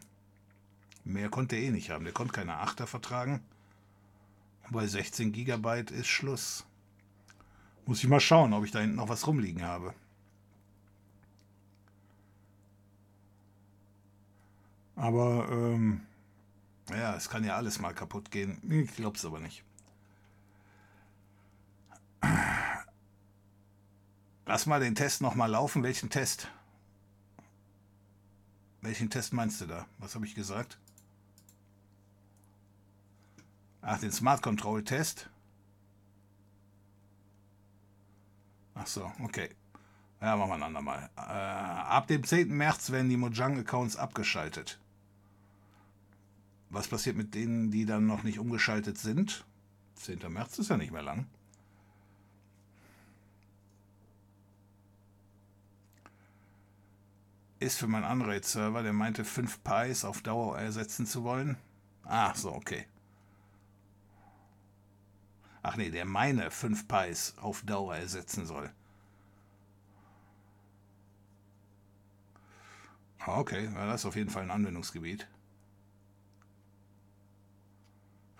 [1.05, 2.05] Mehr konnte er eh nicht haben.
[2.05, 3.41] Der konnte keine Achter vertragen.
[4.65, 6.65] Und bei 16 GB ist Schluss.
[7.85, 9.93] Muss ich mal schauen, ob ich da hinten noch was rumliegen habe.
[14.97, 16.03] Aber ähm,
[16.91, 18.61] ja, es kann ja alles mal kaputt gehen.
[18.71, 19.65] Ich glaube es aber nicht.
[24.47, 25.83] Lass mal den Test nochmal laufen.
[25.83, 26.49] Welchen Test?
[28.83, 29.87] Welchen Test meinst du da?
[29.99, 30.79] Was habe ich gesagt?
[33.81, 35.29] Ach, den Smart Control Test.
[38.75, 39.51] Ach so, okay.
[40.21, 41.11] Ja, machen wir ein andermal.
[41.17, 42.49] Äh, ab dem 10.
[42.49, 44.79] März werden die Mojang-Accounts abgeschaltet.
[46.75, 49.47] Was passiert mit denen, die dann noch nicht umgeschaltet sind?
[49.95, 50.19] 10.
[50.29, 51.29] März ist ja nicht mehr lang.
[57.61, 61.57] Ist für meinen Unraid-Server, der meinte 5 Pies auf Dauer ersetzen zu wollen.
[62.03, 62.89] Ach so, okay.
[65.63, 68.69] Ach nee, der meine 5 Pies auf Dauer ersetzen soll.
[73.25, 75.29] Okay, das ist auf jeden Fall ein Anwendungsgebiet.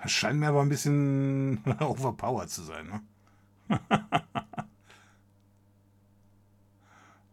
[0.07, 2.87] Scheint mir aber ein bisschen overpowered zu sein.
[2.87, 3.81] Ne?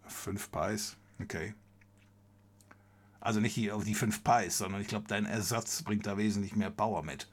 [0.06, 1.54] fünf Pies, okay.
[3.20, 6.72] Also nicht auf die fünf Pies, sondern ich glaube, dein Ersatz bringt da wesentlich mehr
[6.72, 7.30] Power mit,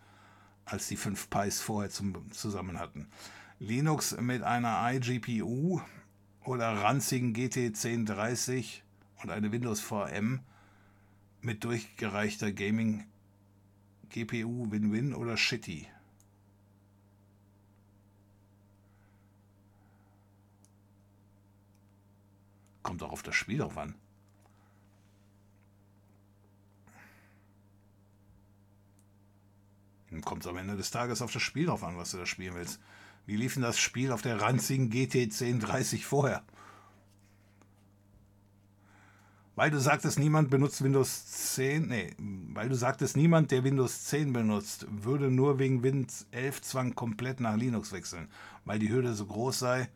[0.65, 3.09] als die fünf Pies vorher zum, zusammen hatten.
[3.59, 5.81] Linux mit einer iGPU
[6.44, 8.82] oder ranzigen GT 1030
[9.23, 10.40] und eine Windows VM
[11.40, 13.05] mit durchgereichter Gaming
[14.10, 15.86] GPU Win-Win oder Shitty?
[22.82, 23.94] Kommt auch auf das Spiel drauf an.
[30.22, 32.80] Kommt am Ende des Tages auf das Spiel drauf an, was du da spielen willst.
[33.26, 36.43] Wie lief denn das Spiel auf der ranzigen GT 1030 vorher?
[39.59, 41.26] Weil du sagtest, niemand benutzt Windows
[41.56, 42.14] 10, nee,
[42.55, 47.40] weil du sagtest, niemand, der Windows 10 benutzt, würde nur wegen Windows 11 Zwang komplett
[47.40, 48.28] nach Linux wechseln,
[48.64, 49.89] weil die Hürde so groß sei.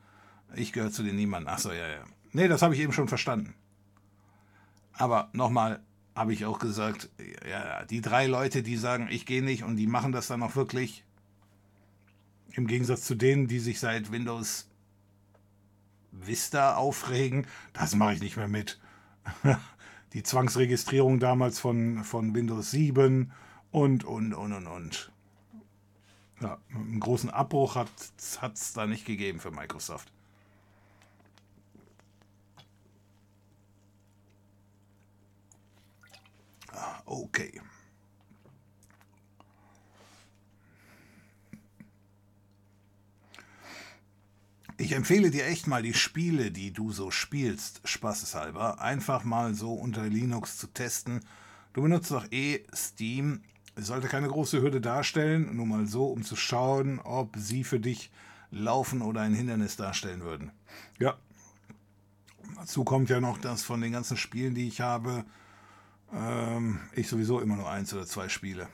[0.56, 1.48] Ich gehöre zu den niemanden.
[1.48, 2.02] Achso, ja, ja.
[2.32, 3.54] Nee, das habe ich eben schon verstanden.
[4.94, 5.80] Aber nochmal
[6.16, 7.08] habe ich auch gesagt,
[7.48, 10.56] ja, die drei Leute, die sagen, ich gehe nicht und die machen das dann auch
[10.56, 11.04] wirklich,
[12.50, 14.68] im Gegensatz zu denen, die sich seit Windows
[16.10, 18.80] Vista aufregen, das mache ich nicht mehr mit.
[20.12, 23.32] die Zwangsregistrierung damals von, von Windows 7
[23.70, 25.12] und, und, und, und, und.
[26.40, 27.88] Ja, einen großen Abbruch hat
[28.18, 30.12] es da nicht gegeben für Microsoft.
[36.72, 37.60] Ah, okay.
[44.82, 49.74] Ich empfehle dir echt mal die Spiele, die du so spielst, spaßeshalber, einfach mal so
[49.74, 51.20] unter Linux zu testen.
[51.72, 53.42] Du benutzt doch eh Steam.
[53.76, 57.78] Es sollte keine große Hürde darstellen, nur mal so, um zu schauen, ob sie für
[57.78, 58.10] dich
[58.50, 60.50] laufen oder ein Hindernis darstellen würden.
[60.98, 61.16] Ja.
[62.56, 65.24] Dazu kommt ja noch, dass von den ganzen Spielen, die ich habe,
[66.12, 68.66] ähm, ich sowieso immer nur eins oder zwei spiele.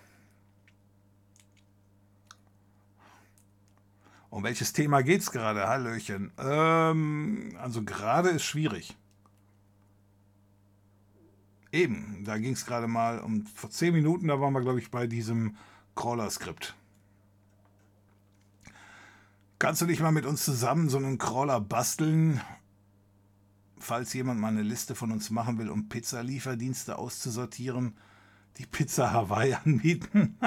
[4.30, 5.66] Um welches Thema geht es gerade?
[5.66, 6.32] Hallöchen.
[6.38, 8.96] Ähm, also gerade ist schwierig.
[11.72, 14.90] Eben, da ging es gerade mal um vor zehn Minuten, da waren wir, glaube ich,
[14.90, 15.56] bei diesem
[15.96, 16.74] Crawler-Skript.
[19.58, 22.40] Kannst du nicht mal mit uns zusammen so einen Crawler basteln?
[23.78, 27.96] Falls jemand mal eine Liste von uns machen will, um Pizzalieferdienste auszusortieren,
[28.56, 30.38] die Pizza Hawaii anbieten.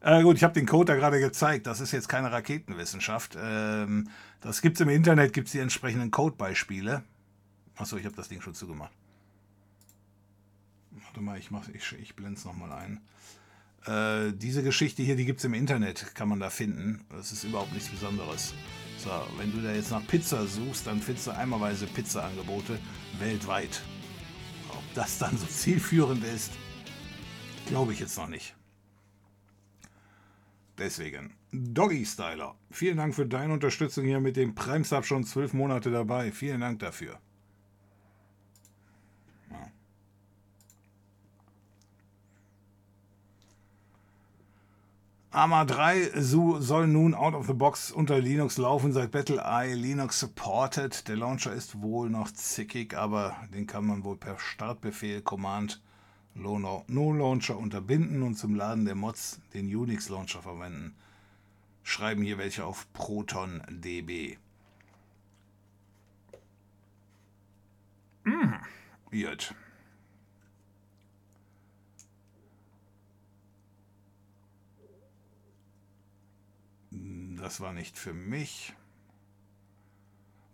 [0.00, 1.66] Äh, gut, ich habe den Code da gerade gezeigt.
[1.66, 3.36] Das ist jetzt keine Raketenwissenschaft.
[3.38, 4.08] Ähm,
[4.40, 7.02] das gibt es im Internet, gibt es die entsprechenden Codebeispiele.
[7.76, 8.92] Achso, ich habe das Ding schon zugemacht.
[10.90, 13.00] Warte mal, ich, ich, ich blende es nochmal ein.
[13.86, 17.04] Äh, diese Geschichte hier, die gibt es im Internet, kann man da finden.
[17.10, 18.54] Das ist überhaupt nichts Besonderes.
[18.98, 22.78] So, wenn du da jetzt nach Pizza suchst, dann findest du einmalweise Pizza-Angebote
[23.18, 23.82] weltweit.
[24.70, 26.52] Ob das dann so zielführend ist,
[27.66, 28.54] glaube ich jetzt noch nicht.
[30.80, 35.52] Deswegen, Doggy Styler, vielen Dank für deine Unterstützung hier mit dem Prime Sub schon zwölf
[35.52, 36.32] Monate dabei.
[36.32, 37.20] Vielen Dank dafür.
[39.50, 39.70] Ja.
[45.32, 51.06] AMA 3 soll nun out of the box unter Linux laufen, seit BattleEye Linux supported.
[51.08, 55.82] Der Launcher ist wohl noch zickig, aber den kann man wohl per Startbefehl Command
[56.40, 60.94] No-Launcher unterbinden und zum Laden der Mods den Unix-Launcher verwenden.
[61.82, 64.38] Schreiben hier welche auf ProtonDB.
[68.24, 68.54] Mm,
[69.10, 69.54] gut.
[76.90, 78.74] Das war nicht für mich.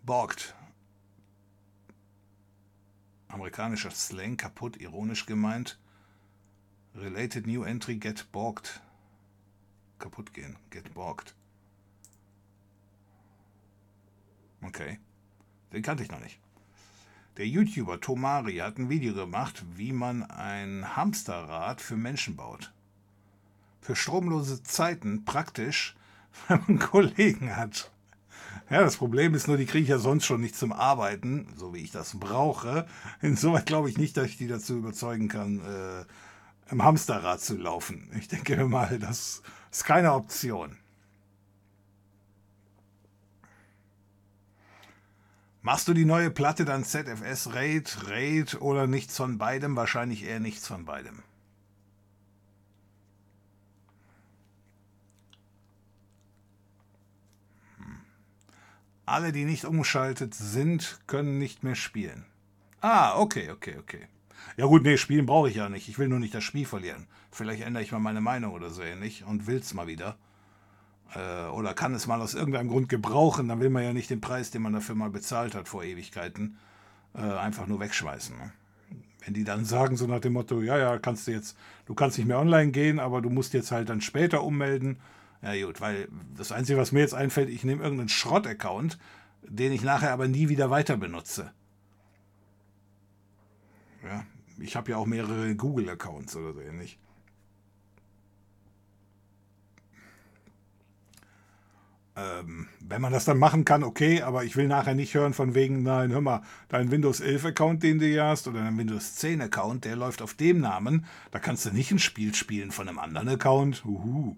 [0.03, 0.55] Borgt
[3.27, 5.77] amerikanischer Slang, kaputt, ironisch gemeint.
[6.95, 8.81] Related New Entry, get borged.
[9.99, 11.33] Kaputt gehen, get borged.
[14.63, 14.99] Okay,
[15.71, 16.39] den kannte ich noch nicht.
[17.37, 22.73] Der YouTuber Tomari hat ein Video gemacht, wie man ein Hamsterrad für Menschen baut.
[23.79, 25.95] Für stromlose Zeiten praktisch,
[26.47, 27.91] wenn man Kollegen hat.
[28.69, 31.73] Ja, das Problem ist nur, die kriege ich ja sonst schon nicht zum Arbeiten, so
[31.73, 32.85] wie ich das brauche.
[33.21, 38.11] Insoweit glaube ich nicht, dass ich die dazu überzeugen kann, äh, im Hamsterrad zu laufen.
[38.19, 39.41] Ich denke mal, das
[39.71, 40.77] ist keine Option.
[45.61, 49.75] Machst du die neue Platte dann ZFS Raid, Raid oder nichts von beidem?
[49.75, 51.23] Wahrscheinlich eher nichts von beidem.
[59.07, 62.25] Alle, die nicht umgeschaltet sind, können nicht mehr spielen.
[62.81, 64.01] Ah, okay, okay, okay.
[64.57, 65.87] Ja gut, nee, spielen brauche ich ja nicht.
[65.87, 67.07] Ich will nur nicht das Spiel verlieren.
[67.31, 70.17] Vielleicht ändere ich mal meine Meinung oder so ähnlich und will es mal wieder.
[71.15, 73.47] Äh, oder kann es mal aus irgendeinem Grund gebrauchen.
[73.47, 76.57] Dann will man ja nicht den Preis, den man dafür mal bezahlt hat vor Ewigkeiten,
[77.15, 78.37] äh, einfach nur wegschmeißen.
[78.37, 78.51] Ne?
[79.23, 81.55] Wenn die dann sagen, so nach dem Motto, ja, ja, kannst du jetzt,
[81.85, 84.97] du kannst nicht mehr online gehen, aber du musst jetzt halt dann später ummelden
[85.41, 88.97] ja gut, weil das Einzige, was mir jetzt einfällt, ich nehme irgendeinen Schrott-Account,
[89.43, 91.51] den ich nachher aber nie wieder weiter benutze.
[94.03, 94.25] Ja,
[94.59, 96.99] ich habe ja auch mehrere Google-Accounts oder so ähnlich.
[102.17, 105.53] Ähm, wenn man das dann machen kann, okay, aber ich will nachher nicht hören von
[105.53, 109.15] wegen, nein, hör mal, dein Windows 11 Account, den du hier hast, oder dein Windows
[109.15, 112.89] 10 Account, der läuft auf dem Namen, da kannst du nicht ein Spiel spielen von
[112.89, 113.85] einem anderen Account.
[113.85, 114.35] Uhu.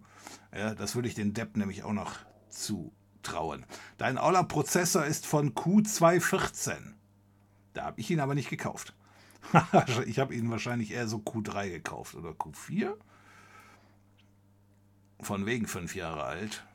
[0.53, 2.15] Ja, das würde ich den Depp nämlich auch noch
[2.49, 3.65] zutrauen.
[3.97, 6.93] Dein Aula-Prozessor ist von Q214.
[7.73, 8.95] Da habe ich ihn aber nicht gekauft.
[10.05, 12.95] ich habe ihn wahrscheinlich eher so Q3 gekauft oder Q4.
[15.21, 16.65] Von wegen fünf Jahre alt.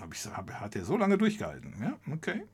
[0.00, 1.74] Hab ich, hab, hat er so lange durchgehalten?
[1.80, 2.44] Ja, okay.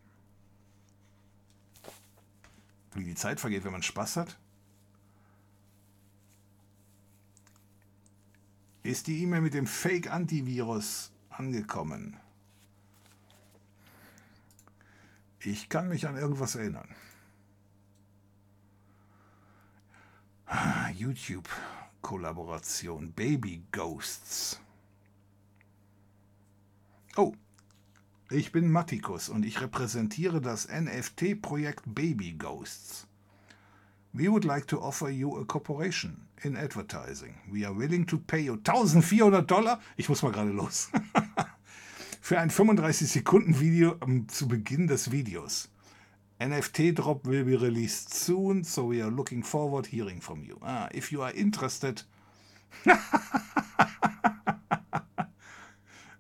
[2.95, 4.39] Wie die Zeit vergeht, wenn man Spaß hat.
[8.83, 12.17] Ist die E-Mail mit dem Fake-Antivirus angekommen?
[15.41, 16.89] Ich kann mich an irgendwas erinnern.
[20.47, 24.59] Ah, YouTube-Kollaboration Baby Ghosts.
[27.17, 27.35] Oh,
[28.31, 33.07] ich bin Mattikus und ich repräsentiere das NFT-Projekt Baby Ghosts.
[34.13, 37.35] We would like to offer you a cooperation in advertising.
[37.51, 39.81] We are willing to pay you 1400 Dollar.
[39.97, 40.91] Ich muss mal gerade los.
[42.21, 43.97] Für ein 35 Sekunden Video
[44.29, 45.69] zu Beginn des Videos.
[46.39, 50.57] NFT drop will be released soon, so we are looking forward hearing from you.
[50.63, 52.05] Ah, if you are interested.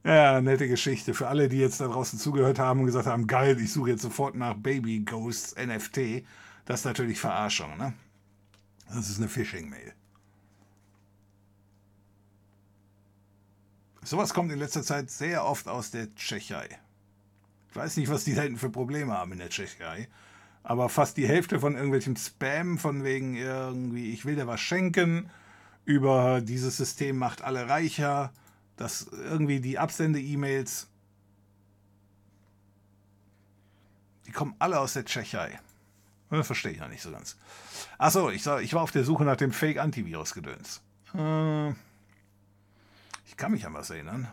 [0.03, 1.13] Ja, nette Geschichte.
[1.13, 4.03] Für alle, die jetzt da draußen zugehört haben und gesagt haben, geil, ich suche jetzt
[4.03, 6.25] sofort nach Baby Ghosts NFT,
[6.65, 7.93] das ist natürlich Verarschung, ne?
[8.89, 9.93] Das ist eine Phishing-Mail.
[14.03, 16.69] Sowas kommt in letzter Zeit sehr oft aus der Tschechei.
[17.71, 20.09] Ich weiß nicht, was die da hinten für Probleme haben in der Tschechei.
[20.63, 25.31] Aber fast die Hälfte von irgendwelchem Spam, von wegen irgendwie, ich will dir was schenken,
[25.85, 28.33] über dieses System macht alle reicher,
[28.77, 30.89] dass irgendwie die Absende-E-Mails,
[34.27, 35.61] die kommen alle aus der Tschechei.
[36.31, 37.37] Das verstehe ich noch nicht so ganz.
[37.99, 40.81] Achso, ich, ich war auf der Suche nach dem Fake-Antivirus-Gedöns.
[41.15, 41.73] Äh,
[43.41, 44.29] kann mich an was erinnern.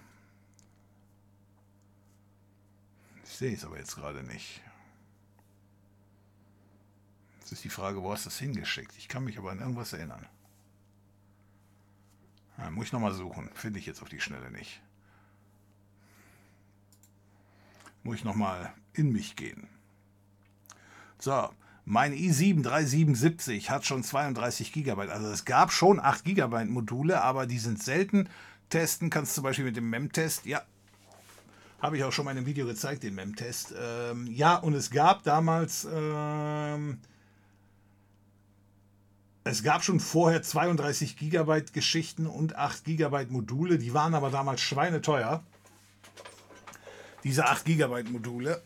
[3.24, 4.62] Ich sehe es aber jetzt gerade nicht.
[7.40, 8.94] Jetzt ist die Frage, wo hast du es hingeschickt?
[8.98, 10.26] Ich kann mich aber an irgendwas erinnern.
[12.58, 13.50] Ja, muss ich nochmal suchen.
[13.54, 14.82] Finde ich jetzt auf die Schnelle nicht.
[18.04, 19.70] Muss ich nochmal in mich gehen.
[21.18, 21.50] So,
[21.86, 25.08] mein i7 3770 hat schon 32 GB.
[25.10, 28.28] Also es gab schon 8 GB Module, aber die sind selten.
[28.70, 30.46] Testen kannst du zum Beispiel mit dem MEM-Test.
[30.46, 30.62] Ja,
[31.80, 33.74] habe ich auch schon mal in einem Video gezeigt, den MEM-Test.
[33.80, 35.88] Ähm, ja, und es gab damals...
[35.92, 37.00] Ähm,
[39.44, 44.60] es gab schon vorher 32 GB Geschichten und 8 GB Module, die waren aber damals
[44.60, 45.42] schweineteuer.
[47.24, 48.62] Diese 8 GB Module.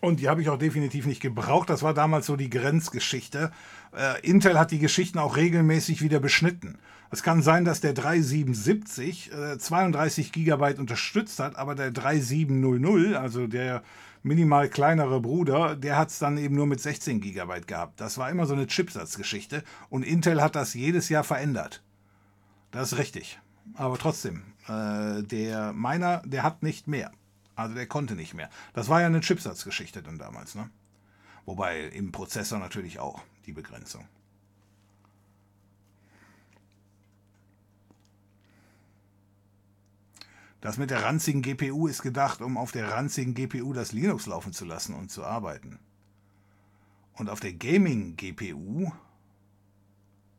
[0.00, 1.68] Und die habe ich auch definitiv nicht gebraucht.
[1.68, 3.50] Das war damals so die Grenzgeschichte.
[3.92, 6.78] Äh, Intel hat die Geschichten auch regelmäßig wieder beschnitten.
[7.12, 13.48] Es kann sein, dass der 3770 äh, 32 GB unterstützt hat, aber der 3700, also
[13.48, 13.82] der
[14.22, 18.00] minimal kleinere Bruder, der hat es dann eben nur mit 16 GB gehabt.
[18.00, 21.82] Das war immer so eine Chipsatzgeschichte und Intel hat das jedes Jahr verändert.
[22.70, 23.40] Das ist richtig.
[23.74, 27.10] Aber trotzdem, äh, der meiner, der hat nicht mehr.
[27.56, 28.50] Also der konnte nicht mehr.
[28.72, 30.70] Das war ja eine Chipsatzgeschichte dann damals, ne?
[31.44, 34.06] Wobei im Prozessor natürlich auch die Begrenzung.
[40.60, 44.52] Das mit der ranzigen GPU ist gedacht, um auf der ranzigen GPU das Linux laufen
[44.52, 45.78] zu lassen und zu arbeiten.
[47.14, 48.92] Und auf der Gaming-GPU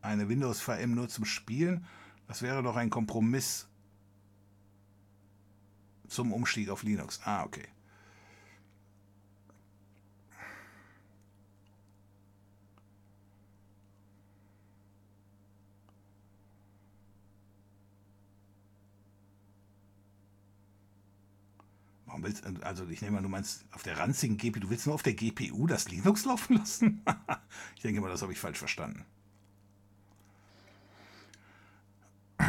[0.01, 1.85] eine Windows VM nur zum Spielen,
[2.27, 3.67] das wäre doch ein Kompromiss
[6.07, 7.19] zum Umstieg auf Linux.
[7.23, 7.67] Ah, okay.
[22.21, 24.95] Warum willst also ich nehme mal, du meinst auf der ranzigen GPU, du willst nur
[24.95, 27.03] auf der GPU das Linux laufen lassen?
[27.75, 29.05] ich denke mal, das habe ich falsch verstanden.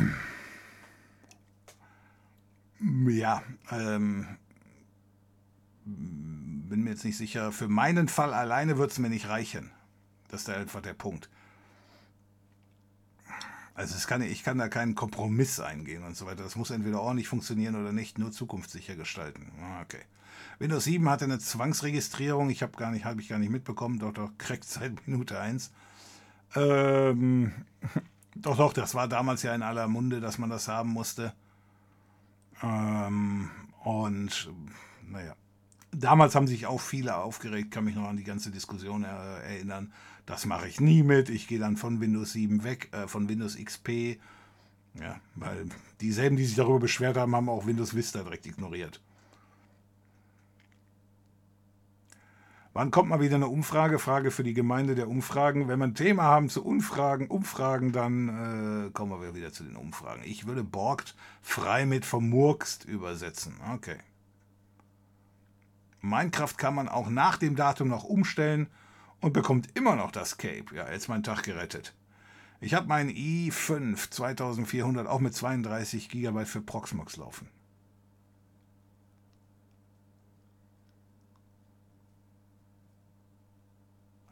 [3.06, 4.26] Ja, ähm,
[5.84, 7.52] bin mir jetzt nicht sicher.
[7.52, 9.70] Für meinen Fall alleine wird es mir nicht reichen.
[10.26, 11.30] Das ist einfach der Punkt.
[13.82, 16.44] Also es kann, ich kann da keinen Kompromiss eingehen und so weiter.
[16.44, 19.50] Das muss entweder ordentlich funktionieren oder nicht, nur zukunftssicher gestalten.
[19.60, 19.98] Ah, okay.
[20.60, 24.12] Windows 7 hatte eine Zwangsregistrierung, ich habe gar nicht, habe ich gar nicht mitbekommen, doch
[24.12, 25.72] doch kriegt seit Minute 1.
[26.54, 27.52] Ähm,
[28.36, 31.32] doch, doch, das war damals ja in aller Munde, dass man das haben musste.
[32.62, 33.50] Ähm,
[33.82, 34.48] und
[35.08, 35.34] naja,
[35.90, 39.92] damals haben sich auch viele aufgeregt, kann mich noch an die ganze Diskussion erinnern.
[40.26, 41.28] Das mache ich nie mit.
[41.28, 44.18] Ich gehe dann von Windows 7 weg, äh, von Windows XP.
[44.94, 45.66] Ja, weil
[46.00, 49.00] dieselben, die sich darüber beschwert haben, haben auch Windows Vista direkt ignoriert.
[52.74, 53.98] Wann kommt mal wieder eine Umfrage?
[53.98, 55.68] Frage für die Gemeinde der Umfragen.
[55.68, 59.76] Wenn wir ein Thema haben zu Umfragen, Umfragen, dann äh, kommen wir wieder zu den
[59.76, 60.22] Umfragen.
[60.24, 63.54] Ich würde Borgt frei mit vermurkst übersetzen.
[63.74, 63.98] Okay.
[66.00, 68.68] Minecraft kann man auch nach dem Datum noch umstellen
[69.22, 70.74] und bekommt immer noch das Cape.
[70.74, 71.94] Ja, jetzt mein Tag gerettet.
[72.60, 77.48] Ich habe meinen i5 2400 auch mit 32 GB für Proxmox laufen.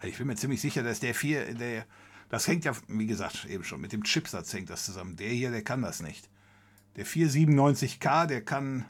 [0.02, 1.86] Ich bin mir ziemlich sicher, dass der 4, der,
[2.28, 5.16] das hängt ja, wie gesagt, eben schon, mit dem Chipsatz hängt das zusammen.
[5.16, 6.28] Der hier, der kann das nicht.
[6.96, 8.86] Der 497K, der kann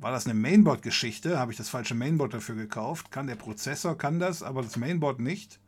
[0.00, 1.38] War das eine Mainboard-Geschichte?
[1.38, 3.10] Habe ich das falsche Mainboard dafür gekauft?
[3.12, 5.60] Kann der Prozessor, kann das, aber das Mainboard nicht?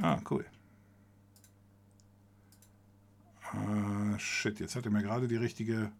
[0.00, 0.46] Ah, cool.
[3.52, 5.92] Ah, shit, jetzt hat er mir gerade die richtige...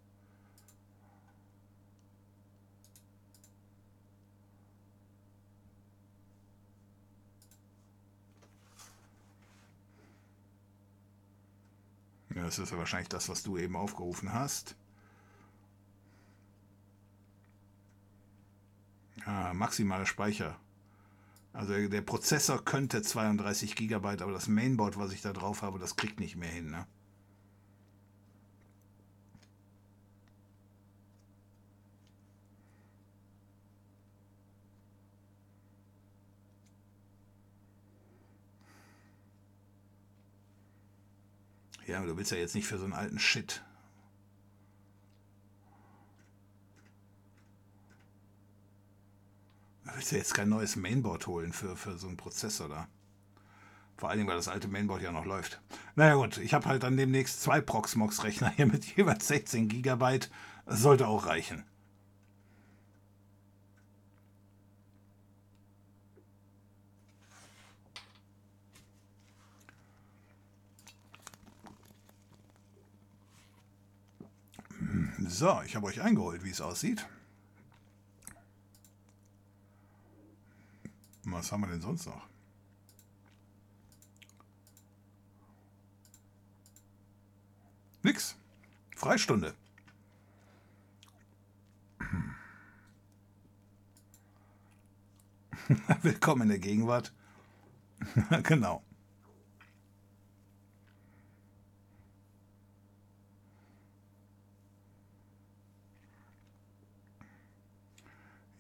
[12.35, 14.78] Ja, das ist ja wahrscheinlich das, was du eben aufgerufen hast.
[19.29, 20.59] Ah, maximaler Speicher.
[21.53, 25.97] Also der Prozessor könnte 32 GB, aber das Mainboard, was ich da drauf habe, das
[25.97, 26.71] kriegt nicht mehr hin.
[26.71, 26.87] Ne?
[41.87, 43.63] Ja, du willst ja jetzt nicht für so einen alten Shit
[49.99, 52.87] willst ja jetzt kein neues Mainboard holen für, für so einen Prozessor da.
[53.97, 55.61] Vor allen Dingen, weil das alte Mainboard ja noch läuft.
[55.97, 60.21] Naja gut, ich habe halt dann demnächst zwei Proxmox-Rechner hier mit jeweils 16 GB.
[60.67, 61.65] Das sollte auch reichen.
[75.27, 77.05] So, ich habe euch eingeholt, wie es aussieht.
[81.31, 82.27] Was haben wir denn sonst noch?
[88.03, 88.37] Nix.
[88.97, 89.55] Freistunde.
[96.03, 97.15] Willkommen in der Gegenwart.
[98.43, 98.83] genau.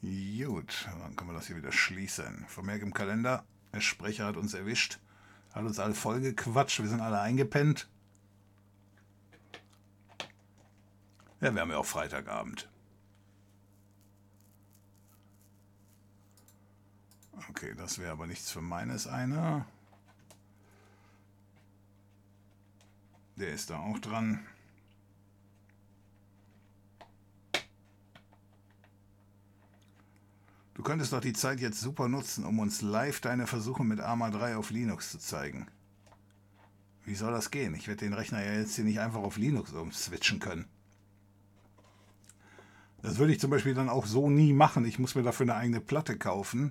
[0.00, 2.44] Gut, dann können wir das hier wieder schließen.
[2.48, 5.00] Vermerk im Kalender, der Sprecher hat uns erwischt,
[5.52, 7.88] hat uns alle vollgequatscht, wir sind alle eingepennt.
[11.40, 12.68] Ja, wir haben ja auch Freitagabend.
[17.50, 19.66] Okay, das wäre aber nichts für meines einer.
[23.36, 24.44] Der ist da auch dran.
[30.78, 34.30] Du könntest doch die Zeit jetzt super nutzen, um uns live deine Versuche mit Arma
[34.30, 35.66] 3 auf Linux zu zeigen.
[37.05, 37.74] Wie soll das gehen?
[37.74, 40.66] Ich werde den Rechner ja jetzt hier nicht einfach auf Linux umswitchen können.
[43.02, 44.84] Das würde ich zum Beispiel dann auch so nie machen.
[44.84, 46.70] Ich muss mir dafür eine eigene Platte kaufen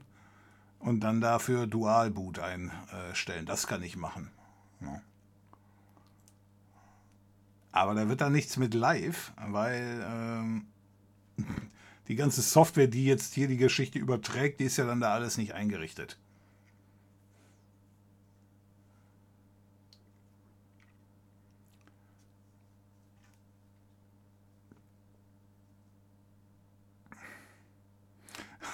[0.79, 3.45] und dann dafür Dual Boot einstellen.
[3.45, 4.31] Das kann ich machen.
[4.79, 5.01] Ja.
[7.73, 10.67] Aber da wird dann nichts mit live, weil ähm,
[12.07, 15.38] die ganze Software, die jetzt hier die Geschichte überträgt, die ist ja dann da alles
[15.38, 16.17] nicht eingerichtet.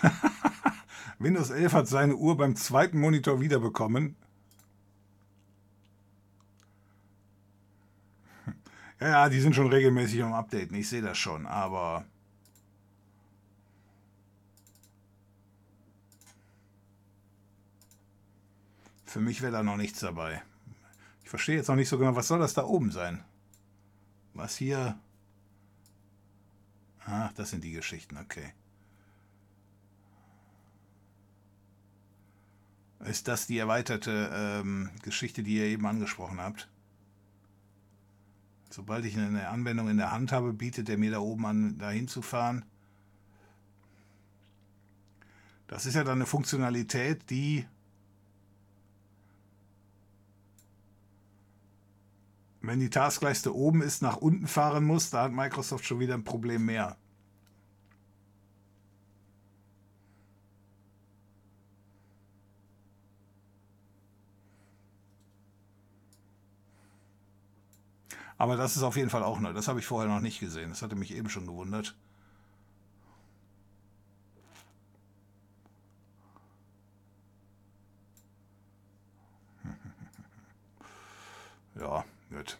[1.19, 4.15] Windows 11 hat seine Uhr beim zweiten Monitor wiederbekommen.
[8.99, 12.05] Ja, ja, die sind schon regelmäßig am Updaten, ich sehe das schon, aber
[19.13, 20.41] Für mich wäre da noch nichts dabei.
[21.23, 23.23] Ich verstehe jetzt noch nicht so genau, was soll das da oben sein?
[24.33, 24.97] Was hier?
[27.05, 28.55] Ah, das sind die Geschichten, okay.
[33.01, 36.67] Ist das die erweiterte ähm, Geschichte, die ihr eben angesprochen habt?
[38.71, 42.07] Sobald ich eine Anwendung in der Hand habe, bietet er mir da oben an, dahin
[42.07, 42.65] zu fahren.
[45.67, 47.67] Das ist ja dann eine Funktionalität, die
[52.63, 56.23] Wenn die Taskleiste oben ist, nach unten fahren muss, da hat Microsoft schon wieder ein
[56.23, 56.95] Problem mehr.
[68.37, 69.53] Aber das ist auf jeden Fall auch neu.
[69.53, 70.69] Das habe ich vorher noch nicht gesehen.
[70.69, 71.95] Das hatte mich eben schon gewundert.
[81.75, 82.57] Ja, Gut.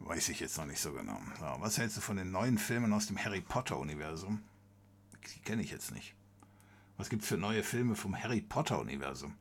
[0.00, 1.18] Weiß ich jetzt noch nicht so genau.
[1.38, 4.42] So, was hältst du von den neuen Filmen aus dem Harry Potter-Universum?
[5.34, 6.14] Die kenne ich jetzt nicht.
[6.98, 9.34] Was gibt es für neue Filme vom Harry Potter-Universum?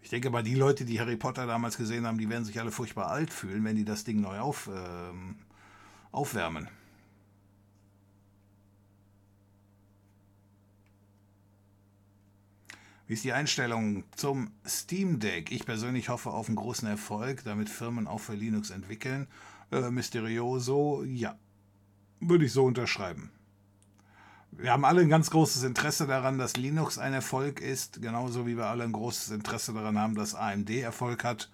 [0.00, 2.72] Ich denke mal, die Leute, die Harry Potter damals gesehen haben, die werden sich alle
[2.72, 5.36] furchtbar alt fühlen, wenn die das Ding neu auf, ähm,
[6.10, 6.68] aufwärmen.
[13.06, 15.52] Wie ist die Einstellung zum Steam Deck?
[15.52, 19.28] Ich persönlich hoffe auf einen großen Erfolg, damit Firmen auch für Linux entwickeln.
[19.70, 21.38] Äh, Mysterioso, ja,
[22.18, 23.30] würde ich so unterschreiben.
[24.50, 28.56] Wir haben alle ein ganz großes Interesse daran, dass Linux ein Erfolg ist, genauso wie
[28.56, 31.48] wir alle ein großes Interesse daran haben, dass AMD Erfolg hat,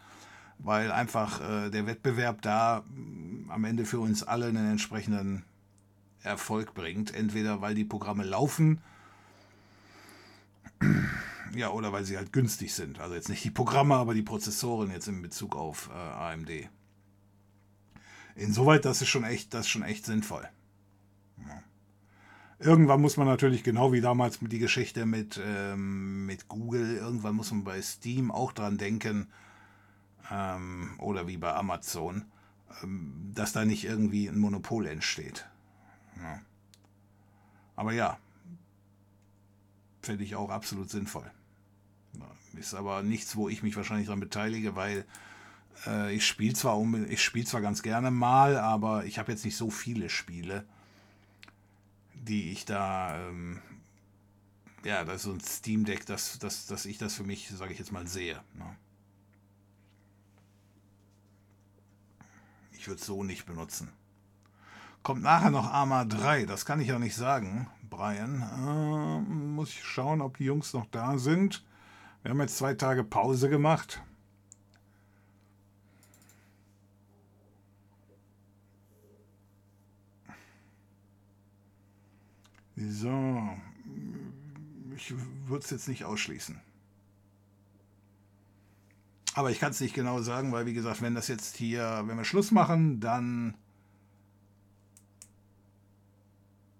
[0.59, 5.45] weil einfach äh, der Wettbewerb da mh, mm, am Ende für uns alle einen entsprechenden
[6.23, 7.15] Erfolg bringt.
[7.15, 8.81] Entweder weil die Programme laufen,
[11.55, 13.01] ja, oder weil sie halt günstig sind.
[13.01, 16.51] Also jetzt nicht die Programme, aber die Prozessoren jetzt in Bezug auf äh, AMD.
[18.35, 20.49] Insoweit, das ist schon echt, das schon echt sinnvoll.
[21.39, 21.63] Ja.
[22.59, 27.51] Irgendwann muss man natürlich, genau wie damals die Geschichte mit, ähm, mit Google, irgendwann muss
[27.51, 29.29] man bei Steam auch dran denken,
[30.31, 32.25] ähm, oder wie bei Amazon,
[32.83, 35.47] ähm, dass da nicht irgendwie ein Monopol entsteht.
[36.17, 36.41] Ja.
[37.77, 38.19] Aber ja,
[40.01, 41.31] finde ich auch absolut sinnvoll.
[42.55, 45.07] Ist aber nichts, wo ich mich wahrscheinlich daran beteilige, weil
[45.87, 46.79] äh, ich spiele zwar,
[47.17, 50.65] spiel zwar ganz gerne mal, aber ich habe jetzt nicht so viele Spiele,
[52.15, 53.61] die ich da, ähm,
[54.85, 57.73] ja, das ist so ein Steam Deck, dass, dass, dass ich das für mich, sage
[57.73, 58.41] ich jetzt mal, sehe.
[58.55, 58.77] Ne?
[62.73, 63.89] Ich würde es so nicht benutzen.
[65.03, 68.43] Kommt nachher noch Arma 3, das kann ich ja nicht sagen, Brian.
[68.43, 71.65] Äh, muss ich schauen, ob die Jungs noch da sind.
[72.23, 74.01] Wir haben jetzt zwei Tage Pause gemacht.
[82.77, 83.49] So,
[84.97, 85.15] ich
[85.47, 86.61] würde es jetzt nicht ausschließen.
[89.35, 92.17] Aber ich kann es nicht genau sagen, weil wie gesagt, wenn das jetzt hier, wenn
[92.17, 93.55] wir Schluss machen, dann,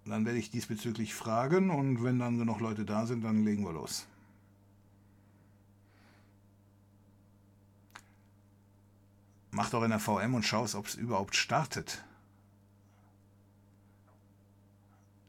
[0.05, 3.73] dann werde ich diesbezüglich fragen und wenn dann genug Leute da sind, dann legen wir
[3.73, 4.07] los.
[9.53, 12.03] Mach doch in der VM und schaust, ob es überhaupt startet.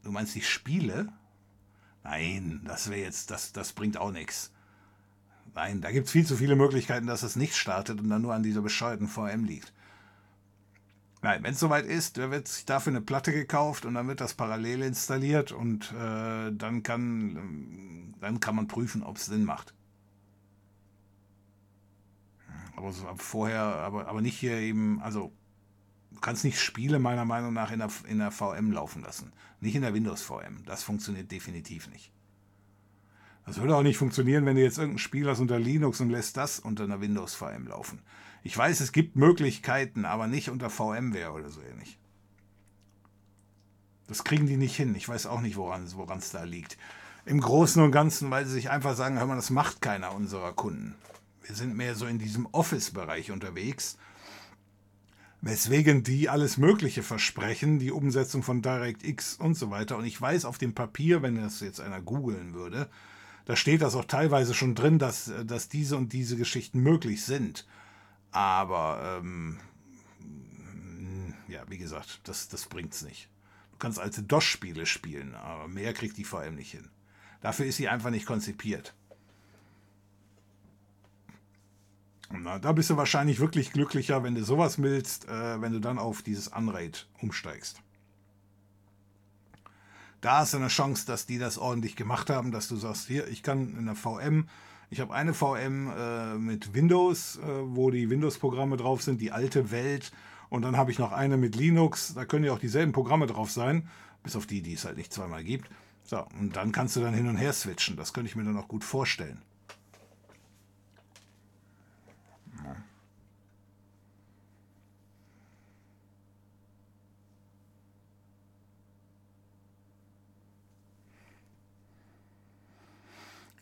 [0.01, 1.09] Du meinst die Spiele?
[2.03, 4.51] Nein, das wäre jetzt, das, das bringt auch nichts.
[5.53, 8.33] Nein, da gibt es viel zu viele Möglichkeiten, dass es nicht startet und dann nur
[8.33, 9.73] an dieser bescheuerten VM liegt.
[11.21, 14.21] Nein, wenn es soweit ist, da wird sich dafür eine Platte gekauft und dann wird
[14.21, 19.75] das parallel installiert und äh, dann, kann, dann kann man prüfen, ob es Sinn macht.
[22.75, 25.31] Aber so vorher, aber, aber nicht hier eben, also
[26.11, 29.31] du kannst nicht Spiele meiner Meinung nach in der, in der VM laufen lassen.
[29.59, 30.63] Nicht in der Windows VM.
[30.65, 32.11] Das funktioniert definitiv nicht.
[33.45, 36.35] Das würde auch nicht funktionieren, wenn du jetzt irgendein Spiel hast unter Linux und lässt
[36.35, 38.01] das unter einer Windows VM laufen.
[38.43, 41.97] Ich weiß, es gibt Möglichkeiten, aber nicht unter VMware oder so ähnlich.
[44.07, 44.95] Das kriegen die nicht hin.
[44.95, 46.77] Ich weiß auch nicht, woran es da liegt.
[47.25, 50.53] Im Großen und Ganzen, weil sie sich einfach sagen, hör mal, das macht keiner unserer
[50.53, 50.95] Kunden.
[51.45, 53.97] Wir sind mehr so in diesem Office-Bereich unterwegs
[55.45, 59.95] weswegen die alles Mögliche versprechen, die Umsetzung von DirectX und so weiter.
[59.95, 62.89] Und ich weiß auf dem Papier, wenn das jetzt einer googeln würde,
[63.45, 67.67] da steht das auch teilweise schon drin, dass, dass diese und diese Geschichten möglich sind.
[68.31, 69.59] Aber, ähm,
[71.47, 73.29] ja, wie gesagt, das, das es nicht.
[73.71, 76.89] Du kannst alte DOS-Spiele spielen, aber mehr kriegt die VM nicht hin.
[77.41, 78.95] Dafür ist sie einfach nicht konzipiert.
[82.43, 85.99] Na, da bist du wahrscheinlich wirklich glücklicher, wenn du sowas willst, äh, wenn du dann
[85.99, 87.81] auf dieses Unraid umsteigst.
[90.21, 93.43] Da du eine Chance, dass die das ordentlich gemacht haben, dass du sagst, hier, ich
[93.43, 94.47] kann in der VM,
[94.89, 99.71] ich habe eine VM äh, mit Windows, äh, wo die Windows-Programme drauf sind, die alte
[99.71, 100.11] Welt,
[100.49, 103.51] und dann habe ich noch eine mit Linux, da können ja auch dieselben Programme drauf
[103.51, 103.89] sein,
[104.23, 105.69] bis auf die, die es halt nicht zweimal gibt.
[106.03, 107.97] So, und dann kannst du dann hin und her switchen.
[107.97, 109.41] Das könnte ich mir dann auch gut vorstellen.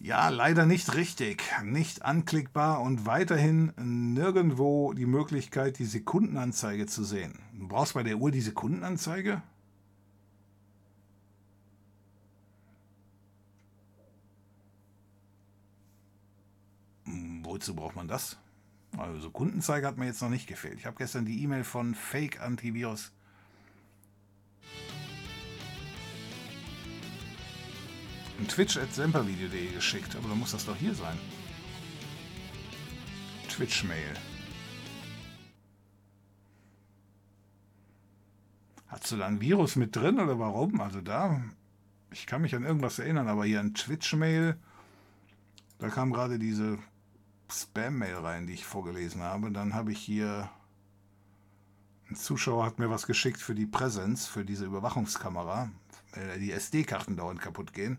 [0.04, 7.40] Ja, leider nicht richtig, nicht anklickbar und weiterhin nirgendwo die Möglichkeit, die Sekundenanzeige zu sehen.
[7.54, 9.42] Du brauchst bei der Uhr die Sekundenanzeige?
[17.06, 18.38] Hm, wozu braucht man das?
[18.98, 20.80] Also Sekundenzeiger hat mir jetzt noch nicht gefehlt.
[20.80, 23.14] Ich habe gestern die E-Mail von Fake Antivirus
[28.44, 31.18] ein twitch.sempervideo.de geschickt, aber dann muss das doch hier sein.
[33.48, 34.14] Twitch-Mail.
[38.88, 40.82] Hast du da ein Virus mit drin oder warum?
[40.82, 41.42] Also da,
[42.12, 44.58] ich kann mich an irgendwas erinnern, aber hier ein Twitch-Mail,
[45.80, 46.80] Da kam gerade diese
[47.50, 49.52] Spam-Mail rein, die ich vorgelesen habe.
[49.52, 50.50] Dann habe ich hier
[52.10, 55.72] ein Zuschauer hat mir was geschickt für die Präsenz, für diese Überwachungskamera,
[56.14, 57.98] weil die SD-Karten dauernd kaputt gehen.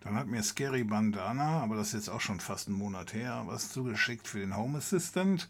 [0.00, 3.42] Dann hat mir Scary Bandana, aber das ist jetzt auch schon fast einen Monat her,
[3.46, 5.48] was zugeschickt für den Home Assistant.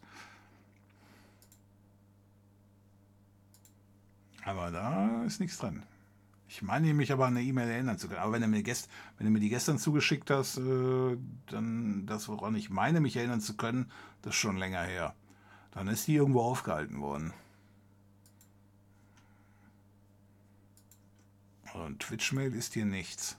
[4.45, 5.83] Aber da ist nichts dran.
[6.49, 8.21] Ich meine mich aber an eine E-Mail erinnern zu können.
[8.21, 8.89] Aber wenn du mir, gest
[9.19, 13.43] wenn du mir die gestern zugeschickt hast, äh, dann das, woran ich meine, mich erinnern
[13.43, 13.91] zu können,
[14.23, 15.15] das ist schon länger her.
[15.73, 17.35] Dann ist die irgendwo aufgehalten worden.
[21.75, 23.37] Und Twitch-Mail ist hier nichts.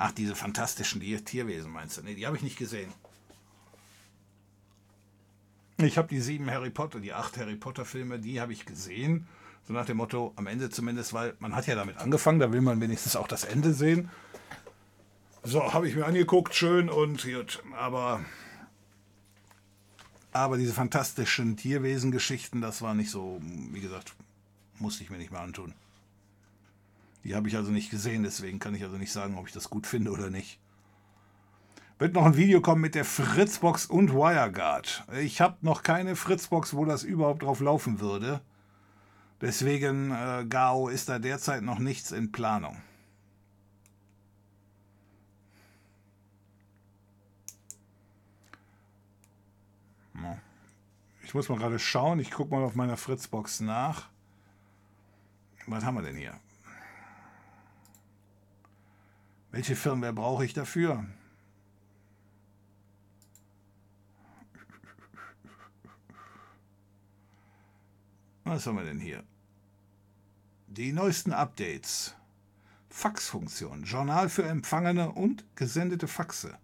[0.00, 2.02] Ach, diese fantastischen Tierwesen meinst du?
[2.02, 2.92] Nee, die habe ich nicht gesehen.
[5.78, 9.26] Ich habe die sieben Harry Potter, die acht Harry Potter Filme, die habe ich gesehen.
[9.66, 12.60] So nach dem Motto, am Ende zumindest, weil man hat ja damit angefangen, da will
[12.60, 14.08] man wenigstens auch das Ende sehen.
[15.42, 17.60] So, habe ich mir angeguckt, schön und gut.
[17.76, 18.24] Aber,
[20.30, 24.14] aber diese fantastischen Tierwesen-Geschichten, das war nicht so, wie gesagt,
[24.78, 25.74] musste ich mir nicht mehr antun.
[27.24, 29.70] Die habe ich also nicht gesehen, deswegen kann ich also nicht sagen, ob ich das
[29.70, 30.60] gut finde oder nicht
[31.98, 35.04] wird noch ein Video kommen mit der Fritzbox und WireGuard.
[35.20, 38.40] Ich habe noch keine Fritzbox, wo das überhaupt drauf laufen würde.
[39.40, 42.80] Deswegen, äh, GAO, ist da derzeit noch nichts in Planung.
[51.22, 52.20] Ich muss mal gerade schauen.
[52.20, 54.08] Ich gucke mal auf meiner Fritzbox nach.
[55.66, 56.40] Was haben wir denn hier?
[59.58, 61.04] Welche Firmware brauche ich dafür?
[68.44, 69.24] Was haben wir denn hier?
[70.68, 72.14] Die neuesten Updates.
[72.88, 76.56] Faxfunktion, Journal für empfangene und gesendete Faxe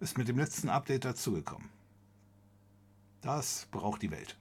[0.00, 1.70] ist mit dem letzten Update dazugekommen.
[3.22, 4.36] Das braucht die Welt.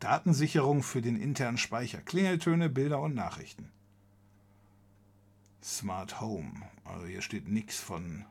[0.00, 3.70] Datensicherung für den internen Speicher, Klingeltöne, Bilder und Nachrichten.
[5.62, 6.52] Smart Home,
[6.84, 8.24] also hier steht nichts von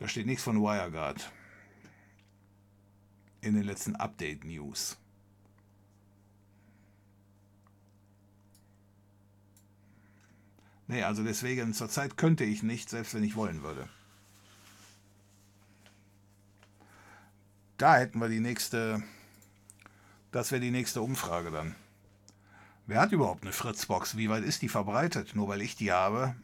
[0.00, 1.30] da steht nichts von WireGuard
[3.42, 4.96] in den letzten Update-News.
[10.88, 13.88] Nee, also deswegen zurzeit könnte ich nicht, selbst wenn ich wollen würde.
[17.76, 19.02] Da hätten wir die nächste,
[20.32, 21.74] das wäre die nächste Umfrage dann.
[22.86, 24.16] Wer hat überhaupt eine Fritzbox?
[24.16, 25.34] Wie weit ist die verbreitet?
[25.34, 26.34] Nur weil ich die habe,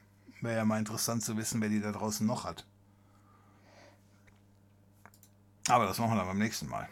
[0.41, 2.67] wäre ja mal interessant zu wissen, wer die da draußen noch hat.
[5.69, 6.89] Aber das machen wir dann beim nächsten Mal.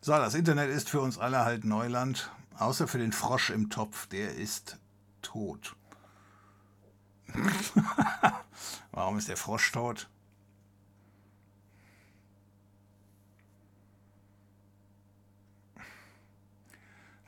[0.00, 4.06] So, das Internet ist für uns alle halt Neuland, außer für den Frosch im Topf,
[4.06, 4.78] der ist
[5.22, 5.74] tot.
[8.92, 10.08] Warum ist der Frosch tot?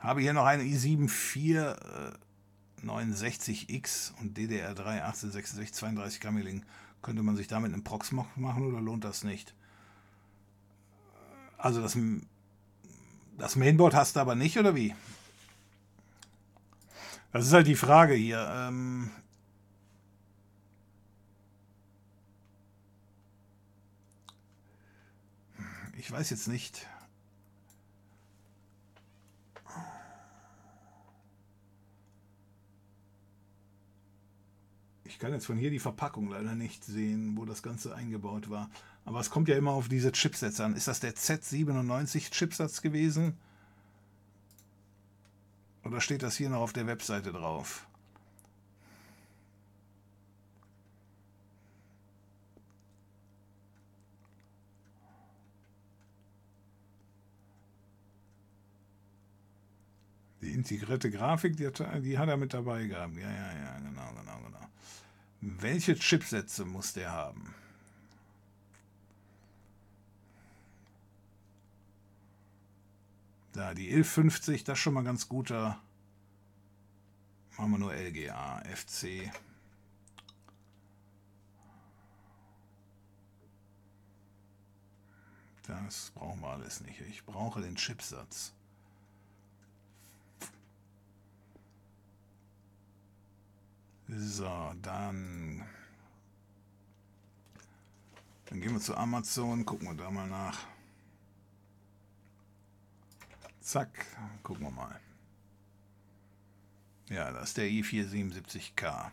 [0.01, 1.07] Habe hier noch eine i7
[2.83, 6.65] 469X und DDR3 1866 32 Kammerling.
[7.03, 9.53] Könnte man sich damit einen Prox machen oder lohnt das nicht?
[11.57, 11.95] Also das,
[13.37, 14.95] das Mainboard hast du aber nicht, oder wie?
[17.31, 18.45] Das ist halt die Frage hier.
[18.51, 19.11] Ähm
[25.97, 26.87] ich weiß jetzt nicht.
[35.21, 38.71] Kann jetzt von hier die Verpackung leider nicht sehen, wo das Ganze eingebaut war.
[39.05, 40.75] Aber es kommt ja immer auf diese Chipsätze an.
[40.75, 43.37] Ist das der Z97 Chipsatz gewesen?
[45.83, 47.85] Oder steht das hier noch auf der Webseite drauf?
[60.41, 63.15] Die integrierte Grafik, die hat, die hat er mit dabei gehabt.
[63.17, 64.70] Ja, ja, ja, genau, genau, genau.
[65.41, 67.55] Welche Chipsätze muss der haben?
[73.53, 75.81] Da, die 1150, das ist schon mal ganz guter.
[77.57, 79.31] Machen wir nur LGA, FC.
[85.63, 87.01] Das brauchen wir alles nicht.
[87.01, 88.53] Ich brauche den Chipsatz.
[94.13, 95.63] So, dann.
[98.45, 100.59] Dann gehen wir zu Amazon, gucken wir da mal nach.
[103.61, 104.05] Zack,
[104.43, 104.99] gucken wir mal.
[107.07, 109.11] Ja, das ist der i477K.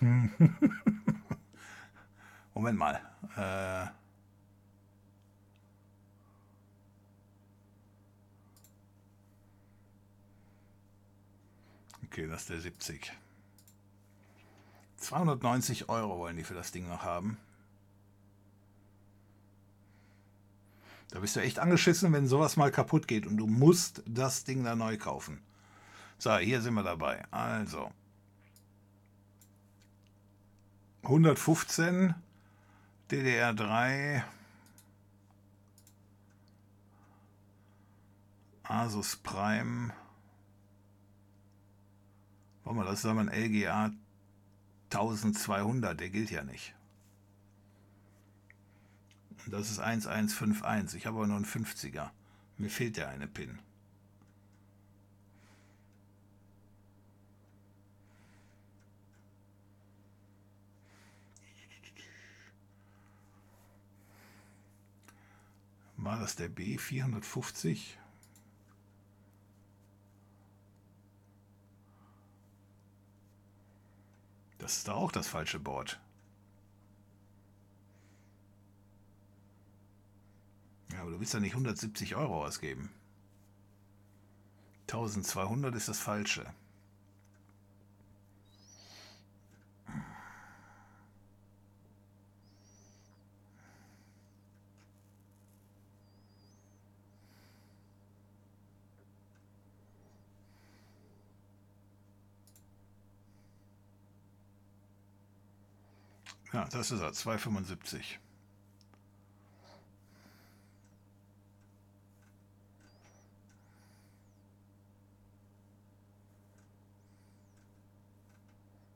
[2.54, 3.02] Moment mal.
[3.36, 4.01] Äh
[12.12, 13.12] okay, das ist der 70.
[14.98, 17.38] 290 Euro wollen die für das Ding noch haben.
[21.10, 24.62] Da bist du echt angeschissen, wenn sowas mal kaputt geht und du musst das Ding
[24.62, 25.40] da neu kaufen.
[26.18, 27.24] So, hier sind wir dabei.
[27.30, 27.90] Also.
[31.02, 32.14] 115
[33.10, 34.22] DDR3
[38.64, 39.92] Asus Prime.
[42.64, 43.92] Warte mal, das ist aber ein LGA
[44.90, 46.74] 1200, der gilt ja nicht.
[49.46, 51.00] Das ist 1151.
[51.00, 52.10] Ich habe aber nur einen 50er.
[52.58, 53.58] Mir fehlt ja eine Pin.
[65.96, 68.01] War das der B450?
[74.62, 75.98] Das ist da auch das falsche Board.
[80.92, 82.88] Ja, aber du willst ja nicht 170 Euro ausgeben.
[84.82, 86.46] 1200 ist das falsche.
[106.52, 108.20] Ja, das ist er, 275.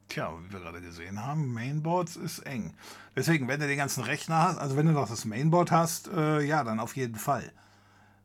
[0.08, 2.74] Tja, wie wir gerade gesehen haben, Mainboards ist eng.
[3.14, 6.40] Deswegen, wenn du den ganzen Rechner hast, also wenn du noch das Mainboard hast, äh,
[6.42, 7.52] ja, dann auf jeden Fall.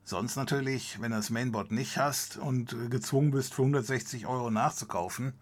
[0.03, 5.34] Sonst natürlich, wenn du das Mainboard nicht hast und gezwungen bist, für 160 Euro nachzukaufen,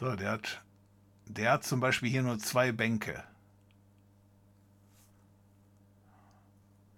[0.00, 0.62] So, der hat,
[1.26, 3.22] der hat zum Beispiel hier nur zwei Bänke.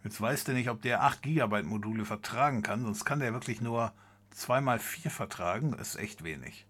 [0.02, 3.60] Jetzt weißt du nicht, ob der 8 GB Module vertragen kann, sonst kann der wirklich
[3.60, 3.92] nur
[4.36, 5.74] 2x4 vertragen.
[5.76, 6.64] Das ist echt wenig.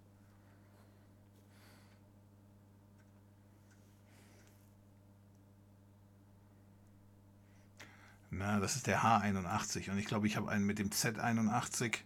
[8.31, 11.99] Na, das ist der H81 und ich glaube, ich habe einen mit dem Z81.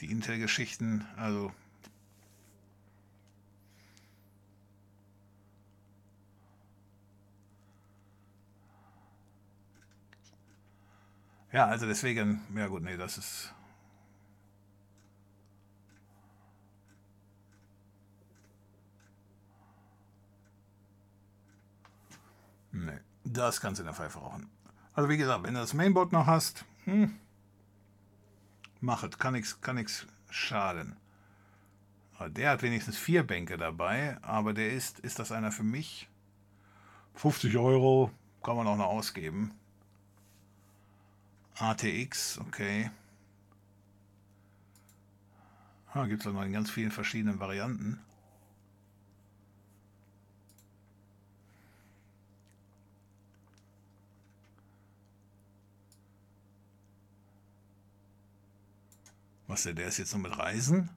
[0.00, 1.52] Die Intel-Geschichten, also
[11.54, 13.54] Ja, also deswegen, ja gut, nee, das ist.
[22.72, 24.50] Nee, das kannst du in der Pfeife rauchen.
[24.94, 27.20] Also wie gesagt, wenn du das Mainboard noch hast, hm,
[28.80, 29.86] mach es, kann nichts kann
[30.30, 30.96] schaden.
[32.30, 36.08] Der hat wenigstens vier Bänke dabei, aber der ist, ist das einer für mich?
[37.14, 38.10] 50 Euro
[38.42, 39.54] kann man auch noch ausgeben.
[41.56, 42.90] ATX, okay.
[45.92, 48.00] Ah, Gibt es noch in ganz vielen verschiedenen Varianten.
[59.46, 60.90] Was denn, der ist jetzt noch mit Reisen?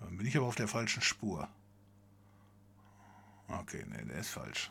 [0.00, 1.48] Dann bin ich aber auf der falschen Spur.
[3.48, 4.70] Okay, nee, der ist falsch.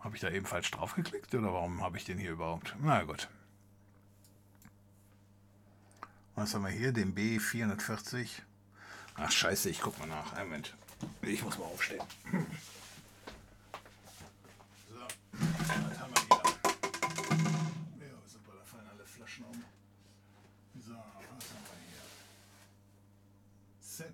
[0.00, 2.76] Habe ich da eben falsch draufgeklickt oder warum habe ich den hier überhaupt?
[2.80, 3.28] Na gut.
[6.36, 6.92] Was haben wir hier?
[6.92, 8.42] Den B440.
[9.16, 10.38] Ach scheiße, ich guck mal nach.
[10.38, 10.76] Moment.
[11.22, 12.00] Ich muss mal aufstehen.
[14.88, 15.00] So,
[15.32, 16.38] was haben wir hier?
[18.06, 19.64] Ja, super, da fallen alle Flaschen um.
[20.80, 22.06] So, was haben wir hier?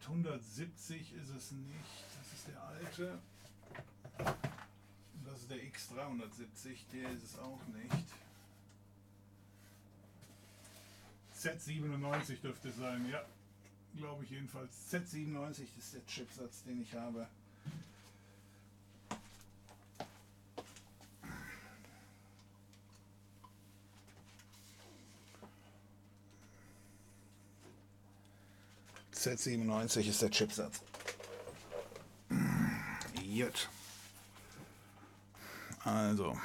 [0.00, 2.04] Z170 ist es nicht.
[2.16, 3.20] Das ist der alte
[5.34, 8.06] das ist der X370, der ist es auch nicht.
[11.36, 13.20] Z97 dürfte sein, ja.
[13.96, 14.70] Glaube ich jedenfalls.
[14.92, 17.26] Z97 ist der Chipsatz, den ich habe.
[29.12, 30.80] Z97 ist der Chipsatz.
[32.28, 32.80] Hm,
[33.24, 33.68] Jut.
[35.84, 36.36] Also.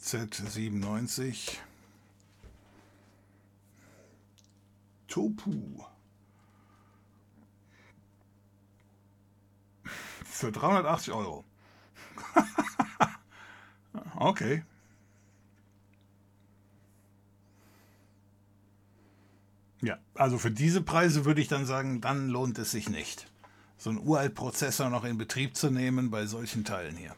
[0.00, 1.56] Z97.
[5.08, 5.84] Topu.
[10.24, 11.44] Für 380 Euro.
[14.16, 14.62] okay.
[19.80, 23.26] Ja, also für diese Preise würde ich dann sagen, dann lohnt es sich nicht,
[23.86, 27.14] so einen Uralt-Prozessor noch in Betrieb zu nehmen bei solchen Teilen hier.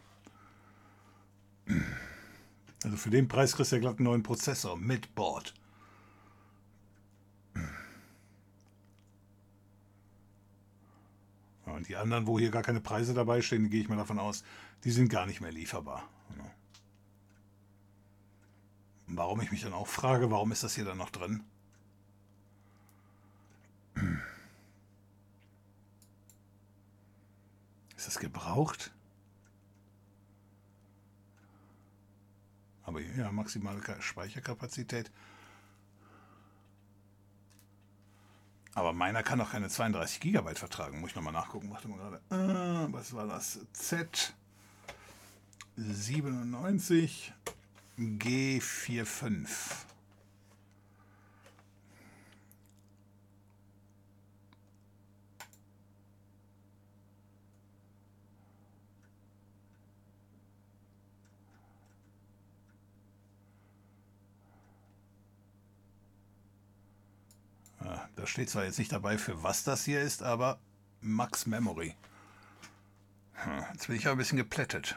[2.85, 5.55] Also für den Preis kriegst du ja glatt einen neuen Prozessor mit Board.
[11.65, 14.45] Und die anderen, wo hier gar keine Preise dabei stehen, gehe ich mal davon aus,
[14.85, 16.07] die sind gar nicht mehr lieferbar.
[19.07, 21.45] Warum ich mich dann auch frage, warum ist das hier dann noch drin?
[28.09, 28.91] Das gebraucht?
[32.83, 35.11] Aber ja, maximale Speicherkapazität.
[38.75, 41.01] Aber meiner kann doch keine 32 GB vertragen.
[41.01, 41.71] Muss ich nochmal nachgucken.
[41.71, 42.17] Warte mal gerade.
[42.31, 43.61] Äh, was war das?
[45.77, 47.33] Z97
[47.99, 49.88] G45.
[68.17, 70.59] Da steht zwar jetzt nicht dabei, für was das hier ist, aber
[71.01, 71.95] Max Memory.
[73.35, 74.97] Hm, jetzt bin ich aber ein bisschen geplättet.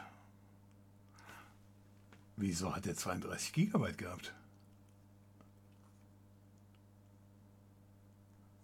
[2.36, 4.34] Wieso hat der 32 GB gehabt?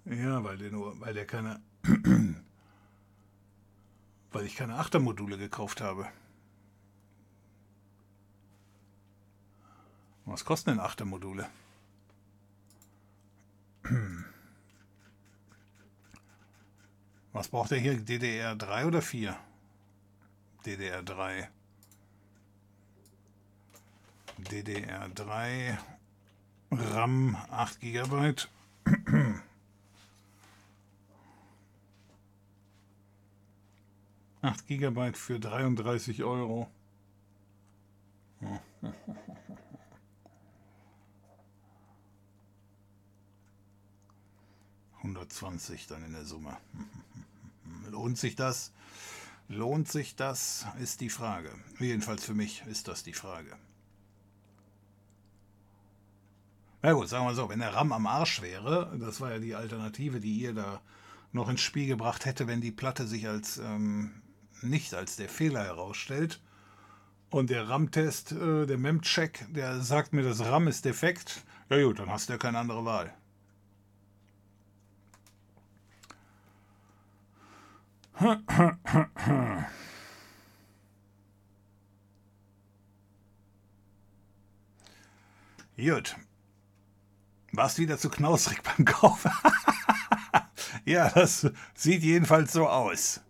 [0.04, 1.60] Ja, weil der nur, weil der keine,
[4.32, 6.08] weil ich keine Achtermodule gekauft habe.
[10.24, 11.48] Was kosten denn Achtermodule?
[17.32, 17.94] Was braucht er hier?
[17.94, 19.36] DDR3 oder 4?
[20.64, 21.48] DDR3.
[24.40, 25.78] DDR3
[26.70, 28.34] RAM 8 GB.
[34.40, 36.70] Acht Gigabyte für 33 Euro.
[45.08, 46.56] 120 dann in der Summe.
[47.90, 48.72] Lohnt sich das?
[49.48, 51.50] Lohnt sich das, ist die Frage.
[51.78, 53.56] Jedenfalls für mich ist das die Frage.
[56.82, 59.54] Na gut, sagen wir so, wenn der RAM am Arsch wäre, das war ja die
[59.54, 60.80] Alternative, die ihr da
[61.32, 64.22] noch ins Spiel gebracht hätte, wenn die Platte sich als ähm,
[64.62, 66.40] nicht als der Fehler herausstellt.
[67.30, 71.44] Und der RAM-Test, äh, der Mem-Check, der sagt mir, das RAM ist defekt.
[71.68, 73.12] Ja gut, dann hast du ja keine andere Wahl.
[85.76, 86.16] Gut.
[87.52, 89.24] Warst wieder zu knausrig beim Kauf?
[90.84, 93.20] ja, das sieht jedenfalls so aus.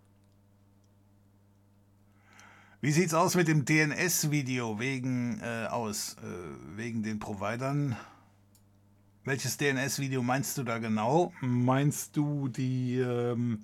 [2.80, 7.94] Wie sieht's aus mit dem DNS-Video wegen äh, aus äh, wegen den Providern?
[9.24, 11.34] Welches DNS-Video meinst du da genau?
[11.42, 13.60] Meinst du die ähm,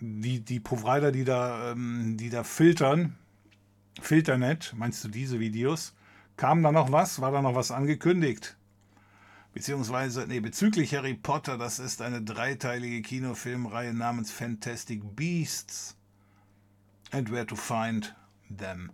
[0.00, 3.16] die, die Provider, die da, ähm, die da filtern,
[4.00, 5.94] Filternet, meinst du diese Videos?
[6.36, 7.20] Kam da noch was?
[7.20, 8.56] War da noch was angekündigt?
[9.52, 15.96] Beziehungsweise, nee, bezüglich Harry Potter, das ist eine dreiteilige Kinofilmreihe namens Fantastic Beasts
[17.10, 18.14] and Where to Find
[18.56, 18.92] Them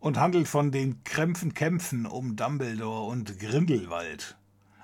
[0.00, 4.36] und handelt von den Krämpfen Kämpfen um Dumbledore und Grindelwald.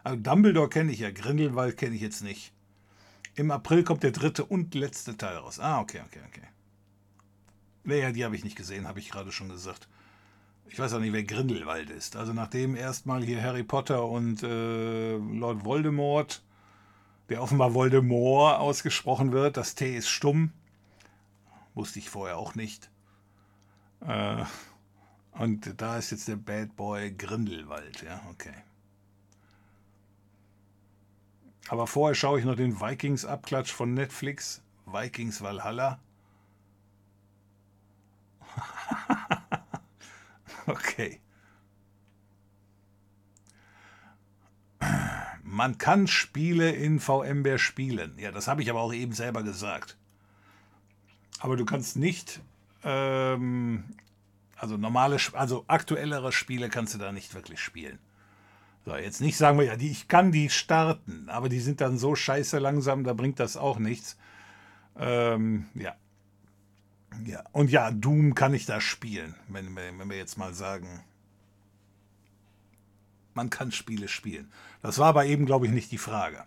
[0.04, 2.51] Also Dumbledore kenne ich ja, Grindelwald kenne ich jetzt nicht.
[3.34, 5.58] Im April kommt der dritte und letzte Teil raus.
[5.58, 6.46] Ah, okay, okay, okay.
[7.84, 9.88] Naja, die habe ich nicht gesehen, habe ich gerade schon gesagt.
[10.68, 12.16] Ich weiß auch nicht, wer Grindelwald ist.
[12.16, 16.42] Also nachdem erstmal hier Harry Potter und äh, Lord Voldemort,
[17.28, 20.52] der offenbar Voldemort ausgesprochen wird, das T ist stumm.
[21.74, 22.90] Wusste ich vorher auch nicht.
[24.00, 24.44] Äh,
[25.32, 28.54] und da ist jetzt der Bad Boy Grindelwald, ja, okay.
[31.68, 34.62] Aber vorher schaue ich noch den Vikings-Abklatsch von Netflix.
[34.86, 36.00] Vikings Valhalla.
[40.66, 41.20] okay.
[45.42, 48.18] Man kann Spiele in VMware spielen.
[48.18, 49.96] Ja, das habe ich aber auch eben selber gesagt.
[51.40, 52.40] Aber du kannst nicht,
[52.84, 53.84] ähm,
[54.56, 57.98] also normale, also aktuellere Spiele kannst du da nicht wirklich spielen.
[58.84, 61.98] So, jetzt nicht sagen wir, ja, die, ich kann die starten, aber die sind dann
[61.98, 64.16] so scheiße langsam, da bringt das auch nichts.
[64.98, 65.94] Ähm, ja.
[67.24, 71.04] Ja, und ja, Doom kann ich da spielen, wenn, wenn wir jetzt mal sagen,
[73.34, 74.50] man kann Spiele spielen.
[74.80, 76.44] Das war aber eben, glaube ich, nicht die Frage.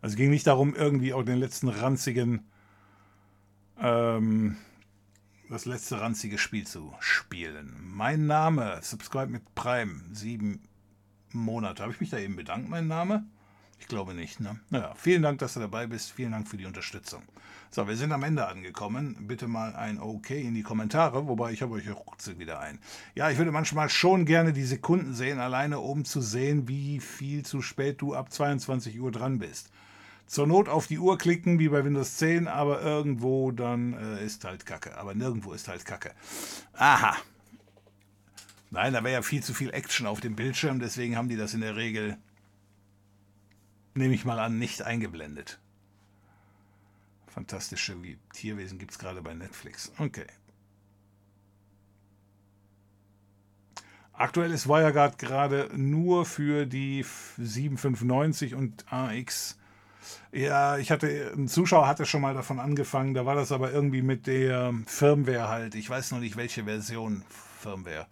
[0.00, 2.46] Also es ging nicht darum, irgendwie auch den letzten ranzigen,
[3.80, 4.56] ähm,
[5.50, 7.76] das letzte ranzige Spiel zu spielen.
[7.82, 10.62] Mein Name, Subscribe mit Prime, sieben
[11.32, 11.82] Monate.
[11.82, 13.24] Habe ich mich da eben bedankt, mein Name?
[13.78, 14.58] Ich glaube nicht, ne?
[14.70, 16.12] Naja, vielen Dank, dass du dabei bist.
[16.12, 17.22] Vielen Dank für die Unterstützung.
[17.70, 19.26] So, wir sind am Ende angekommen.
[19.26, 22.78] Bitte mal ein OK in die Kommentare, wobei ich habe euch ruckzuck wieder ein.
[23.14, 27.44] Ja, ich würde manchmal schon gerne die Sekunden sehen, alleine um zu sehen, wie viel
[27.44, 29.70] zu spät du ab 22 Uhr dran bist.
[30.26, 34.44] Zur Not auf die Uhr klicken, wie bei Windows 10, aber irgendwo dann äh, ist
[34.44, 34.96] halt Kacke.
[34.98, 36.12] Aber nirgendwo ist halt Kacke.
[36.72, 37.16] Aha.
[38.70, 41.54] Nein, da wäre ja viel zu viel Action auf dem Bildschirm, deswegen haben die das
[41.54, 42.18] in der Regel
[43.96, 45.58] nehme ich mal an, nicht eingeblendet.
[47.28, 47.96] Fantastische
[48.32, 49.92] Tierwesen gibt es gerade bei Netflix.
[49.98, 50.26] Okay.
[54.12, 57.04] Aktuell ist WireGuard gerade nur für die
[57.36, 59.58] 7590 und AX.
[60.32, 64.02] Ja, ich hatte, ein Zuschauer hatte schon mal davon angefangen, da war das aber irgendwie
[64.02, 65.74] mit der Firmware halt.
[65.74, 67.24] Ich weiß noch nicht, welche Version
[67.60, 68.06] Firmware.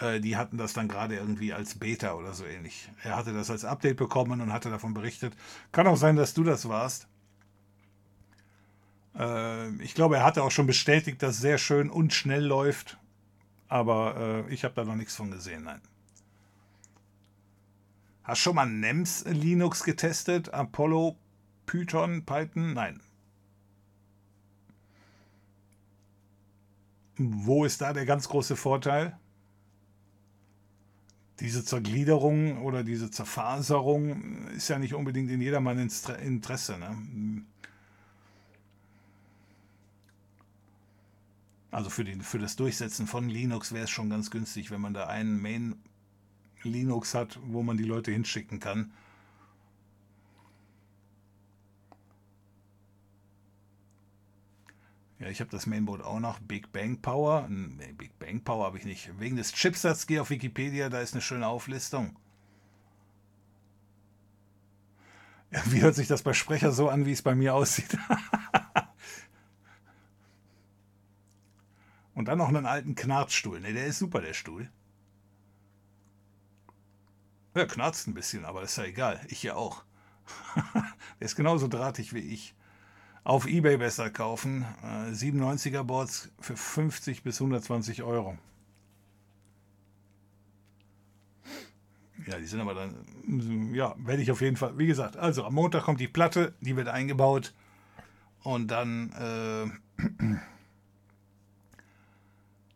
[0.00, 2.90] Äh, die hatten das dann gerade irgendwie als Beta oder so ähnlich.
[3.02, 5.34] Er hatte das als Update bekommen und hatte davon berichtet.
[5.72, 7.08] Kann auch sein, dass du das warst.
[9.18, 12.98] Äh, ich glaube, er hatte auch schon bestätigt, dass sehr schön und schnell läuft.
[13.68, 15.80] Aber äh, ich habe da noch nichts von gesehen, nein.
[18.22, 20.52] Hast schon mal NEMS Linux getestet?
[20.52, 21.16] Apollo,
[21.64, 22.74] Python, Python?
[22.74, 23.00] Nein.
[27.18, 29.16] Wo ist da der ganz große Vorteil?
[31.40, 36.78] Diese Zergliederung oder diese Zerfaserung ist ja nicht unbedingt in jedermanns Interesse.
[36.78, 37.44] Ne?
[41.70, 44.94] Also für, den, für das Durchsetzen von Linux wäre es schon ganz günstig, wenn man
[44.94, 45.76] da einen Main
[46.62, 48.92] Linux hat, wo man die Leute hinschicken kann
[55.18, 56.38] Ja, ich habe das Mainboard auch noch.
[56.40, 57.48] Big Bang Power.
[57.48, 59.18] Nee, Big Bang Power habe ich nicht.
[59.18, 62.16] Wegen des Chipsatz gehe auf Wikipedia, da ist eine schöne Auflistung.
[65.50, 67.96] Ja, wie hört sich das bei Sprecher so an, wie es bei mir aussieht?
[72.14, 73.60] Und dann noch einen alten Knarzstuhl.
[73.60, 74.70] Ne, der ist super, der Stuhl.
[77.54, 79.24] Ja, knarzt ein bisschen, aber ist ja egal.
[79.28, 79.82] Ich ja auch.
[80.74, 82.54] der ist genauso drahtig wie ich
[83.26, 84.64] auf Ebay besser kaufen.
[84.84, 88.38] Äh, 97er Boards für 50 bis 120 Euro.
[92.24, 95.54] Ja, die sind aber dann, ja, werde ich auf jeden Fall, wie gesagt, also am
[95.54, 97.52] Montag kommt die Platte, die wird eingebaut
[98.42, 100.04] und dann, äh,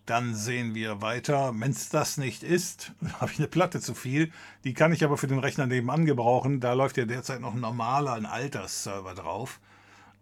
[0.06, 1.52] dann sehen wir weiter.
[1.54, 4.32] Wenn es das nicht ist, habe ich eine Platte zu viel.
[4.64, 6.58] Die kann ich aber für den Rechner nebenan gebrauchen.
[6.58, 9.60] Da läuft ja derzeit noch ein normaler, ein Alters-Server drauf.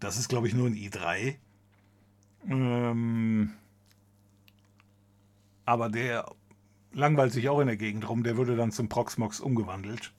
[0.00, 1.36] Das ist, glaube ich, nur ein i3.
[2.48, 3.52] Ähm,
[5.64, 6.30] aber der
[6.92, 8.22] langweilt sich auch in der Gegend rum.
[8.22, 10.12] Der würde dann zum Proxmox umgewandelt.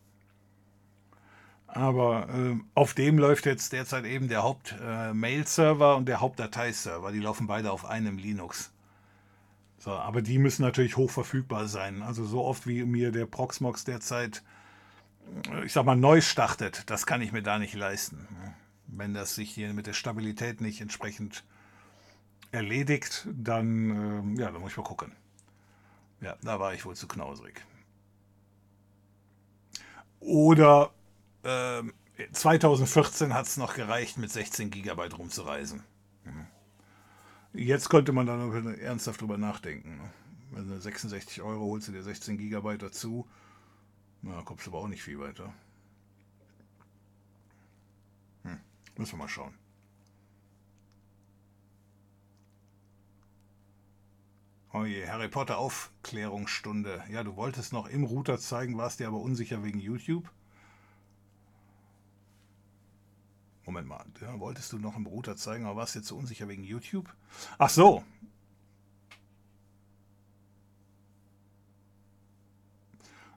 [1.67, 7.11] Aber äh, auf dem läuft jetzt derzeit eben der Haupt-Mail-Server äh, und der Hauptdateiserver.
[7.11, 8.71] Die laufen beide auf einem Linux.
[9.77, 12.01] So, aber die müssen natürlich hoch verfügbar sein.
[12.01, 14.43] Also so oft wie mir der Proxmox derzeit,
[15.63, 18.27] ich sag mal, neu startet, das kann ich mir da nicht leisten
[18.91, 21.43] wenn das sich hier mit der Stabilität nicht entsprechend
[22.51, 25.13] erledigt, dann, äh, ja, dann muss ich mal gucken.
[26.21, 27.63] Ja, da war ich wohl zu knausrig.
[30.19, 30.91] Oder
[31.43, 31.83] äh,
[32.31, 35.83] 2014 hat es noch gereicht, mit 16 GB rumzureisen.
[36.25, 36.47] Mhm.
[37.53, 39.97] Jetzt könnte man dann ernsthaft drüber nachdenken.
[39.97, 40.13] Ne?
[40.51, 43.27] Wenn du 66 Euro holst du dir 16 GB dazu,
[44.21, 45.53] na, kommst du aber auch nicht viel weiter.
[48.99, 49.53] Müssen wir mal schauen.
[54.73, 57.05] Oh je, Harry Potter Aufklärungsstunde.
[57.09, 60.29] Ja, du wolltest noch im Router zeigen, warst dir aber unsicher wegen YouTube.
[63.65, 66.65] Moment mal, ja, wolltest du noch im Router zeigen, aber warst jetzt so unsicher wegen
[66.65, 67.07] YouTube?
[67.57, 68.03] Ach so.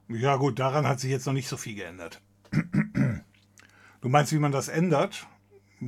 [0.09, 2.21] Ja gut, daran hat sich jetzt noch nicht so viel geändert.
[4.01, 5.29] Du meinst, wie man das ändert?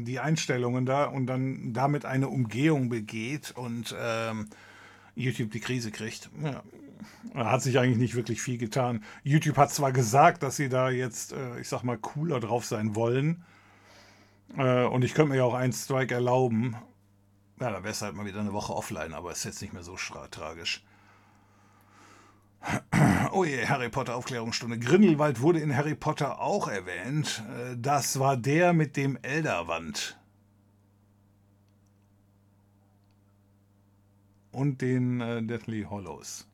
[0.04, 4.48] Die Einstellungen da und dann damit eine Umgehung begeht und ähm,
[5.16, 6.30] YouTube die Krise kriegt.
[6.44, 6.64] Ja.
[7.34, 9.04] Da hat sich eigentlich nicht wirklich viel getan.
[9.24, 12.96] YouTube hat zwar gesagt, dass sie da jetzt, äh, ich sag mal, cooler drauf sein
[12.96, 13.44] wollen.
[14.58, 16.76] Äh, und ich könnte mir ja auch einen Strike erlauben.
[17.60, 19.84] Ja, da wäre es halt mal wieder eine Woche offline, aber ist jetzt nicht mehr
[19.84, 19.96] so
[20.32, 20.84] tragisch.
[23.32, 24.80] Oh je, Harry Potter Aufklärungsstunde.
[24.80, 27.44] Grindelwald wurde in Harry Potter auch erwähnt.
[27.50, 30.18] Äh, das war der mit dem Elderwand.
[34.52, 36.48] Und den äh, Deathly Hollows.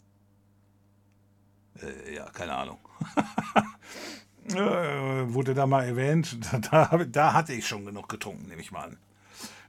[1.81, 2.79] Äh, ja, keine Ahnung.
[4.49, 6.37] äh, wurde da mal erwähnt.
[6.71, 8.97] Da, da, hatte ich schon genug getrunken, nehme ich mal an.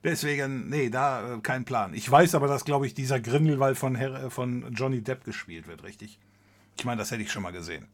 [0.03, 1.95] Deswegen, nee, da äh, kein Plan.
[1.95, 5.85] Ich weiß aber, dass, glaube ich, dieser Grindelwald von, Her von Johnny Depp gespielt wird,
[5.85, 6.19] richtig?
[6.77, 7.89] Ich meine, das hätte ich schon mal gesehen.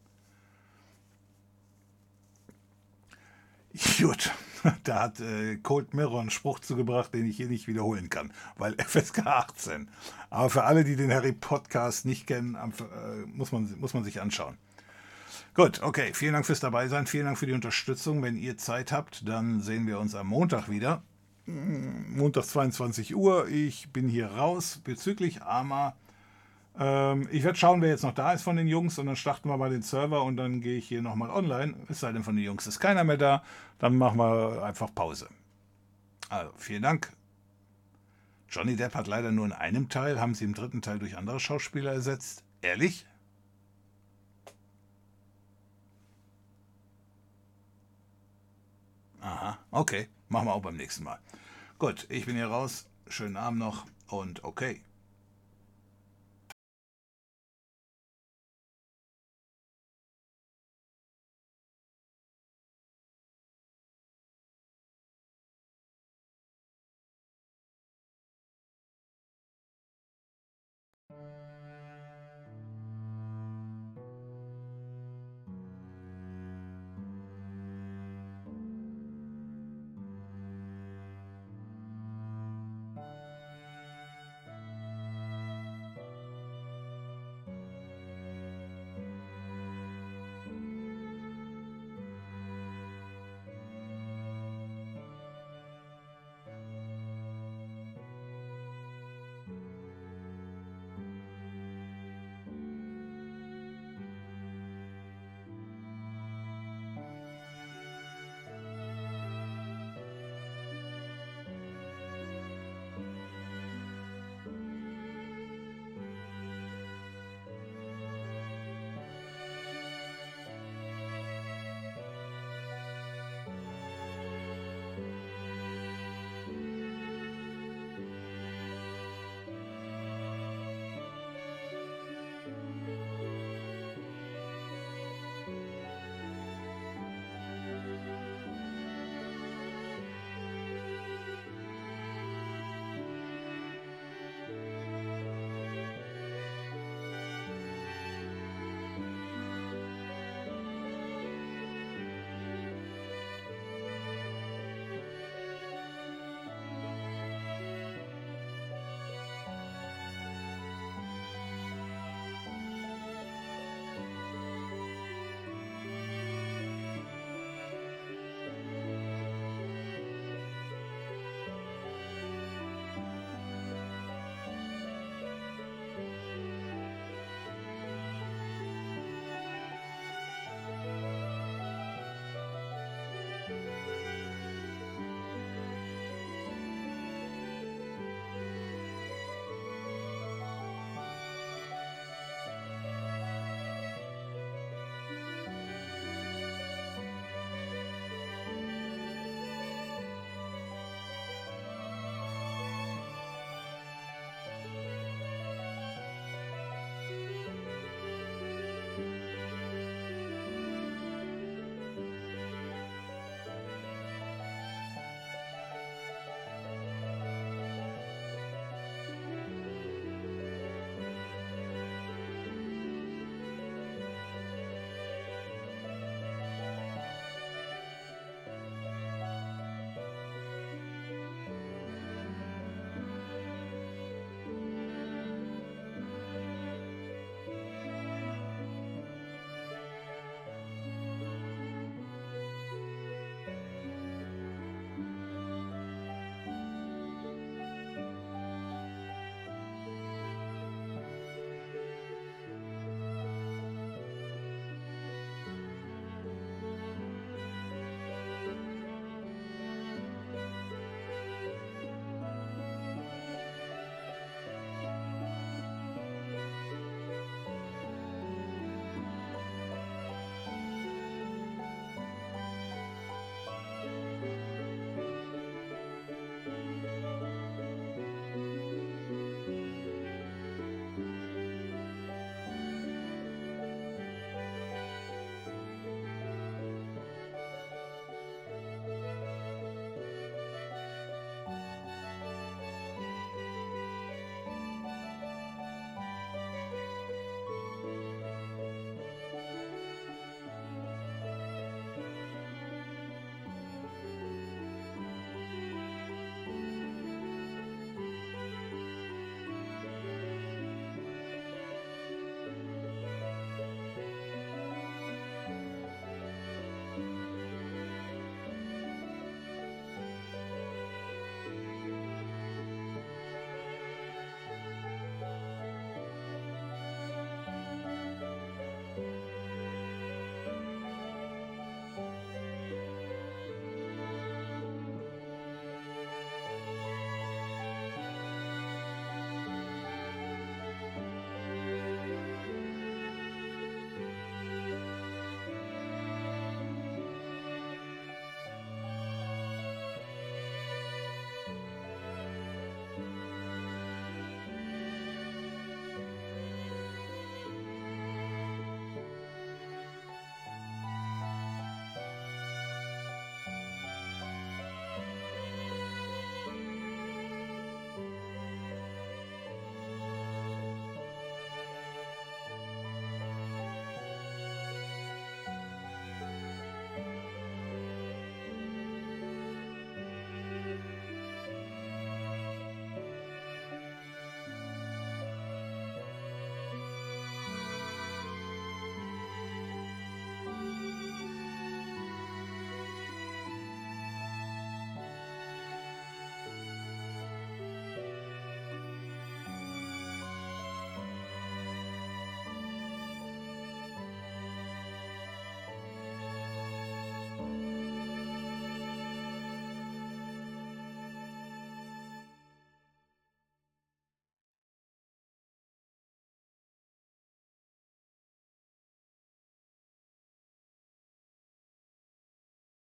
[3.98, 4.32] Gut,
[4.84, 8.74] da hat äh, Cold Mirror einen Spruch zugebracht, den ich hier nicht wiederholen kann, weil
[8.78, 9.88] FSK 18.
[10.30, 14.20] Aber für alle, die den Harry Podcast nicht kennen, äh, muss, man, muss man sich
[14.20, 14.56] anschauen.
[15.54, 18.22] Gut, okay, vielen Dank fürs Dabeisein, vielen Dank für die Unterstützung.
[18.22, 21.02] Wenn ihr Zeit habt, dann sehen wir uns am Montag wieder.
[21.46, 23.48] Montag 22 Uhr.
[23.48, 25.96] Ich bin hier raus bezüglich Arma
[26.78, 29.48] ähm, ich werde schauen, wer jetzt noch da ist von den Jungs und dann starten
[29.48, 31.74] wir mal den Server und dann gehe ich hier nochmal online.
[31.88, 33.42] Es sei denn, von den Jungs ist keiner mehr da.
[33.78, 35.28] Dann machen wir einfach Pause.
[36.28, 37.12] Also, vielen Dank.
[38.48, 41.40] Johnny Depp hat leider nur in einem Teil, haben sie im dritten Teil durch andere
[41.40, 42.44] Schauspieler ersetzt.
[42.62, 43.06] Ehrlich?
[49.20, 50.08] Aha, okay.
[50.28, 51.18] Machen wir auch beim nächsten Mal.
[51.78, 52.86] Gut, ich bin hier raus.
[53.08, 54.82] Schönen Abend noch und okay.